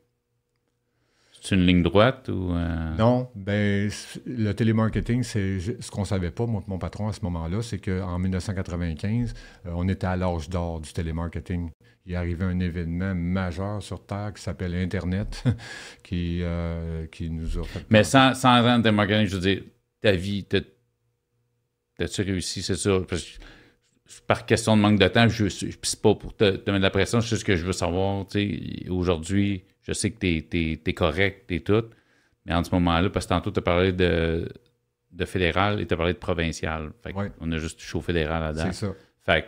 [1.44, 2.52] c'est une ligne droite ou.
[2.52, 3.90] euh, Non, ben
[4.26, 8.16] le télémarketing, c'est ce qu'on savait pas, moi, mon patron à ce moment-là, c'est qu'en
[8.20, 9.34] 1995,
[9.66, 11.70] euh, on était à l'âge d'or du télémarketing.
[12.06, 15.42] Il est arrivé un événement majeur sur Terre qui s'appelle Internet,
[16.04, 17.84] qui, euh, qui nous a fait.
[17.90, 19.62] Mais sans, sans rentrer dans le marketing, je veux dire,
[20.00, 20.60] ta vie, t'as-
[21.98, 23.00] t'as-tu réussi, c'est ça?
[23.08, 23.38] Parce que,
[24.26, 27.20] par question de manque de temps, je c'est pas pour te, te mettre la pression,
[27.20, 30.92] c'est juste que je veux savoir, tu sais, aujourd'hui, je sais que t'es, t'es, t'es
[30.94, 31.84] correct, t'es tout,
[32.46, 34.48] mais en ce moment-là, parce que tantôt, t'as parlé de,
[35.12, 36.92] de fédéral et t'as parlé de provincial.
[37.02, 37.30] Fait Ouais.
[37.40, 38.72] on a juste touché au fédéral là-dedans.
[38.72, 38.94] C'est ça.
[39.24, 39.46] Fait que,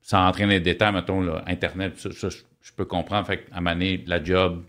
[0.00, 3.26] sans entrer dans les détails, mettons, là, Internet, ça, ça, je, je peux comprendre.
[3.26, 4.62] Fait qu'à donné, la job.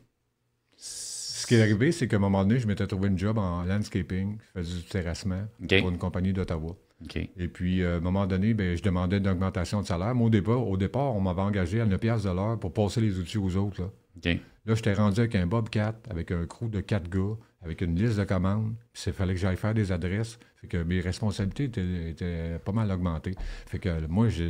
[0.76, 3.64] Ce qui est arrivé, c'est qu'à un moment donné, je m'étais trouvé une job en
[3.64, 6.76] landscaping, je faisais du terrassement pour une compagnie d'Ottawa.
[7.16, 10.16] Et puis, euh, à un moment donné, ben, je demandais une augmentation de salaire.
[10.16, 13.02] Moi, au départ, au départ on m'avait engagé à 9 piastres de l'heure pour passer
[13.02, 13.82] les outils aux autres.
[13.82, 14.26] Là, OK.
[14.66, 18.18] Là, j'étais rendu avec un Bobcat, avec un crew de quatre gars, avec une liste
[18.18, 18.76] de commandes.
[19.06, 20.40] Il fallait que j'aille faire des adresses.
[20.56, 21.66] Fait que mes responsabilités
[22.10, 23.36] étaient, pas mal augmentées.
[23.66, 24.44] Fait que moi, je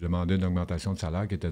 [0.00, 1.50] demandais une augmentation de salaire qui était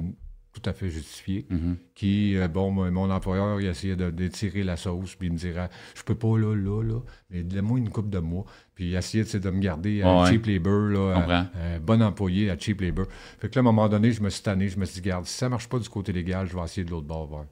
[0.60, 1.46] tout à fait justifiée.
[1.50, 1.76] Mhm.
[1.94, 5.68] Qui, euh, bon, mon, employeur, il essayait de- d'étirer la sauce, puis il me dirait,
[5.94, 7.00] je peux pas là, là, là,
[7.30, 8.44] mais donne-moi une coupe de mois.
[8.74, 10.30] Puis il essayait de me garder à Ouais.
[10.30, 11.48] cheap labor, là,
[11.82, 13.06] bon employé à cheap labor.
[13.38, 15.08] Fait que là, à un moment donné, je me suis tanné, je me suis dit,
[15.08, 17.26] garde, si ça marche pas du côté légal, je vais essayer de l'autre bord.
[17.26, 17.46] voir.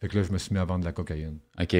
[0.00, 1.38] Fait que là, je me suis mis à vendre de la cocaïne.
[1.60, 1.70] OK.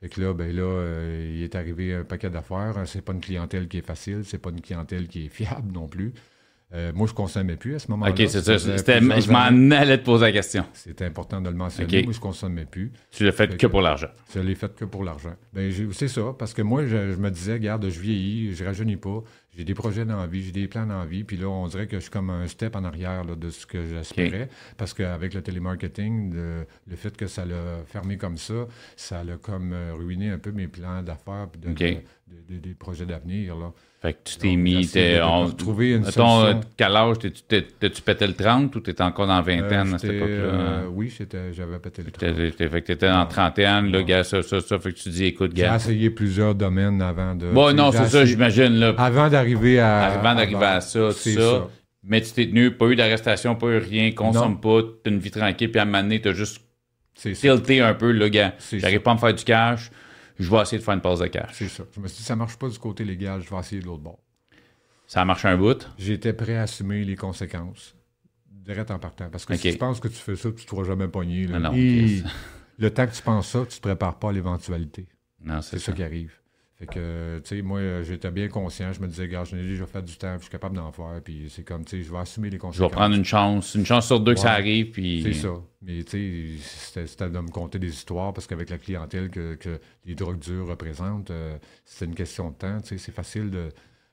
[0.00, 2.74] Fait que là, ben là, euh, il est arrivé un paquet d'affaires.
[2.84, 5.88] C'est pas une clientèle qui est facile, c'est pas une clientèle qui est fiable non
[5.88, 6.12] plus.
[6.74, 8.10] Euh, moi, je consommais plus à ce moment-là.
[8.10, 8.56] OK, c'est ça.
[8.56, 10.64] je m'en allais te poser la question.
[10.72, 12.02] C'est important de le mentionner.
[12.02, 12.92] Moi, je consommais plus.
[13.12, 14.08] Tu l'as fait Fait que pour l'argent.
[14.34, 15.34] Je l'ai fait que pour l'argent.
[15.52, 18.96] Ben, c'est ça, parce que moi, je, je me disais, regarde, je vieillis, je rajeunis
[18.96, 19.22] pas,
[19.56, 21.66] j'ai des projets dans la vie, j'ai des plans dans la vie, puis là, on
[21.66, 24.92] dirait que je suis comme un step en arrière là, de ce que j'espérais, parce
[24.92, 28.66] qu'avec le télémarketing, le, le fait que ça l'a fermé comme ça,
[28.96, 31.78] ça l'a comme euh, ruiné un peu mes plans d'affaires, puis de, OK.
[31.78, 33.56] de- de- des projets d'avenir.
[33.56, 33.72] Là.
[34.02, 34.86] Fait que tu t'es Donc, mis.
[34.86, 39.02] t'es- de on- trouver une Mettons, euh, quel âge t'as-tu pété le 30 ou t'étais
[39.02, 40.34] encore dans la vingtaine Euh, à cette époque-là?
[40.34, 41.12] euh, oui,
[41.52, 42.26] j'avais pété le train.
[42.28, 44.78] T'étais- t'étais- fait que t'étais dans la trentaine, là, gars, ça, ça, ça.
[44.80, 45.76] Fait que tu dis, écoute, J'ai gars.
[45.76, 47.50] essayé plusieurs domaines avant de...
[47.52, 48.94] Bon, non, j'ai c'est ça, j'imagine, là.
[48.98, 49.45] Avant d'arriver
[49.78, 50.06] à...
[50.06, 51.68] Avant d'arriver à ça, tout c'est ça.
[52.02, 55.30] Mais tu t'es tenu, pas eu d'arrestation, pas eu rien, consomme pas, t'as une vie
[55.30, 56.62] tranquille, puis à un moment donné, t'as juste
[57.14, 57.30] ça.
[57.32, 58.54] tilté un peu, là, gars.
[58.72, 59.90] J'arrive pas à me faire du cash,
[60.38, 61.50] je vais essayer de faire une pause de cash.
[61.54, 61.82] C'est ça.
[61.94, 64.02] Je me suis dit, ça marche pas du côté légal, je vais essayer de l'autre
[64.02, 64.20] bord.
[65.08, 65.88] Ça a marché un bout.
[65.98, 67.94] J'étais prêt à assumer les conséquences,
[68.50, 69.28] direct en partant.
[69.30, 71.46] Parce que si tu penses que tu fais ça, tu ne pourras jamais pogner.
[71.46, 71.56] là.
[71.56, 71.72] Ah non,
[72.78, 75.06] le temps que tu penses ça, tu ne te prépares pas à l'éventualité.
[75.42, 75.92] Non, c'est C'est ça ça.
[75.92, 76.32] qui arrive.
[76.78, 78.92] Fait que, tu sais, moi, euh, j'étais bien conscient.
[78.92, 80.92] Je me disais, gars, je n'ai déjà fait du temps, puis je suis capable d'en
[80.92, 81.22] faire.
[81.24, 82.90] Puis c'est comme, tu sais, je vais assumer les Je conséquences.
[82.90, 85.22] vais prendre une chance, une chance sur deux que ça arrive, puis...
[85.22, 85.54] C'est ça.
[85.80, 89.80] Mais tu sais, c'était- de me conter des histoires parce qu'avec la clientèle que, que
[90.04, 92.78] les drogues dures représentent, euh, c'est une question de temps.
[92.82, 93.58] Tu sais, c'est facile de.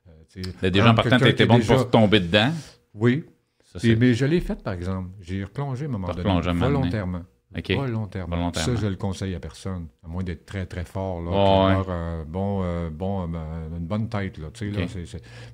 [0.08, 2.52] euh, tu en prendre partant, t'étais bon déjà- pour tomber dedans.
[2.94, 3.26] Oui.
[3.76, 5.10] Ça, Et- mais je l'ai fait, par exemple.
[5.20, 6.24] J'ai replongé à un moment donné.
[6.80, 7.24] volontairement.
[7.58, 7.72] OK.
[7.72, 8.36] Volontairement.
[8.36, 8.76] Volontairement.
[8.76, 9.88] Ça, je le conseille à personne.
[10.04, 11.22] À moins d'être très, très fort.
[11.22, 11.92] Là, ouais.
[11.92, 14.38] un bon, euh, bon, euh, une bonne tête.
[14.38, 14.86] Là, là,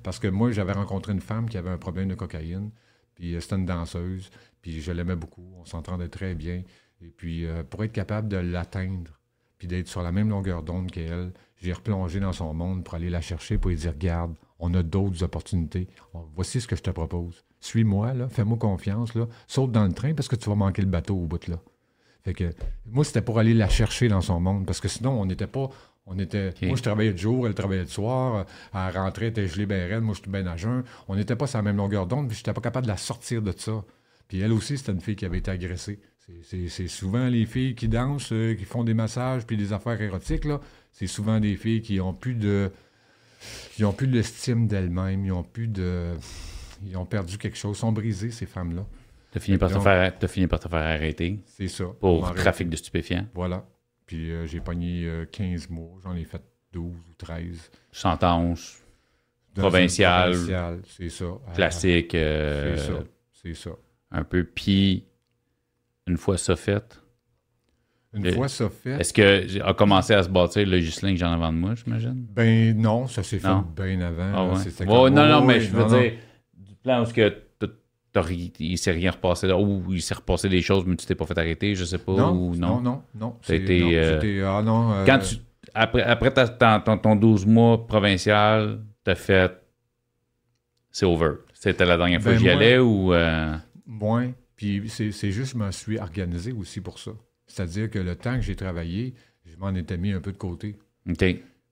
[0.02, 2.70] Parce que moi, j'avais rencontré une femme qui avait un problème de cocaïne.
[3.14, 4.30] Puis euh, c'était une danseuse.
[4.62, 5.46] Puis je l'aimais beaucoup.
[5.60, 6.62] On s'entendait très bien.
[7.02, 9.10] Et puis, euh, pour être capable de l'atteindre,
[9.58, 13.10] puis d'être sur la même longueur d'onde qu'elle, j'ai replongé dans son monde pour aller
[13.10, 15.88] la chercher, pour lui dire Regarde, on a d'autres opportunités.
[16.14, 17.44] On- voici ce que je te propose.
[17.60, 21.16] Suis-moi, fais-moi confiance, là, saute dans le train parce que tu vas manquer le bateau
[21.16, 21.56] au bout, là.
[22.24, 22.52] Fait que
[22.86, 25.70] moi, c'était pour aller la chercher dans son monde, parce que sinon, on n'était pas.
[26.06, 26.52] On était.
[26.66, 28.46] Moi, je travaillais de jour, elle travaillait de soir.
[28.74, 30.02] Elle rentrait, elle était gelée bien raide.
[30.02, 30.82] Moi, j'étais bien à jeun.
[31.08, 33.42] On n'était pas sur la même longueur d'onde, puis j'étais pas capable de la sortir
[33.42, 33.84] de ça.
[34.28, 35.98] Puis elle aussi, c'était une fille qui avait été agressée.
[36.42, 40.44] C'est- souvent les filles qui dansent, euh, qui font des massages, puis des affaires érotiques,
[40.44, 40.60] là.
[40.92, 42.70] C'est souvent des filles qui ont plus de...
[43.74, 45.24] qui ont plus de l'estime d'elles-mêmes.
[45.24, 46.12] Ils ont plus de...
[46.86, 47.76] Ils ont perdu quelque chose.
[47.76, 48.86] Ils sont brisées, ces femmes-là.
[49.32, 51.84] T'as fini, par te faire- fini par te faire arrêter C'est ça.
[52.00, 53.26] pour trafic de stupéfiants.
[53.34, 53.64] Voilà.
[54.06, 55.98] Puis euh, j'ai pogné euh, 15 mois.
[56.02, 56.42] J'en ai fait
[56.72, 57.70] 12 ou 13.
[57.92, 58.82] Sentence
[59.54, 60.30] Provinciale.
[60.32, 61.26] provinciale, c'est ça.
[61.54, 62.98] Classique, euh, C'est ça.
[63.32, 63.70] C'est ça.
[64.12, 64.44] un peu.
[64.44, 65.04] Puis,
[66.06, 67.00] une fois ça fait,
[68.12, 71.32] Une fois ça fait, est-ce que a commencé à se bâtir le Gislin que j'en
[71.32, 72.26] avant de moi, j'imagine?
[72.30, 74.32] ben non, ça s'est fait bien avant.
[74.34, 74.64] Ah ouais?
[74.78, 76.00] Comme- non, non, Oh, mais oui, je veux non, non.
[76.00, 76.12] dire,
[76.54, 77.32] du plan où ce que
[78.58, 81.26] il s'est rien repassé là, ou il s'est repassé des choses, mais tu t'es pas
[81.26, 82.80] fait arrêter, je sais pas, Non, ou non, non.
[82.80, 83.28] non, non.
[83.28, 85.36] Euh, c'était- ah non, euh, Quand tu,
[85.74, 89.52] après, après ta- ta- ton, ton 12 mois provincial, t'as fait,
[90.90, 91.34] c'est over.
[91.54, 93.12] C'était la dernière fois Ben, que j'y moi- allais ou.
[93.12, 93.56] euh,
[93.86, 94.32] Moins.
[94.56, 97.12] Puis c'est c'est juste, je me suis organisé aussi pour ça.
[97.46, 99.14] C'est-à-dire que le temps que j'ai travaillé,
[99.44, 100.76] je m'en étais mis un peu de côté.
[101.08, 101.24] OK.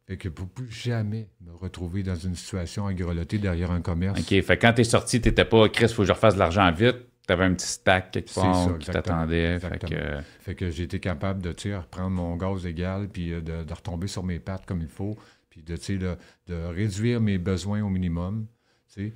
[0.09, 4.18] Fait que pour plus jamais me retrouver dans une situation agrelottée derrière un commerce.
[4.18, 4.40] OK.
[4.40, 6.97] Fait que quand t'es sorti, t'étais pas, Chris, faut que je refasse de l'argent vite.
[7.26, 9.59] T'avais un petit stack quelque part qui t'attendait.
[9.60, 9.97] Fait que,
[10.40, 14.06] Fait que j'ai été capable de, reprendre mon gaz égal, puis euh, de, de retomber
[14.06, 15.18] sur mes pattes comme il faut,
[15.51, 16.16] puis de, de,
[16.47, 18.47] de réduire mes besoins au minimum,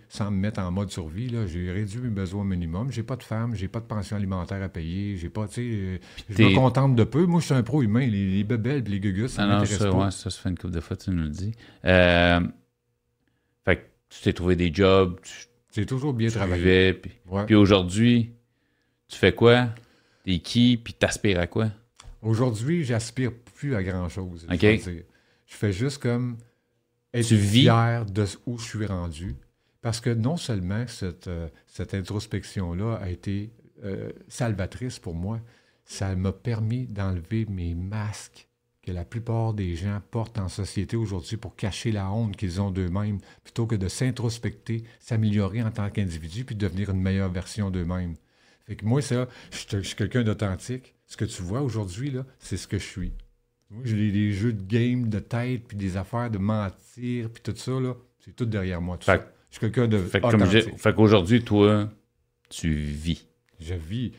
[0.09, 1.35] sans me mettre en mode survie.
[1.47, 2.91] J'ai réduit mes besoins au minimum.
[2.93, 5.63] J'ai pas de femme, j'ai pas de pension alimentaire à payer, j'ai pas, tu sais,
[5.65, 7.27] euh, je me contente de peu.
[7.27, 8.07] Moi, je suis un pro humain.
[8.07, 10.05] Les, les bébelles, les gugus, ça Ah m'intéresse ça, pas.
[10.05, 11.53] ouais, ça se fait une couple de fois, tu nous le dis.
[11.85, 12.41] Euh,
[13.65, 15.19] fait que tu t'es trouvé des jobs,
[15.73, 16.63] tu, toujours bien tu travaillé.
[16.63, 17.47] vivais, puis, Ouais.
[17.47, 18.31] puis aujourd'hui,
[19.09, 19.69] tu fais quoi?
[20.25, 20.77] T'es qui?
[20.77, 21.71] Puis t'aspires à quoi?
[22.21, 24.47] Aujourd'hui, j'aspire plus à grand-chose.
[24.51, 25.03] je
[25.47, 26.37] fais juste comme
[27.15, 27.63] être Tu vis?
[27.63, 29.35] fier de où je suis rendu.
[29.83, 33.51] Parce que non seulement cette, euh, cette introspection-là a été
[33.85, 35.41] euh, salvatrice pour moi,
[35.85, 38.49] ça m'a permis d'enlever mes masques
[38.83, 42.71] que la plupart des gens portent en société aujourd'hui pour cacher la honte qu'ils ont
[42.71, 48.15] d'eux-mêmes, plutôt que de s'introspecter, s'améliorer en tant qu'individu, puis devenir une meilleure version d'eux-mêmes.
[48.67, 50.95] Fait que moi, ça, je suis- je suis quelqu'un d'authentique.
[51.07, 53.13] Ce que tu vois aujourd'hui, là, c'est ce que je suis.
[53.71, 57.43] Moi, j'ai des, des jeux de game, de tête, puis des affaires de mentir, puis
[57.43, 58.97] tout ça, là, c'est tout derrière moi.
[58.99, 59.33] tout Fait ça.
[59.53, 61.91] Je suis quelqu'un de Fait comme qu'aujourd'hui, toi,
[62.49, 63.29] tu vis.
[63.61, 64.13] Je vis.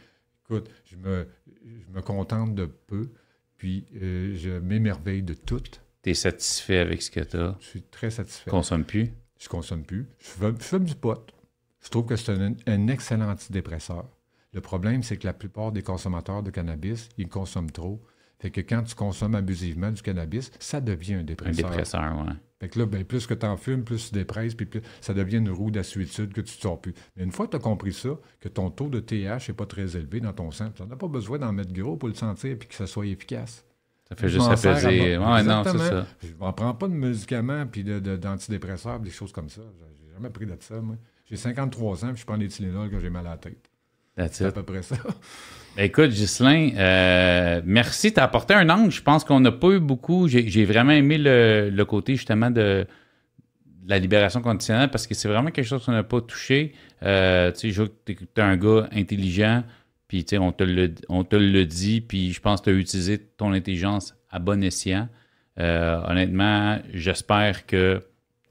[0.45, 1.27] Écoute, je me,
[1.65, 3.09] je me contente de peu,
[3.57, 5.63] puis euh, je m'émerveille de tout.
[6.03, 7.55] T'es satisfait avec ce que t'as?
[7.59, 8.51] Je suis très satisfait.
[8.51, 9.11] Consomme plus?
[9.39, 10.05] Je consomme plus.
[10.19, 11.33] Je fume, je fume du pot.
[11.81, 14.05] Je trouve que c'est un, un excellent antidépresseur.
[14.53, 17.99] Le problème, c'est que la plupart des consommateurs de cannabis, ils consomment trop.
[18.43, 21.69] Fait que quand tu consommes abusivement du cannabis, ça devient un Un dépresseur.
[21.69, 22.33] dépresseur, ouais.
[22.59, 25.13] Fait que là, ben, plus que tu en fumes, plus tu dépresses, puis plus- ça
[25.13, 26.93] devient une roue d'assuétude que tu ne sors plus.
[27.15, 28.09] Mais une fois que tu as compris ça,
[28.41, 31.07] que ton taux de TH n'est pas très élevé dans ton sang, tu n'as pas
[31.07, 33.65] besoin d'en mettre gros pour le sentir puis que ça soit efficace.
[34.09, 35.17] Ça fait Je juste apaiser.
[35.17, 36.05] Ouais, non, c'est ça.
[36.21, 39.61] Je ne prends pas de médicaments puis de- de- d'antidépresseurs, des choses comme ça.
[40.05, 40.97] J'ai jamais pris de ça, moi.
[41.25, 43.69] J'ai 53 ans puis je prends des Tylenol quand j'ai mal à la tête.
[44.31, 44.95] C'est à peu près ça.
[45.77, 48.13] Écoute, Ghislain, euh, merci.
[48.13, 48.91] T'as apporté un angle.
[48.91, 50.27] Je pense qu'on n'a pas eu beaucoup.
[50.27, 52.85] J'ai vraiment aimé le, le côté justement de,
[53.65, 56.73] de la libération conditionnelle parce que c'est vraiment quelque chose qu'on n'a pas touché.
[57.01, 59.63] Euh, tu sais, je vois que t'es t'es un gars intelligent,
[60.07, 62.75] puis tu sais, on te le, on te le dit, puis je pense que tu
[62.75, 65.09] as utilisé ton intelligence à bon escient.
[65.59, 67.99] Euh, honnêtement, j'espère que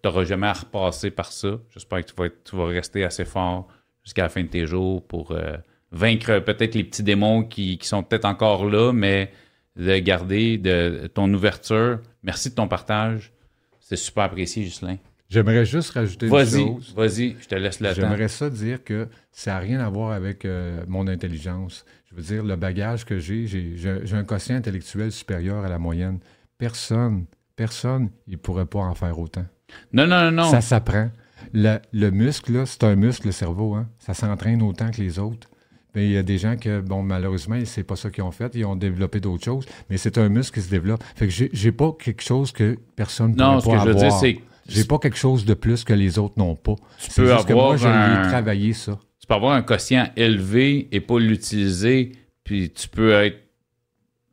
[0.02, 1.58] tu n'auras jamais à repasser par ça.
[1.70, 3.68] J'espère que tu vas, être- tu vas rester assez fort
[4.04, 5.56] jusqu'à la fin de tes jours pour euh,
[5.90, 9.30] vaincre peut-être les petits démons qui, qui sont peut-être encore là, mais
[9.76, 12.00] de garder de, ton ouverture.
[12.22, 13.32] Merci de ton partage.
[13.80, 14.96] C'est super apprécié, Ghislain.
[15.28, 16.92] J'aimerais juste rajouter une Vas-y, chose.
[16.94, 17.88] vas-y, je te laisse temps.
[17.94, 21.86] J'aimerais ça dire que ça n'a rien à voir avec euh, mon intelligence.
[22.10, 25.70] Je veux dire, le bagage que j'ai, j'ai j'ai- j'ai un quotient intellectuel supérieur à
[25.70, 26.18] la moyenne.
[26.58, 27.24] Personne,
[27.56, 29.46] personne, il ne pourrait pas en faire autant.
[29.94, 30.50] Non, non, non, non.
[30.50, 31.10] Ça s'apprend.
[31.52, 33.74] Le, le muscle, là, c'est un muscle, le cerveau.
[33.74, 33.88] Hein?
[33.98, 35.48] Ça s'entraîne autant que les autres.
[35.94, 38.50] Mais il y a des gens que, bon, malheureusement, c'est pas ça qu'ils ont fait.
[38.54, 39.66] Ils ont développé d'autres choses.
[39.90, 41.02] Mais c'est un muscle qui se développe.
[41.16, 44.04] Fait que j'ai pas quelque chose que personne ne non, ce que je veux dire,
[44.04, 44.20] avoir.
[44.20, 46.76] c'est que J'ai pas quelque chose de plus que les autres n'ont pas.
[46.98, 48.98] C'est peux juste que moi, avoir un- travaillé, ça.
[49.20, 52.12] tu peux avoir un quotient élevé et pas l'utiliser,
[52.42, 53.41] puis tu peux être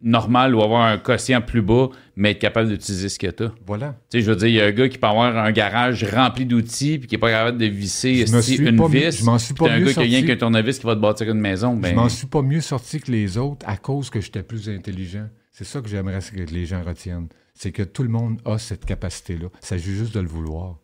[0.01, 3.51] normal ou avoir un quotient plus bas, mais être capable d'utiliser ce que tu as.
[3.65, 3.95] Voilà.
[4.09, 6.03] Tu sais, je veux dire, il y a un gars qui peut avoir un garage
[6.03, 8.25] rempli d'outils puis qui est pas capable de visser
[8.59, 9.19] une vis.
[9.19, 11.01] je m'en suis pas un mieux gars qui a rien qu'un tournevis qui va te
[11.01, 11.75] bâtir une maison.
[11.75, 14.69] Je Ben, m'en suis pas mieux sorti que les autres à cause que j'étais plus
[14.69, 15.27] intelligent.
[15.51, 17.27] C'est ça que j'aimerais que les gens retiennent.
[17.53, 19.47] C'est que tout le monde a cette capacité-là.
[19.61, 20.77] Il s'agit juste de le vouloir.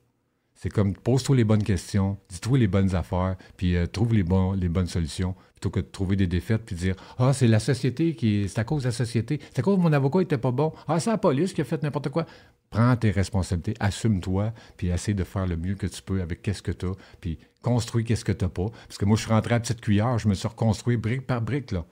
[0.55, 4.87] C'est comme pose-toi les bonnes questions, dis-toi les bonnes affaires, puis euh, trouve les, bonnes
[4.87, 8.59] solutions, plutôt que de trouver des défaites puis dire Ah, c'est la société qui C'est
[8.59, 9.39] à cause de la société.
[9.53, 10.71] C'est à cause mon avocat était pas bon.
[10.87, 12.25] Ah, c'est la police qui a fait n'importe quoi.
[12.69, 16.61] Prends tes responsabilités, assume-toi, puis essaie de faire le mieux que tu peux avec qu'est-ce
[16.61, 18.67] que tu as, puis construis qu'est-ce que tu n'as pas.
[18.87, 21.41] Parce que moi, je suis rentré à petite cuillère, je me suis reconstruit brique par
[21.41, 21.85] brique, là.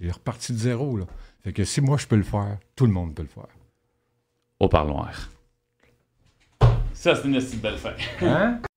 [0.00, 1.06] J'ai reparti de zéro, là.
[1.42, 3.48] Fait que si moi, je peux le faire, tout le monde peut le faire.
[4.60, 5.30] Au parloir.
[7.00, 7.94] Ça, c'est une belle fin.
[8.20, 8.60] Hein?